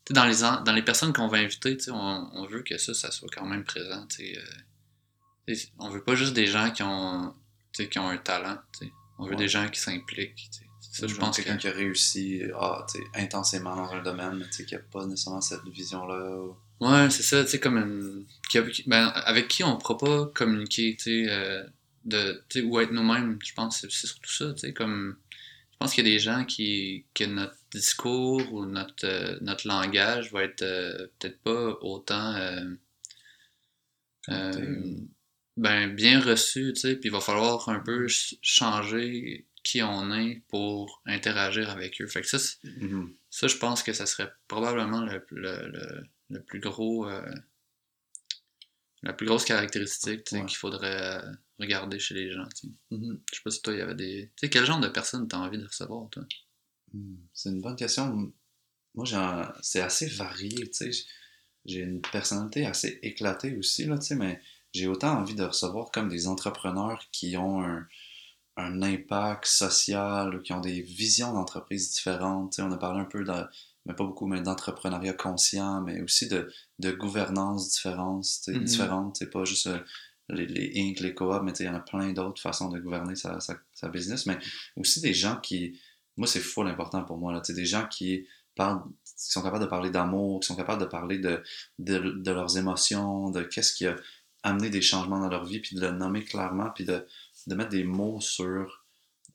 dans 0.09 0.25
les, 0.25 0.39
dans 0.39 0.73
les 0.73 0.81
personnes 0.81 1.13
qu'on 1.13 1.27
va 1.27 1.37
inviter, 1.37 1.77
on, 1.89 2.29
on 2.33 2.47
veut 2.47 2.63
que 2.63 2.77
ça, 2.77 2.93
ça 2.93 3.11
soit 3.11 3.29
quand 3.31 3.45
même 3.45 3.63
présent. 3.63 4.07
On 5.79 5.89
veut 5.89 6.03
pas 6.03 6.15
juste 6.15 6.33
des 6.33 6.47
gens 6.47 6.71
qui 6.71 6.83
ont 6.83 7.33
qui 7.73 7.99
ont 7.99 8.09
un 8.09 8.17
talent. 8.17 8.57
On 9.17 9.25
veut 9.25 9.35
des 9.35 9.47
gens 9.47 9.67
qui 9.69 9.79
s'impliquent. 9.79 10.49
Ça, 10.91 11.07
je 11.07 11.15
pense 11.15 11.35
quelqu'un 11.35 11.57
qui 11.57 11.67
a 11.67 11.71
réussi 11.71 12.41
ah, 12.59 12.85
intensément 13.13 13.75
dans 13.75 13.91
un 13.91 14.01
domaine, 14.01 14.37
mais 14.37 14.65
qui 14.65 14.73
n'a 14.73 14.79
pas 14.79 15.05
nécessairement 15.05 15.41
cette 15.41 15.65
vision-là. 15.67 16.47
Ouais, 16.79 17.09
c'est 17.09 17.23
ça, 17.23 17.43
tu 17.43 17.51
sais, 17.51 17.59
comme 17.59 17.77
une... 17.77 18.25
ben, 18.87 19.07
avec 19.07 19.49
qui 19.49 19.63
on 19.63 19.75
ne 19.75 19.79
pourra 19.79 19.97
pas 19.97 20.25
communiquer, 20.33 20.95
tu 20.97 21.25
sais, 21.25 21.31
euh, 21.31 21.63
de, 22.05 22.43
ou 22.63 22.79
être 22.79 22.91
nous-mêmes, 22.91 23.37
je 23.43 23.53
pense 23.53 23.81
que 23.81 23.89
c'est 23.89 24.07
surtout 24.07 24.31
ça, 24.31 24.53
tu 24.53 24.59
sais, 24.59 24.73
comme... 24.73 25.17
Je 25.71 25.77
pense 25.77 25.93
qu'il 25.93 26.05
y 26.05 26.09
a 26.09 26.11
des 26.11 26.19
gens 26.19 26.43
qui, 26.43 27.05
que 27.13 27.25
notre 27.25 27.55
discours 27.71 28.53
ou 28.53 28.65
notre, 28.65 29.05
euh, 29.05 29.37
notre 29.41 29.67
langage 29.67 30.31
va 30.31 30.43
être 30.43 30.61
euh, 30.61 31.07
peut-être 31.19 31.39
pas 31.41 31.77
autant 31.81 32.35
ben, 35.59 35.93
bien 35.93 36.21
reçu, 36.21 36.71
tu 36.73 36.79
sais, 36.79 36.95
puis 36.95 37.09
il 37.09 37.11
va 37.11 37.19
falloir 37.19 37.67
un 37.67 37.81
peu 37.81 38.07
changer 38.41 39.45
qui 39.61 39.83
on 39.83 40.09
est 40.13 40.41
pour 40.47 41.01
interagir 41.05 41.69
avec 41.69 41.99
eux. 42.01 42.07
Fait 42.07 42.21
que 42.21 42.27
ça, 42.27 42.37
mm-hmm. 42.37 43.13
ça 43.29 43.47
je 43.47 43.57
pense 43.57 43.83
que 43.83 43.91
ça 43.91 44.05
serait 44.05 44.31
probablement 44.47 45.01
le, 45.01 45.21
le, 45.31 46.03
le, 46.29 46.41
plus 46.43 46.61
gros, 46.61 47.09
euh, 47.09 47.29
la 49.03 49.11
plus 49.11 49.27
grosse 49.27 49.43
caractéristique 49.43 50.23
qu'il 50.23 50.55
faudrait 50.55 51.21
regarder 51.59 51.99
chez 51.99 52.13
les 52.13 52.31
gens. 52.31 52.47
Mm-hmm. 52.91 53.19
Je 53.29 53.35
sais 53.35 53.41
pas 53.43 53.51
si 53.51 53.61
toi, 53.61 53.73
il 53.73 53.79
y 53.79 53.81
avait 53.81 53.95
des... 53.95 54.31
Tu 54.37 54.45
sais, 54.45 54.49
quel 54.49 54.65
genre 54.65 54.79
de 54.79 54.87
personnes 54.87 55.27
tu 55.27 55.35
as 55.35 55.39
envie 55.39 55.57
de 55.57 55.65
recevoir, 55.65 56.09
toi? 56.09 56.23
Hmm, 56.93 57.17
c'est 57.33 57.49
une 57.49 57.61
bonne 57.61 57.75
question. 57.75 58.31
Moi, 58.95 59.05
c'est 59.61 59.81
assez 59.81 60.07
varié, 60.07 60.69
tu 60.69 60.91
sais. 60.91 61.05
J'ai 61.65 61.81
une 61.81 61.99
personnalité 61.99 62.65
assez 62.65 62.97
éclatée 63.03 63.57
aussi, 63.57 63.83
là, 63.83 63.97
tu 63.97 64.07
sais, 64.07 64.15
mais 64.15 64.41
j'ai 64.73 64.87
autant 64.87 65.17
envie 65.17 65.35
de 65.35 65.43
recevoir 65.43 65.91
comme 65.91 66.09
des 66.09 66.27
entrepreneurs 66.27 67.03
qui 67.11 67.37
ont 67.37 67.63
un, 67.63 67.87
un 68.57 68.81
impact 68.81 69.45
social 69.45 70.35
ou 70.35 70.41
qui 70.41 70.53
ont 70.53 70.61
des 70.61 70.81
visions 70.81 71.33
d'entreprise 71.33 71.91
différentes. 71.91 72.59
on 72.59 72.71
a 72.71 72.77
parlé 72.77 73.01
un 73.01 73.05
peu, 73.05 73.23
de, 73.23 73.33
mais 73.85 73.93
pas 73.93 74.03
beaucoup, 74.03 74.27
mais 74.27 74.41
d'entrepreneuriat 74.41 75.13
conscient, 75.13 75.81
mais 75.81 76.01
aussi 76.01 76.27
de, 76.27 76.51
de 76.79 76.91
gouvernance 76.91 77.71
différente, 77.71 78.23
mm-hmm. 78.23 78.63
différente. 78.63 79.15
C'est 79.17 79.29
pas 79.29 79.45
juste 79.45 79.67
euh, 79.67 79.79
les, 80.29 80.45
les 80.45 80.71
Inc., 80.75 80.99
les 80.99 81.13
co 81.13 81.41
mais 81.41 81.53
il 81.59 81.65
y 81.65 81.69
en 81.69 81.75
a 81.75 81.79
plein 81.79 82.11
d'autres 82.11 82.41
façons 82.41 82.69
de 82.69 82.79
gouverner 82.79 83.15
sa, 83.15 83.39
sa, 83.39 83.55
sa, 83.73 83.89
business, 83.89 84.25
mais 84.25 84.37
aussi 84.77 85.01
des 85.01 85.13
gens 85.13 85.37
qui, 85.37 85.79
moi 86.17 86.27
c'est 86.27 86.39
fou 86.39 86.63
l'important 86.63 87.03
pour 87.03 87.17
moi, 87.17 87.33
là, 87.33 87.41
des 87.47 87.65
gens 87.65 87.87
qui 87.87 88.27
parlent 88.55 88.83
qui 89.03 89.31
sont 89.31 89.41
capables 89.41 89.63
de 89.63 89.69
parler 89.69 89.89
d'amour, 89.89 90.39
qui 90.39 90.47
sont 90.47 90.55
capables 90.55 90.81
de 90.81 90.87
parler 90.87 91.17
de, 91.17 91.41
de, 91.79 91.97
de 91.97 92.31
leurs 92.31 92.57
émotions, 92.57 93.31
de 93.31 93.41
qu'est-ce 93.41 93.73
qu'il 93.73 93.87
y 93.87 93.89
a 93.89 93.95
amener 94.43 94.69
des 94.69 94.81
changements 94.81 95.19
dans 95.19 95.29
leur 95.29 95.45
vie, 95.45 95.59
puis 95.59 95.75
de 95.75 95.81
le 95.81 95.91
nommer 95.91 96.23
clairement, 96.23 96.69
puis 96.73 96.85
de, 96.85 97.05
de 97.47 97.55
mettre 97.55 97.69
des 97.69 97.83
mots 97.83 98.21
sur 98.21 98.85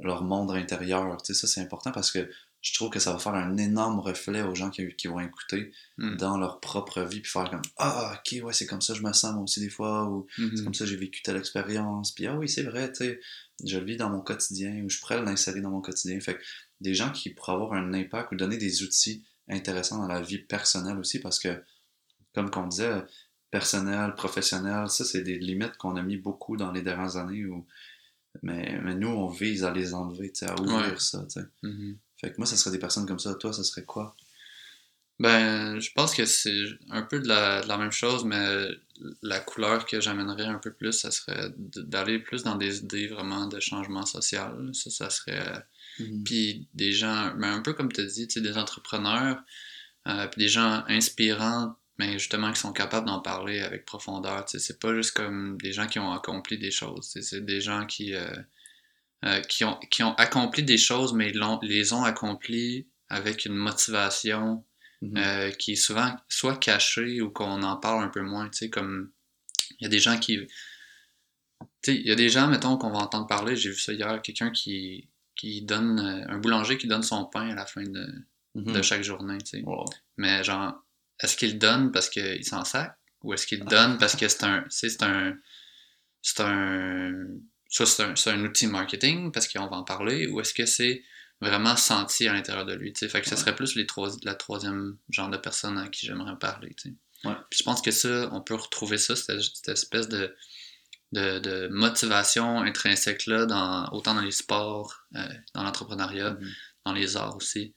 leur 0.00 0.24
monde 0.24 0.50
intérieur. 0.50 1.22
Tu 1.22 1.34
sais, 1.34 1.40
ça, 1.40 1.46
c'est 1.46 1.60
important 1.60 1.92
parce 1.92 2.10
que 2.10 2.28
je 2.64 2.72
trouve 2.72 2.88
que 2.88 2.98
ça 2.98 3.12
va 3.12 3.18
faire 3.18 3.34
un 3.34 3.58
énorme 3.58 4.00
reflet 4.00 4.40
aux 4.40 4.54
gens 4.54 4.70
qui, 4.70 4.88
qui 4.96 5.06
vont 5.06 5.20
écouter 5.20 5.70
hmm. 5.98 6.16
dans 6.16 6.38
leur 6.38 6.60
propre 6.60 7.02
vie, 7.02 7.20
puis 7.20 7.30
faire 7.30 7.50
comme 7.50 7.60
Ah, 7.76 8.18
ok, 8.18 8.42
ouais, 8.42 8.52
c'est 8.54 8.66
comme 8.66 8.80
ça, 8.80 8.94
je 8.94 9.02
me 9.02 9.12
sens 9.12 9.34
moi 9.34 9.42
aussi 9.42 9.60
des 9.60 9.68
fois, 9.68 10.08
ou 10.08 10.26
c'est 10.34 10.42
hmm. 10.42 10.64
comme 10.64 10.74
ça, 10.74 10.86
j'ai 10.86 10.96
vécu 10.96 11.20
telle 11.22 11.36
expérience, 11.36 12.12
puis 12.12 12.26
ah 12.26 12.36
oui, 12.36 12.48
c'est 12.48 12.62
vrai, 12.62 12.90
tu 12.90 13.04
sais, 13.04 13.20
je 13.64 13.78
le 13.78 13.84
vis 13.84 13.98
dans 13.98 14.08
mon 14.08 14.20
quotidien, 14.20 14.82
ou 14.82 14.88
je 14.88 14.98
pourrais 14.98 15.22
l'insérer 15.22 15.60
dans 15.60 15.70
mon 15.70 15.82
quotidien. 15.82 16.18
Fait 16.20 16.36
que 16.36 16.42
des 16.80 16.94
gens 16.94 17.12
qui 17.12 17.30
pourraient 17.30 17.52
avoir 17.52 17.74
un 17.74 17.92
impact 17.92 18.32
ou 18.32 18.36
donner 18.36 18.56
des 18.56 18.82
outils 18.82 19.22
intéressants 19.48 19.98
dans 19.98 20.08
la 20.08 20.22
vie 20.22 20.38
personnelle 20.38 20.98
aussi, 20.98 21.18
parce 21.20 21.38
que, 21.38 21.62
comme 22.34 22.50
qu'on 22.50 22.66
disait, 22.66 23.02
personnel, 23.54 24.16
professionnel, 24.16 24.90
ça, 24.90 25.04
c'est 25.04 25.22
des 25.22 25.38
limites 25.38 25.76
qu'on 25.76 25.94
a 25.94 26.02
mis 26.02 26.16
beaucoup 26.16 26.56
dans 26.56 26.72
les 26.72 26.82
dernières 26.82 27.16
années. 27.16 27.46
Où... 27.46 27.64
Mais, 28.42 28.80
mais 28.82 28.96
nous, 28.96 29.06
on 29.06 29.28
vise 29.28 29.62
à 29.62 29.70
les 29.70 29.94
enlever, 29.94 30.32
à 30.42 30.60
ouvrir 30.60 31.00
ça. 31.00 31.24
Mm-hmm. 31.62 31.96
Fait 32.20 32.32
que 32.32 32.34
moi, 32.38 32.46
ça 32.46 32.56
serait 32.56 32.72
des 32.72 32.80
personnes 32.80 33.06
comme 33.06 33.20
ça. 33.20 33.32
Toi, 33.36 33.52
ça 33.52 33.62
serait 33.62 33.84
quoi? 33.84 34.16
Ben, 35.20 35.78
je 35.78 35.92
pense 35.92 36.16
que 36.16 36.24
c'est 36.24 36.64
un 36.90 37.02
peu 37.02 37.20
de 37.20 37.28
la, 37.28 37.62
de 37.62 37.68
la, 37.68 37.78
même 37.78 37.92
chose, 37.92 38.24
mais 38.24 38.66
la 39.22 39.38
couleur 39.38 39.86
que 39.86 40.00
j'amènerais 40.00 40.46
un 40.46 40.58
peu 40.58 40.72
plus, 40.72 40.90
ça 40.90 41.12
serait 41.12 41.52
d'aller 41.56 42.18
plus 42.18 42.42
dans 42.42 42.56
des 42.56 42.78
idées 42.78 43.06
vraiment 43.06 43.46
de 43.46 43.60
changement 43.60 44.04
social. 44.04 44.68
Ça, 44.72 44.90
ça 44.90 45.10
serait. 45.10 45.64
Mm-hmm. 46.00 46.24
Puis 46.24 46.66
des 46.74 46.90
gens, 46.90 47.32
ben, 47.36 47.52
un 47.52 47.60
peu 47.60 47.72
comme 47.72 47.92
tu 47.92 48.00
as 48.00 48.04
dit, 48.06 48.26
des 48.26 48.58
entrepreneurs, 48.58 49.40
euh, 50.08 50.26
puis 50.26 50.40
des 50.40 50.48
gens 50.48 50.82
inspirants 50.88 51.76
mais 51.98 52.12
justement 52.14 52.52
qui 52.52 52.60
sont 52.60 52.72
capables 52.72 53.06
d'en 53.06 53.20
parler 53.20 53.60
avec 53.60 53.84
profondeur. 53.84 54.44
C'est 54.46 54.80
pas 54.80 54.94
juste 54.94 55.12
comme 55.12 55.56
des 55.58 55.72
gens 55.72 55.86
qui 55.86 55.98
ont 55.98 56.12
accompli 56.12 56.58
des 56.58 56.70
choses. 56.70 57.16
C'est 57.20 57.44
des 57.44 57.60
gens 57.60 57.86
qui, 57.86 58.14
euh, 58.14 58.26
euh, 59.24 59.40
qui, 59.42 59.64
ont, 59.64 59.78
qui 59.90 60.02
ont 60.02 60.14
accompli 60.14 60.62
des 60.62 60.78
choses, 60.78 61.12
mais 61.12 61.32
les 61.62 61.92
ont 61.92 62.02
accompli 62.02 62.88
avec 63.08 63.44
une 63.44 63.54
motivation 63.54 64.64
mm-hmm. 65.02 65.18
euh, 65.18 65.50
qui 65.52 65.72
est 65.72 65.76
souvent 65.76 66.16
soit 66.28 66.56
cachée 66.56 67.20
ou 67.20 67.30
qu'on 67.30 67.62
en 67.62 67.76
parle 67.76 68.02
un 68.02 68.08
peu 68.08 68.22
moins. 68.22 68.50
Comme 68.72 69.12
il 69.78 69.84
y 69.84 69.86
a 69.86 69.90
des 69.90 70.00
gens 70.00 70.18
qui. 70.18 70.40
Il 71.86 72.06
y 72.06 72.10
a 72.10 72.14
des 72.14 72.30
gens, 72.30 72.48
mettons, 72.48 72.76
qu'on 72.76 72.90
va 72.90 72.98
entendre 72.98 73.26
parler, 73.26 73.56
j'ai 73.56 73.70
vu 73.70 73.78
ça 73.78 73.92
hier, 73.92 74.20
quelqu'un 74.22 74.50
qui, 74.50 75.10
qui 75.36 75.62
donne. 75.62 76.00
un 76.00 76.38
boulanger 76.38 76.76
qui 76.76 76.88
donne 76.88 77.02
son 77.02 77.26
pain 77.26 77.50
à 77.50 77.54
la 77.54 77.66
fin 77.66 77.82
de, 77.84 78.06
de 78.54 78.72
mm-hmm. 78.72 78.82
chaque 78.82 79.04
journée. 79.04 79.38
Mais 80.16 80.42
genre 80.42 80.83
est-ce 81.20 81.36
qu'il 81.36 81.58
donne 81.58 81.92
parce 81.92 82.08
qu'il 82.08 82.44
s'en 82.44 82.64
sac 82.64 82.96
ou 83.22 83.32
est-ce 83.32 83.46
qu'il 83.46 83.64
donne 83.64 83.98
parce 83.98 84.16
que 84.16 84.28
c'est 84.28 84.44
un 84.44 84.64
c'est 84.68 85.02
un 85.02 85.36
c'est 86.20 86.40
un 86.40 87.12
c'est 87.70 88.30
un, 88.30 88.44
outil 88.44 88.68
marketing 88.68 89.32
parce 89.32 89.48
qu'on 89.48 89.66
va 89.66 89.76
en 89.76 89.84
parler 89.84 90.28
ou 90.28 90.40
est-ce 90.40 90.54
que 90.54 90.64
c'est 90.64 91.02
vraiment 91.40 91.76
senti 91.76 92.28
à 92.28 92.32
l'intérieur 92.32 92.64
de 92.64 92.74
lui 92.74 92.94
fait 92.94 93.20
que 93.20 93.28
ce 93.28 93.36
serait 93.36 93.56
plus 93.56 93.74
les 93.74 93.86
trois, 93.86 94.10
la 94.22 94.34
troisième 94.34 94.96
genre 95.10 95.28
de 95.28 95.36
personne 95.36 95.76
à 95.78 95.88
qui 95.88 96.06
j'aimerais 96.06 96.38
parler 96.38 96.74
ouais. 97.24 97.34
je 97.50 97.62
pense 97.64 97.82
que 97.82 97.90
ça 97.90 98.30
on 98.32 98.40
peut 98.40 98.54
retrouver 98.54 98.96
ça 98.96 99.16
cette, 99.16 99.68
espèce 99.68 100.08
de, 100.08 100.34
de, 101.12 101.68
motivation 101.72 102.60
intrinsèque 102.60 103.26
là 103.26 103.46
dans, 103.46 103.88
autant 103.90 104.14
dans 104.14 104.22
les 104.22 104.30
sports 104.30 105.06
euh, 105.16 105.26
dans 105.54 105.64
l'entrepreneuriat 105.64 106.34
mm-hmm. 106.34 106.54
dans 106.86 106.92
les 106.92 107.16
arts 107.16 107.36
aussi. 107.36 107.74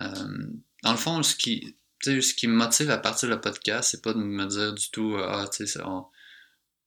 Euh, 0.00 0.48
dans 0.82 0.92
le 0.92 0.98
fond 0.98 1.22
ce 1.22 1.36
qui 1.36 1.77
ce 2.02 2.34
qui 2.34 2.46
me 2.46 2.54
motive 2.54 2.90
à 2.90 2.98
partir 2.98 3.28
le 3.28 3.40
podcast, 3.40 3.90
c'est 3.90 4.02
pas 4.02 4.12
de 4.12 4.18
me 4.18 4.46
dire 4.46 4.72
du 4.72 4.90
tout, 4.90 5.14
euh, 5.14 5.26
ah, 5.28 5.48
tu 5.48 5.66
sais, 5.66 5.80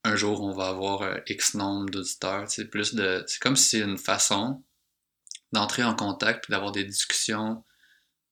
un 0.04 0.16
jour 0.16 0.42
on 0.42 0.52
va 0.52 0.68
avoir 0.68 1.02
euh, 1.02 1.18
X 1.28 1.54
nombre 1.54 1.90
d'auditeurs. 1.90 2.50
C'est 2.50 2.66
plus 2.66 2.94
de. 2.94 3.24
C'est 3.26 3.40
comme 3.40 3.56
si 3.56 3.70
c'est 3.70 3.80
une 3.80 3.98
façon 3.98 4.62
d'entrer 5.52 5.84
en 5.84 5.94
contact 5.94 6.44
puis 6.44 6.52
d'avoir 6.52 6.72
des 6.72 6.84
discussions 6.84 7.64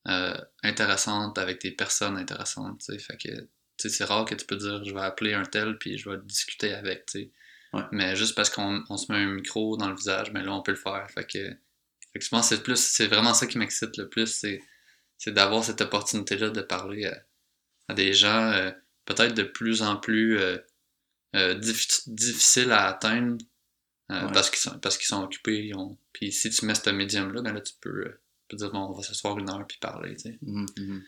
euh, 0.08 0.36
intéressantes 0.62 1.38
avec 1.38 1.60
des 1.60 1.70
personnes 1.70 2.16
intéressantes. 2.16 2.82
sais. 2.82 2.98
Fait 2.98 3.16
que 3.16 3.28
tu 3.28 3.48
sais, 3.76 3.88
c'est 3.88 4.04
rare 4.04 4.24
que 4.24 4.34
tu 4.34 4.46
peux 4.46 4.56
dire 4.56 4.84
je 4.84 4.92
vais 4.92 5.00
appeler 5.00 5.34
un 5.34 5.44
tel 5.44 5.78
puis 5.78 5.98
je 5.98 6.10
vais 6.10 6.18
discuter 6.24 6.72
avec. 6.74 7.04
sais. 7.10 7.30
Ouais. 7.72 7.82
Mais 7.92 8.16
juste 8.16 8.34
parce 8.34 8.50
qu'on 8.50 8.82
on 8.88 8.96
se 8.96 9.12
met 9.12 9.18
un 9.18 9.26
micro 9.26 9.76
dans 9.76 9.88
le 9.88 9.94
visage, 9.94 10.32
mais 10.32 10.42
là 10.42 10.52
on 10.52 10.62
peut 10.62 10.72
le 10.72 10.76
faire. 10.76 11.08
Fait 11.10 11.24
que, 11.24 11.38
fait 12.12 12.18
que 12.18 12.24
je 12.24 12.28
pense 12.28 12.48
que 12.48 12.56
c'est 12.56 12.62
plus 12.62 12.80
c'est 12.80 13.06
vraiment 13.06 13.34
ça 13.34 13.46
qui 13.46 13.58
m'excite 13.58 13.96
le 13.96 14.08
plus, 14.08 14.26
c'est, 14.26 14.60
c'est 15.20 15.32
d'avoir 15.32 15.62
cette 15.62 15.82
opportunité-là 15.82 16.48
de 16.50 16.62
parler 16.62 17.04
à, 17.06 17.22
à 17.88 17.94
des 17.94 18.12
gens 18.14 18.50
euh, 18.52 18.70
peut-être 19.04 19.34
de 19.34 19.42
plus 19.44 19.82
en 19.82 19.96
plus 19.96 20.38
euh, 20.38 20.56
euh, 21.36 21.54
diffi- 21.60 22.02
difficiles 22.08 22.72
à 22.72 22.86
atteindre 22.88 23.36
euh, 24.10 24.26
Ouais. 24.26 24.32
parce 24.32 24.48
qu'ils 24.50 24.58
sont 24.58 24.78
parce 24.80 24.96
qu'ils 24.96 25.06
sont 25.06 25.22
occupés. 25.22 25.66
ils 25.66 25.74
ont- 25.76 25.96
Puis 26.12 26.32
si 26.32 26.48
tu 26.50 26.64
mets 26.66 26.74
ce 26.74 26.88
médium-là, 26.90 27.42
ben 27.42 27.52
là 27.52 27.60
tu 27.60 27.74
peux, 27.80 27.90
euh, 28.06 28.20
tu 28.48 28.48
peux 28.48 28.56
dire 28.56 28.72
bon 28.72 28.86
on 28.86 28.92
va 28.92 29.02
s'asseoir 29.02 29.38
une 29.38 29.48
heure 29.50 29.64
puis 29.68 29.78
parler. 29.78 30.16
Tu 30.16 30.22
sais. 30.22 30.38
Mhm, 30.42 30.66
mhm. 30.78 31.02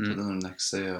Ça 0.00 0.04
Mm. 0.04 0.14
donne 0.16 0.44
un 0.44 0.48
accès 0.48 0.90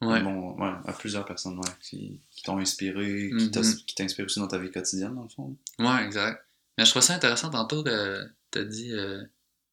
Ouais. 0.00 0.22
bon, 0.22 0.52
ouais, 0.60 0.72
à 0.86 0.92
plusieurs 0.92 1.24
personnes 1.24 1.60
qui, 1.80 2.20
qui 2.30 2.42
t'ont 2.42 2.58
inspiré, 2.58 3.30
qui 3.36 3.46
Mhm. 3.46 3.50
t'as- 3.50 3.74
qui 3.86 3.94
t'inspirent 3.96 4.26
aussi 4.26 4.38
dans 4.38 4.46
ta 4.46 4.58
vie 4.58 4.70
quotidienne, 4.70 5.14
dans 5.16 5.24
le 5.24 5.28
fond. 5.28 5.56
Ouais, 5.80 6.04
exact. 6.04 6.44
Mais 6.76 6.84
je 6.84 6.90
trouve 6.92 7.02
ça 7.02 7.14
intéressant 7.14 7.50
tantôt 7.50 7.82
que 7.82 8.24
t'as 8.52 8.62
dit 8.62 8.92
euh, 8.92 9.24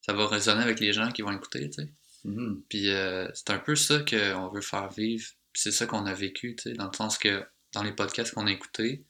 ça 0.05 0.13
va 0.13 0.27
résonner 0.27 0.61
avec 0.61 0.79
les 0.79 0.93
gens 0.93 1.11
qui 1.11 1.23
vont 1.23 1.31
écouter, 1.31 1.67
tu 1.69 1.81
sais. 1.81 1.89
Mhm. 2.25 2.63
Puis 2.69 2.91
euh, 2.91 3.27
c'est 3.33 3.49
un 3.49 3.57
peu 3.57 3.75
ça 3.75 3.99
qu'on 3.99 4.49
veut 4.49 4.61
faire 4.61 4.89
vivre. 4.91 5.25
Puis 5.51 5.63
c'est 5.63 5.71
ça 5.71 5.87
qu'on 5.87 6.05
a 6.05 6.13
vécu, 6.13 6.55
tu 6.55 6.69
sais, 6.69 6.73
dans 6.75 6.87
le 6.87 6.95
sens 6.95 7.17
que 7.17 7.43
dans 7.73 7.81
les 7.81 7.91
podcasts 7.91 8.33
qu'on 8.33 8.45
a 8.45 8.51
écoutés, 8.51 9.03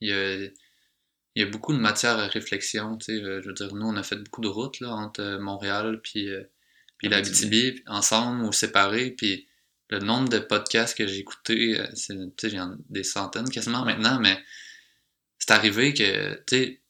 il 0.00 0.08
y 0.08 0.12
a, 0.12 0.34
il 0.36 0.52
y 1.36 1.42
a 1.42 1.46
beaucoup 1.46 1.72
de 1.72 1.78
matière 1.78 2.18
à 2.18 2.26
réflexion, 2.26 2.96
tu 2.96 3.04
sais. 3.04 3.22
Euh, 3.22 3.40
Je 3.40 3.48
veux 3.48 3.54
dire, 3.54 3.72
nous, 3.74 3.86
on 3.86 3.96
a 3.96 4.02
fait 4.02 4.16
beaucoup 4.16 4.40
de 4.40 4.48
routes 4.48 4.80
là, 4.80 4.90
entre 4.90 5.20
euh, 5.20 5.38
Montréal 5.38 6.00
puis, 6.02 6.28
euh, 6.28 6.42
puis 6.98 7.08
la 7.08 7.20
BTB, 7.20 7.82
ensemble 7.86 8.42
ou 8.44 8.52
séparés. 8.52 9.12
Puis 9.12 9.46
le 9.90 10.00
nombre 10.00 10.28
de 10.28 10.40
podcasts 10.40 10.98
que 10.98 11.06
j'ai 11.06 11.18
écoutés, 11.18 11.80
c'est, 11.94 12.16
tu 12.36 12.50
sais, 12.50 12.58
des 12.88 13.04
centaines 13.04 13.48
quasiment 13.48 13.84
maintenant, 13.84 14.18
mais 14.18 14.42
c'est 15.38 15.52
arrivé 15.52 15.94
que, 15.94 16.34
tu 16.46 16.56
sais, 16.56 16.80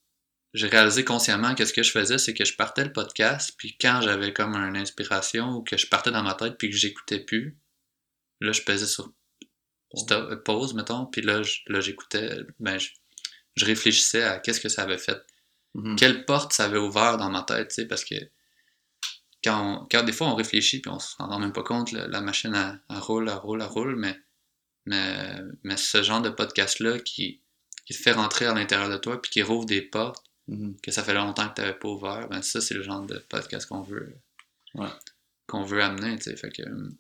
j'ai 0.57 0.69
réalisé 0.69 1.05
consciemment 1.05 1.55
que 1.55 1.65
ce 1.65 1.73
que 1.73 1.83
je 1.83 1.91
faisais, 1.91 2.19
c'est 2.19 2.35
que 2.35 2.45
je 2.45 2.57
partais 2.57 2.85
le 2.85 2.93
podcast, 2.93 3.55
puis 3.59 3.77
quand 3.79 4.01
j'avais 4.03 4.33
comme 4.33 4.55
une 4.57 4.77
inspiration 4.77 5.51
ou 5.57 5.63
que 5.63 5.77
je 5.77 5.87
partais 5.87 6.11
dans 6.11 6.23
ma 6.23 6.35
tête 6.35 6.57
puis 6.59 6.71
que 6.71 6.77
j'écoutais 6.77 7.21
plus, 7.21 7.59
là, 8.41 8.53
je 8.53 8.63
pesais 8.63 8.87
sur 8.87 9.13
stop- 9.95 10.31
euh, 10.33 10.37
pause, 10.37 10.75
mettons, 10.75 11.07
puis 11.07 11.23
là, 11.23 11.43
j'écoutais, 11.43 12.39
ben, 12.59 12.79
je, 12.79 12.89
je 13.55 13.65
réfléchissais 13.65 14.23
à 14.23 14.39
qu'est-ce 14.39 14.61
que 14.61 14.69
ça 14.69 14.83
avait 14.83 14.99
fait, 14.99 15.21
Mhm. 15.75 15.97
quelle 15.97 16.25
porte 16.25 16.53
ça 16.53 16.65
avait 16.65 16.79
ouvert 16.79 17.19
dans 17.19 17.31
ma 17.31 17.43
tête, 17.43 17.69
tu 17.69 17.75
sais, 17.77 17.87
parce 17.87 18.05
que 18.05 18.15
quand, 19.45 19.83
on- 19.83 19.87
quand 19.91 20.03
des 20.05 20.13
fois 20.13 20.29
on 20.29 20.35
réfléchit 20.35 20.81
puis 20.81 20.91
on 20.91 20.99
se 20.99 21.15
rend 21.19 21.39
même 21.39 21.53
pas 21.53 21.63
compte, 21.63 21.93
la, 21.93 22.09
la 22.09 22.21
machine 22.21 22.55
elle 22.55 22.97
roule, 22.99 23.29
elle 23.29 23.35
roule, 23.37 23.61
elle 23.63 23.69
roule, 23.69 23.97
mais, 23.97 24.19
mais, 24.87 25.37
mais 25.65 25.77
ce 25.77 26.03
genre 26.03 26.23
de 26.23 26.31
podcast-là 26.31 26.99
qui, 27.01 27.43
qui 27.85 27.95
te 27.95 27.99
fait 28.03 28.13
rentrer 28.13 28.47
à 28.47 28.55
l'intérieur 28.55 28.89
de 28.89 28.97
toi 28.97 29.21
puis 29.21 29.31
qui 29.31 29.43
rouvre 29.43 29.67
des 29.67 29.83
portes 29.83 30.25
Mhm. 30.49 30.77
que 30.81 30.91
ça 30.93 31.03
fait 31.03 31.15
longtemps 31.15 31.49
que 31.49 31.55
tu 31.55 31.61
n'avais 31.61 31.75
pas 31.79 31.89
ouvert, 31.89 32.29
ben 32.29 32.41
ça, 32.43 32.61
c'est 32.61 32.75
le 32.75 32.83
genre 32.83 33.05
de 33.05 33.19
podcast 33.29 33.67
qu'on 33.67 33.83
veut, 33.83 34.17
Ouais. 34.75 34.89
qu'on 35.47 35.63
veut 35.65 35.83
amener. 35.83 36.19
Fait 36.21 36.51
que, 36.51 36.63
euh, 36.63 36.91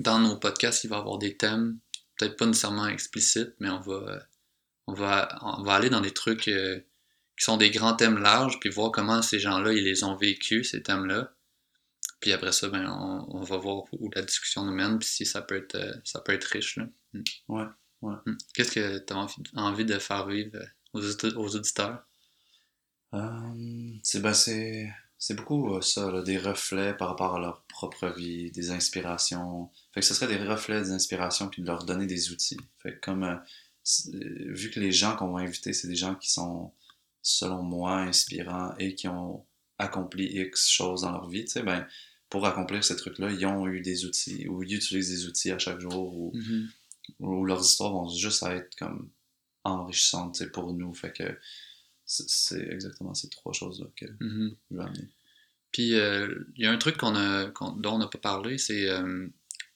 dans 0.00 0.18
nos 0.20 0.36
podcasts, 0.36 0.84
il 0.84 0.88
va 0.90 0.96
y 0.96 0.98
avoir 1.00 1.18
des 1.18 1.36
thèmes, 1.36 1.78
peut-être 2.16 2.36
pas 2.36 2.46
nécessairement 2.46 2.86
explicites, 2.86 3.54
mais 3.58 3.70
on 3.70 3.80
va, 3.80 4.22
on 4.86 4.92
va, 4.94 5.28
on 5.42 5.62
va 5.62 5.74
aller 5.74 5.90
dans 5.90 6.00
des 6.00 6.12
trucs 6.12 6.48
euh, 6.48 6.78
qui 7.38 7.44
sont 7.44 7.56
des 7.56 7.70
grands 7.70 7.94
thèmes 7.94 8.18
larges, 8.18 8.58
puis 8.60 8.70
voir 8.70 8.92
comment 8.92 9.20
ces 9.22 9.38
gens-là, 9.40 9.72
ils 9.72 9.84
les 9.84 10.04
ont 10.04 10.14
vécus, 10.16 10.70
ces 10.70 10.82
thèmes-là. 10.82 11.32
Puis 12.20 12.32
après 12.32 12.52
ça, 12.52 12.68
ben, 12.68 12.88
on, 12.88 13.26
on 13.36 13.42
va 13.42 13.56
voir 13.56 13.84
où 13.92 14.10
la 14.14 14.22
discussion 14.22 14.64
nous 14.64 14.72
mène, 14.72 14.98
puis 14.98 15.08
si 15.08 15.26
ça 15.26 15.42
peut 15.42 15.56
être, 15.56 15.74
euh, 15.74 15.92
ça 16.04 16.20
peut 16.20 16.32
être 16.32 16.44
riche. 16.44 16.76
Là. 16.76 16.86
Mm. 17.12 17.22
Ouais, 17.48 17.64
ouais. 18.02 18.14
Mm. 18.26 18.36
Qu'est-ce 18.54 18.72
que 18.72 18.98
tu 18.98 19.12
as 19.12 19.26
envie, 19.60 19.84
de 19.84 19.98
faire 19.98 20.26
vivre 20.26 20.58
aux 20.94 21.56
auditeurs? 21.56 22.05
Euh, 23.14 23.92
c'est 24.02 24.20
ben, 24.20 24.32
c'est 25.18 25.34
beaucoup 25.34 25.74
euh, 25.74 25.80
ça, 25.80 26.10
là, 26.10 26.22
des 26.22 26.38
reflets 26.38 26.94
par 26.94 27.08
rapport 27.08 27.36
à 27.36 27.40
leur 27.40 27.62
propre 27.64 28.08
vie, 28.08 28.50
des 28.50 28.70
inspirations. 28.70 29.70
Fait 29.92 30.00
que 30.00 30.06
ce 30.06 30.14
serait 30.14 30.26
des 30.28 30.42
reflets, 30.44 30.82
des 30.82 30.90
inspirations, 30.92 31.48
puis 31.48 31.62
de 31.62 31.66
leur 31.66 31.84
donner 31.84 32.06
des 32.06 32.30
outils. 32.32 32.58
Fait 32.82 32.94
que 32.94 33.00
comme 33.00 33.24
euh, 33.24 33.36
euh, 34.14 34.52
vu 34.52 34.70
que 34.70 34.80
les 34.80 34.92
gens 34.92 35.16
qu'on 35.16 35.32
va 35.32 35.40
inviter, 35.40 35.72
c'est 35.72 35.88
des 35.88 35.96
gens 35.96 36.14
qui 36.16 36.30
sont, 36.30 36.72
selon 37.22 37.62
moi, 37.62 37.96
inspirants 37.98 38.74
et 38.78 38.94
qui 38.94 39.08
ont 39.08 39.46
accompli 39.78 40.24
X 40.26 40.68
choses 40.68 41.02
dans 41.02 41.12
leur 41.12 41.28
vie, 41.28 41.44
tu 41.44 41.52
sais, 41.52 41.62
ben 41.62 41.86
pour 42.28 42.44
accomplir 42.44 42.82
ces 42.82 42.96
trucs-là, 42.96 43.30
ils 43.30 43.46
ont 43.46 43.68
eu 43.68 43.80
des 43.80 44.04
outils, 44.04 44.48
ou 44.48 44.62
ils 44.64 44.74
utilisent 44.74 45.10
des 45.10 45.26
outils 45.26 45.52
à 45.52 45.58
chaque 45.58 45.80
jour, 45.80 46.14
ou, 46.16 46.32
Mhm. 46.34 46.68
ou 47.20 47.44
leurs 47.44 47.64
histoires 47.64 47.92
vont 47.92 48.08
juste 48.08 48.42
être 48.42 48.74
comme 48.76 49.10
enrichissantes, 49.64 50.34
tu 50.34 50.44
sais, 50.44 50.50
pour 50.50 50.72
nous. 50.74 50.92
Fait 50.92 51.12
que 51.12 51.38
c'est 52.06 52.60
exactement 52.70 53.14
ces 53.14 53.28
trois 53.28 53.52
choses-là 53.52 53.86
que 53.96 54.06
Mhm. 54.20 54.56
je 54.70 54.76
veux 54.76 54.82
amener. 54.82 55.08
Puis 55.72 55.94
euh, 55.94 56.44
il 56.56 56.64
y 56.64 56.66
a 56.66 56.70
un 56.72 56.78
truc 56.78 56.96
qu'on 56.96 57.14
a, 57.16 57.46
dont 57.46 57.94
on 57.94 57.98
n'a 57.98 58.06
pas 58.06 58.18
parlé, 58.18 58.56
c'est 58.58 58.88
euh, 58.88 59.26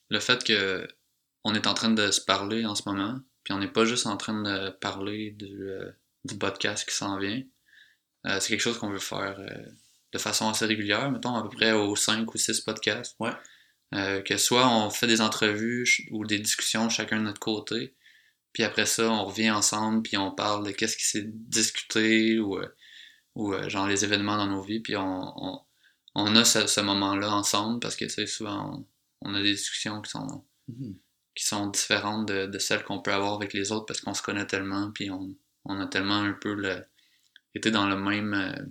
le 0.08 0.20
fait 0.20 0.42
que 0.44 0.86
on 1.44 1.54
est 1.54 1.66
en 1.66 1.74
train 1.74 1.90
de 1.90 2.10
se 2.10 2.20
parler 2.20 2.64
en 2.64 2.74
ce 2.74 2.82
moment, 2.88 3.20
puis 3.44 3.52
on 3.52 3.58
n'est 3.58 3.68
pas 3.72 3.84
juste 3.84 4.06
en 4.06 4.16
train 4.16 4.42
de 4.42 4.70
parler 4.70 5.32
du, 5.32 5.62
euh, 5.68 5.90
du 6.24 6.36
podcast 6.38 6.88
qui 6.88 6.94
s'en 6.94 7.18
vient. 7.18 7.42
C'est 8.24 8.48
quelque 8.48 8.60
chose 8.60 8.76
qu'on 8.78 8.90
veut 8.90 8.98
faire 8.98 9.40
de 10.12 10.18
façon 10.18 10.50
assez 10.50 10.66
régulière, 10.66 11.10
mettons 11.10 11.34
à 11.36 11.42
peu 11.42 11.48
près 11.48 11.72
aux 11.72 11.96
5 11.96 12.34
ou 12.34 12.36
6 12.36 12.60
podcasts. 12.60 13.16
Ouais. 13.18 13.32
Que 14.22 14.36
soit 14.36 14.68
on 14.68 14.90
fait 14.90 15.06
des 15.06 15.22
entrevues 15.22 15.86
ou 16.10 16.26
des 16.26 16.38
discussions 16.38 16.90
chacun 16.90 17.16
de 17.16 17.22
notre 17.22 17.40
côté, 17.40 17.94
puis 18.52 18.64
après 18.64 18.86
ça, 18.86 19.10
on 19.10 19.24
revient 19.26 19.50
ensemble, 19.50 20.02
puis 20.02 20.16
on 20.16 20.32
parle 20.32 20.66
de 20.66 20.72
qu'est-ce 20.72 20.96
qui 20.96 21.04
s'est 21.04 21.26
discuté 21.26 22.38
ou, 22.40 22.58
euh, 22.58 22.68
ou 23.34 23.54
euh, 23.54 23.68
genre 23.68 23.86
les 23.86 24.04
événements 24.04 24.36
dans 24.36 24.46
nos 24.46 24.62
vies, 24.62 24.80
puis 24.80 24.96
on, 24.96 25.32
on, 25.36 25.60
on 26.14 26.36
a 26.36 26.44
ce, 26.44 26.66
ce 26.66 26.80
moment-là 26.80 27.32
ensemble 27.32 27.80
parce 27.80 27.96
que 27.96 28.04
tu 28.04 28.10
sais, 28.10 28.26
souvent 28.26 28.86
on, 29.22 29.30
on 29.30 29.34
a 29.34 29.42
des 29.42 29.52
discussions 29.52 30.00
qui 30.02 30.10
sont, 30.10 30.44
Mhm. 30.78 30.98
qui 31.34 31.44
sont 31.44 31.66
différentes 31.68 32.26
de, 32.28 32.46
de 32.46 32.58
celles 32.58 32.84
qu'on 32.84 33.00
peut 33.00 33.12
avoir 33.12 33.34
avec 33.34 33.52
les 33.52 33.72
autres 33.72 33.86
parce 33.86 34.00
qu'on 34.00 34.14
se 34.14 34.22
connaît 34.22 34.46
tellement, 34.46 34.90
puis 34.92 35.10
on, 35.10 35.34
on 35.64 35.80
a 35.80 35.86
tellement 35.86 36.20
un 36.20 36.32
peu 36.32 36.54
le, 36.54 36.84
été 37.54 37.70
dans 37.70 37.88
le 37.88 37.96
même 37.96 38.34
euh, 38.34 38.66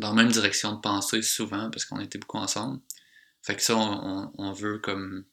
dans 0.00 0.08
la 0.14 0.22
même 0.22 0.32
direction 0.32 0.72
de 0.72 0.80
pensée 0.80 1.22
souvent 1.22 1.70
parce 1.70 1.84
qu'on 1.84 2.00
était 2.00 2.18
beaucoup 2.18 2.38
ensemble. 2.38 2.80
Fait 3.42 3.54
que 3.56 3.62
ça, 3.62 3.76
on, 3.76 4.32
on, 4.36 4.52
veut 4.52 4.78
comme 4.78 5.24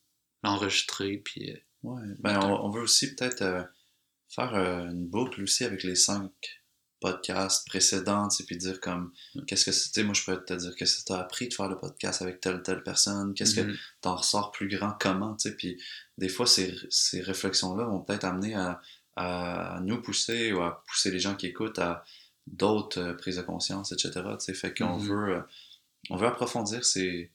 l'enregistrer, 0.43 1.17
puis 1.17 1.51
Ouais. 1.83 2.01
Ben, 2.19 2.39
on, 2.43 2.65
on 2.65 2.69
veut 2.69 2.81
aussi 2.81 3.15
peut-être 3.15 3.41
euh, 3.41 3.63
faire 4.29 4.55
euh, 4.55 4.85
une 4.89 5.07
boucle 5.07 5.41
aussi 5.43 5.63
avec 5.65 5.83
les 5.83 5.95
cinq 5.95 6.31
podcasts 6.99 7.67
précédents, 7.67 8.29
sais, 8.29 8.43
puis 8.43 8.57
dire 8.57 8.79
comme, 8.79 9.11
qu'est-ce 9.47 9.65
que 9.65 9.71
c'était, 9.71 10.03
moi 10.03 10.13
je 10.13 10.23
peux 10.23 10.37
te 10.45 10.53
dire, 10.53 10.75
qu'est-ce 10.75 10.99
que 10.99 11.05
t'as 11.05 11.19
appris 11.19 11.49
de 11.49 11.53
faire 11.55 11.67
le 11.67 11.77
podcast 11.77 12.21
avec 12.21 12.39
telle 12.39 12.61
telle 12.61 12.83
personne, 12.83 13.33
qu'est-ce 13.33 13.55
que 13.55 13.61
mhm. 13.61 13.75
t'en 14.01 14.15
ressors 14.17 14.51
plus 14.51 14.67
grand, 14.67 14.95
comment, 14.99 15.35
tu 15.35 15.49
sais, 15.49 15.55
puis 15.55 15.81
des 16.19 16.29
fois 16.29 16.45
ces, 16.45 16.75
ces 16.91 17.21
réflexions-là 17.21 17.85
vont 17.85 18.01
peut-être 18.01 18.25
amener 18.25 18.53
à, 18.53 18.79
à 19.15 19.79
nous 19.81 19.99
pousser 19.99 20.53
ou 20.53 20.61
à 20.61 20.83
pousser 20.87 21.09
les 21.09 21.19
gens 21.19 21.35
qui 21.35 21.47
écoutent 21.47 21.79
à 21.79 22.05
d'autres 22.45 23.01
euh, 23.01 23.13
prises 23.15 23.37
de 23.37 23.41
conscience, 23.41 23.91
etc., 23.91 24.11
tu 24.39 24.45
sais, 24.45 24.53
fait 24.53 24.77
qu'on 24.77 24.99
Mhm. 24.99 25.07
veut, 25.07 25.43
on 26.11 26.17
veut 26.17 26.27
approfondir 26.27 26.85
ces, 26.85 27.31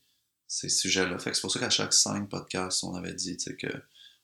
ces 0.46 0.68
sujets-là, 0.68 1.18
fait 1.18 1.30
que 1.30 1.36
c'est 1.36 1.42
pour 1.42 1.50
ça 1.50 1.58
qu'à 1.58 1.70
chaque 1.70 1.92
cinq 1.92 2.28
podcasts, 2.28 2.84
on 2.84 2.94
avait 2.94 3.14
dit, 3.14 3.36
tu 3.36 3.50
sais, 3.50 3.56
que 3.56 3.66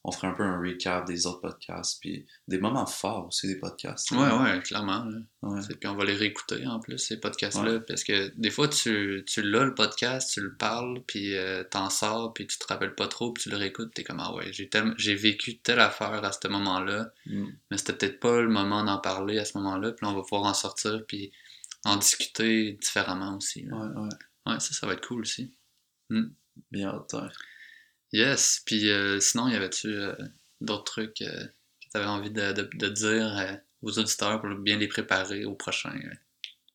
on 0.05 0.11
ferait 0.11 0.26
un 0.28 0.32
peu 0.32 0.42
un 0.42 0.59
recap 0.61 1.07
des 1.07 1.26
autres 1.28 1.40
podcasts, 1.40 2.00
puis 2.00 2.26
des 2.48 2.59
moments 2.59 2.86
forts 2.86 3.28
aussi 3.28 3.46
des 3.46 3.57
podcasts. 3.59 4.11
Ouais, 4.11 4.18
ouais, 4.32 4.61
clairement. 4.61 5.07
Ouais. 5.42 5.61
Puis 5.80 5.88
on 5.88 5.94
va 5.94 6.05
les 6.05 6.14
réécouter 6.14 6.66
en 6.66 6.80
plus, 6.80 6.98
ces 6.98 7.20
podcasts-là, 7.20 7.80
parce 7.80 8.03
que 8.03 8.32
des 8.36 8.50
fois, 8.50 8.66
tu, 8.66 9.24
tu 9.28 9.42
l'as 9.42 9.64
le 9.64 9.74
podcast, 9.74 10.32
tu 10.32 10.40
le 10.40 10.55
parles, 10.57 11.03
puis 11.07 11.36
euh, 11.36 11.62
t'en 11.62 11.88
sors, 11.88 12.32
puis 12.34 12.46
tu 12.48 12.59
te 12.59 12.66
rappelles 12.66 12.94
pas 12.96 13.07
trop, 13.07 13.32
puis 13.32 13.44
tu 13.44 13.50
le 13.50 13.57
réécoutes, 13.57 13.94
t'es 13.94 14.03
comme, 14.03 14.18
ah 14.20 14.34
ouais, 14.34 14.53
j'ai 14.53 14.68
tel- 14.68 14.94
j'ai 14.98 15.14
vécu 15.14 15.59
telle 15.59 15.78
affaire 15.80 16.24
à 16.24 16.32
ce 16.32 16.48
moment-là, 16.48 17.12
Mm. 17.26 17.46
mais 17.70 17.76
c'était 17.78 17.92
peut-être 17.94 18.18
pas 18.20 18.40
le 18.40 18.48
moment 18.48 18.82
d'en 18.82 18.98
parler 18.98 19.38
à 19.38 19.44
ce 19.44 19.57
moment-là, 19.59 19.92
puis 19.92 20.05
là, 20.05 20.12
on 20.12 20.16
va 20.16 20.22
pouvoir 20.22 20.42
en 20.44 20.55
sortir, 20.55 21.05
puis 21.07 21.30
en 21.84 21.96
discuter 21.96 22.72
différemment 22.72 23.36
aussi. 23.36 23.62
là. 23.62 23.76
Ouais, 23.76 24.00
ouais. 24.03 24.09
Ouais, 24.46 24.59
ça, 24.61 24.72
ça 24.74 24.86
va 24.88 24.94
être 24.94 25.07
cool 25.07 25.20
aussi. 25.22 25.55
Bien 26.70 26.88
hâte, 26.88 27.12
ouais. 27.14 27.28
Yes, 28.12 28.62
puis 28.66 28.90
euh, 28.90 29.20
sinon, 29.20 29.48
y 29.48 29.54
avait-tu 29.54 29.88
euh, 29.88 30.14
d'autres 30.60 30.84
trucs 30.84 31.22
euh, 31.22 31.46
que 31.46 31.88
tu 31.90 31.96
avais 31.96 32.06
envie 32.06 32.30
de, 32.30 32.52
de- 32.52 32.88
dire 32.88 33.38
euh, 33.38 33.54
aux 33.82 33.98
auditeurs 33.98 34.40
pour 34.40 34.50
bien 34.56 34.76
les 34.78 34.88
préparer 34.88 35.44
aux 35.44 35.54
prochains, 35.54 35.98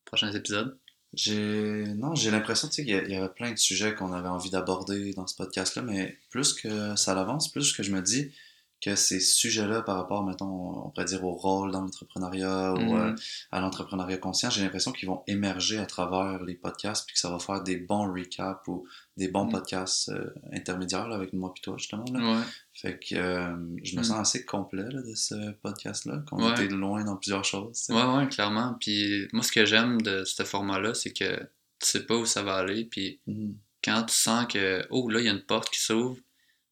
prochains 0.06 0.32
épisodes? 0.34 0.78
J'ai 1.14 1.86
non, 1.96 2.16
j'ai 2.16 2.32
l'impression 2.32 2.68
qu'il 2.70 2.88
y 2.88 2.92
y 2.92 3.16
avait 3.16 3.30
plein 3.30 3.52
de 3.52 3.58
sujets 3.58 3.96
qu'on 3.96 4.14
avait 4.14 4.28
envie 4.30 4.50
d'aborder 4.50 5.14
dans 5.14 5.28
ce 5.28 5.36
podcast-là, 5.36 5.82
mais 5.84 6.20
plus 6.32 6.54
que 6.54 6.96
ça 6.96 7.20
avance, 7.20 7.52
plus 7.52 7.74
que 7.74 7.84
je 7.84 7.92
me 7.92 8.02
dis 8.02 8.32
que 8.80 8.96
ces 8.96 9.20
sujets-là 9.20 9.82
par 9.82 9.96
rapport, 9.96 10.24
mettons, 10.24 10.86
on 10.86 10.90
pourrait 10.92 11.06
dire 11.06 11.24
au 11.24 11.32
rôle 11.32 11.72
dans 11.72 11.82
l'entrepreneuriat 11.82 12.74
ou 12.74 12.78
Mhm. 12.94 12.96
euh, 12.96 13.16
à 13.52 13.60
l'entrepreneuriat 13.60 14.18
conscient, 14.20 14.52
j'ai 14.52 14.62
l'impression 14.62 14.92
qu'ils 14.92 15.10
vont 15.10 15.24
émerger 15.26 15.80
à 15.80 15.88
travers 15.88 16.44
les 16.44 16.54
podcasts 16.54 17.06
puis 17.08 17.16
que 17.16 17.20
ça 17.20 17.32
va 17.32 17.40
faire 17.40 17.64
des 17.64 17.78
bons 17.78 18.12
recaps 18.14 18.68
ou 18.68 18.86
des 19.18 19.30
bons 19.30 19.46
Mhm. 19.46 19.52
podcasts 19.52 20.10
euh, 20.10 20.32
intermédiaires 20.54 21.08
là, 21.08 21.16
avec 21.16 21.34
moi 21.34 21.52
puis 21.54 21.62
toi 21.64 21.76
justement. 21.78 22.06
Là. 22.14 22.38
Ouais. 22.38 22.44
Fait 22.76 23.00
que 23.00 23.16
euh, 23.16 23.56
je 23.84 23.94
me 23.96 24.02
Mhm. 24.02 24.04
sens 24.04 24.20
assez 24.20 24.46
complet 24.46 24.86
là, 24.92 25.02
de 25.02 25.16
ce 25.16 25.52
podcast-là, 25.64 26.20
qu'on 26.30 26.46
Ouais. 26.46 26.52
était 26.52 26.68
loin 26.68 27.04
dans 27.04 27.16
plusieurs 27.18 27.46
choses. 27.46 27.76
sais. 27.78 27.94
Ouais, 27.94 28.04
ouais, 28.04 28.28
clairement. 28.28 28.76
Puis 28.80 29.28
moi, 29.34 29.42
ce 29.44 29.52
que 29.52 29.66
j'aime 29.66 30.02
de 30.04 30.24
ce 30.24 30.44
format-là, 30.44 30.94
c'est 30.94 31.14
que 31.14 31.36
tu 31.80 31.88
sais 31.88 32.06
pas 32.06 32.16
où 32.16 32.26
ça 32.28 32.44
va 32.44 32.56
aller. 32.58 32.86
Puis 32.86 33.22
quand 33.84 34.04
tu 34.04 34.14
sens 34.16 34.46
que, 34.48 34.86
oh, 34.92 35.10
là, 35.10 35.20
il 35.20 35.26
y 35.26 35.30
a 35.30 35.32
une 35.32 35.44
porte 35.46 35.70
qui 35.72 35.80
s'ouvre, 35.80 36.18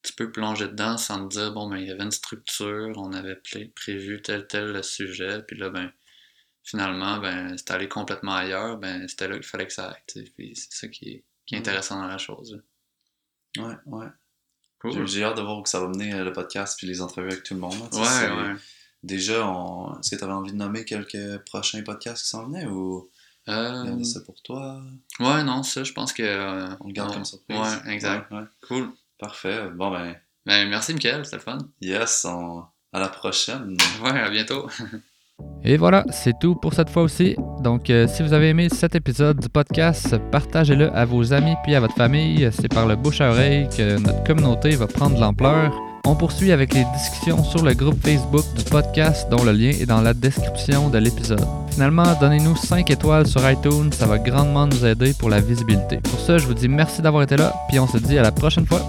tu 0.05 0.13
peux 0.13 0.31
plonger 0.31 0.67
dedans 0.67 0.97
sans 0.97 1.27
te 1.27 1.35
dire, 1.35 1.51
bon, 1.53 1.69
ben, 1.69 1.77
il 1.77 1.87
y 1.87 1.91
avait 1.91 2.03
une 2.03 2.11
structure, 2.11 2.93
on 2.97 3.13
avait 3.13 3.39
prévu 3.75 4.21
tel, 4.21 4.47
tel 4.47 4.83
sujet, 4.83 5.41
puis 5.43 5.57
là, 5.57 5.69
ben, 5.69 5.91
finalement, 6.63 7.17
ben, 7.19 7.55
c'est 7.57 7.71
allé 7.71 7.87
complètement 7.87 8.33
ailleurs, 8.35 8.77
ben, 8.77 9.07
c'était 9.07 9.27
là 9.27 9.35
qu'il 9.35 9.43
fallait 9.45 9.67
que 9.67 9.73
ça 9.73 9.89
aille. 9.89 10.25
Puis 10.35 10.55
c'est 10.55 10.71
ça 10.73 10.87
qui 10.87 11.09
est, 11.09 11.23
qui 11.45 11.55
est 11.55 11.57
intéressant 11.59 11.99
dans 11.99 12.07
la 12.07 12.17
chose. 12.17 12.53
là. 13.57 13.67
Ouais, 13.67 13.75
ouais. 13.85 14.07
Cool. 14.79 15.07
J'ai- 15.07 15.23
hâte 15.23 15.37
de 15.37 15.41
voir 15.41 15.59
où 15.59 15.65
ça 15.65 15.79
va 15.79 15.87
mener 15.87 16.13
euh, 16.13 16.23
le 16.23 16.33
podcast 16.33 16.77
puis 16.77 16.87
les 16.87 17.01
entrevues 17.01 17.29
avec 17.31 17.43
tout 17.43 17.53
le 17.53 17.59
monde. 17.59 17.73
là, 17.93 17.99
Ouais, 18.37 18.43
ouais. 18.49 18.55
Déjà, 19.03 19.47
on... 19.47 19.99
est-ce 19.99 20.11
que 20.11 20.15
tu 20.17 20.23
avais 20.23 20.33
envie 20.33 20.51
de 20.51 20.57
nommer 20.57 20.83
quelques 20.85 21.37
prochains 21.45 21.81
podcasts 21.83 22.23
qui 22.23 22.29
s'en 22.29 22.45
venaient 22.47 22.65
ou 22.65 23.09
Euh, 23.47 24.03
ça 24.03 24.19
pour 24.21 24.41
toi? 24.41 24.81
ouais, 25.19 25.43
non, 25.43 25.61
ça, 25.63 25.83
je 25.83 25.93
pense 25.93 26.11
que. 26.11 26.23
euh, 26.23 26.67
On 26.79 26.87
le 26.87 26.93
garde 26.93 27.11
on- 27.11 27.13
comme 27.13 27.25
surprise. 27.25 27.57
Ouais, 27.59 27.93
exact. 27.93 28.29
Ouais, 28.31 28.39
ouais. 28.39 28.45
Cool. 28.67 28.91
Parfait. 29.19 29.69
Bon, 29.73 29.91
ben, 29.91 30.15
Ben, 30.45 30.67
merci, 30.69 30.93
Mickaël, 30.93 31.23
c'était 31.25 31.37
le 31.37 31.41
fun. 31.41 31.57
yes, 31.81 32.25
on... 32.29 32.63
à 32.93 32.99
la 32.99 33.09
prochaine. 33.09 33.77
Ouais, 34.03 34.19
à 34.19 34.29
bientôt. 34.29 34.69
Et 35.63 35.75
voilà, 35.77 36.05
c'est 36.11 36.37
tout 36.39 36.55
pour 36.55 36.73
cette 36.73 36.89
fois 36.89 37.03
aussi. 37.03 37.35
Donc, 37.61 37.89
euh, 37.89 38.07
si 38.07 38.23
vous 38.23 38.31
avez 38.33 38.49
aimé 38.49 38.69
cet 38.69 38.95
épisode 38.95 39.39
du 39.39 39.49
podcast, 39.49 40.15
partagez-le 40.31 40.89
à 40.95 41.03
vos 41.05 41.33
amis 41.33 41.55
puis 41.63 41.75
à 41.75 41.79
votre 41.79 41.95
famille. 41.95 42.49
C'est 42.53 42.69
par 42.69 42.85
le 42.87 42.95
bouche 42.95 43.19
à 43.21 43.31
oreille 43.31 43.67
que 43.75 43.97
notre 43.99 44.23
communauté 44.23 44.71
va 44.75 44.87
prendre 44.87 45.15
de 45.15 45.21
l'ampleur. 45.21 45.73
On 46.07 46.15
poursuit 46.15 46.51
avec 46.51 46.75
les 46.75 46.85
discussions 46.93 47.43
sur 47.43 47.63
le 47.63 47.73
groupe 47.73 47.99
Facebook 48.03 48.45
du 48.55 48.63
podcast 48.65 49.27
dont 49.31 49.43
le 49.43 49.51
lien 49.51 49.69
est 49.69 49.87
dans 49.87 50.01
la 50.01 50.13
description 50.13 50.89
de 50.89 50.99
l'épisode. 50.99 51.43
Finalement, 51.71 52.05
donnez-nous 52.21 52.55
5 52.55 52.91
étoiles 52.91 53.25
sur 53.25 53.49
iTunes, 53.49 53.91
ça 53.91 54.05
va 54.05 54.19
grandement 54.19 54.67
nous 54.67 54.85
aider 54.85 55.13
pour 55.17 55.29
la 55.29 55.41
visibilité. 55.41 55.97
Pour 55.97 56.19
ça, 56.19 56.37
je 56.37 56.45
vous 56.45 56.53
dis 56.53 56.67
merci 56.67 57.01
d'avoir 57.01 57.23
été 57.23 57.37
là, 57.37 57.53
puis 57.69 57.79
on 57.79 57.87
se 57.87 57.97
dit 57.97 58.19
à 58.19 58.21
la 58.21 58.31
prochaine 58.31 58.67
fois. 58.67 58.81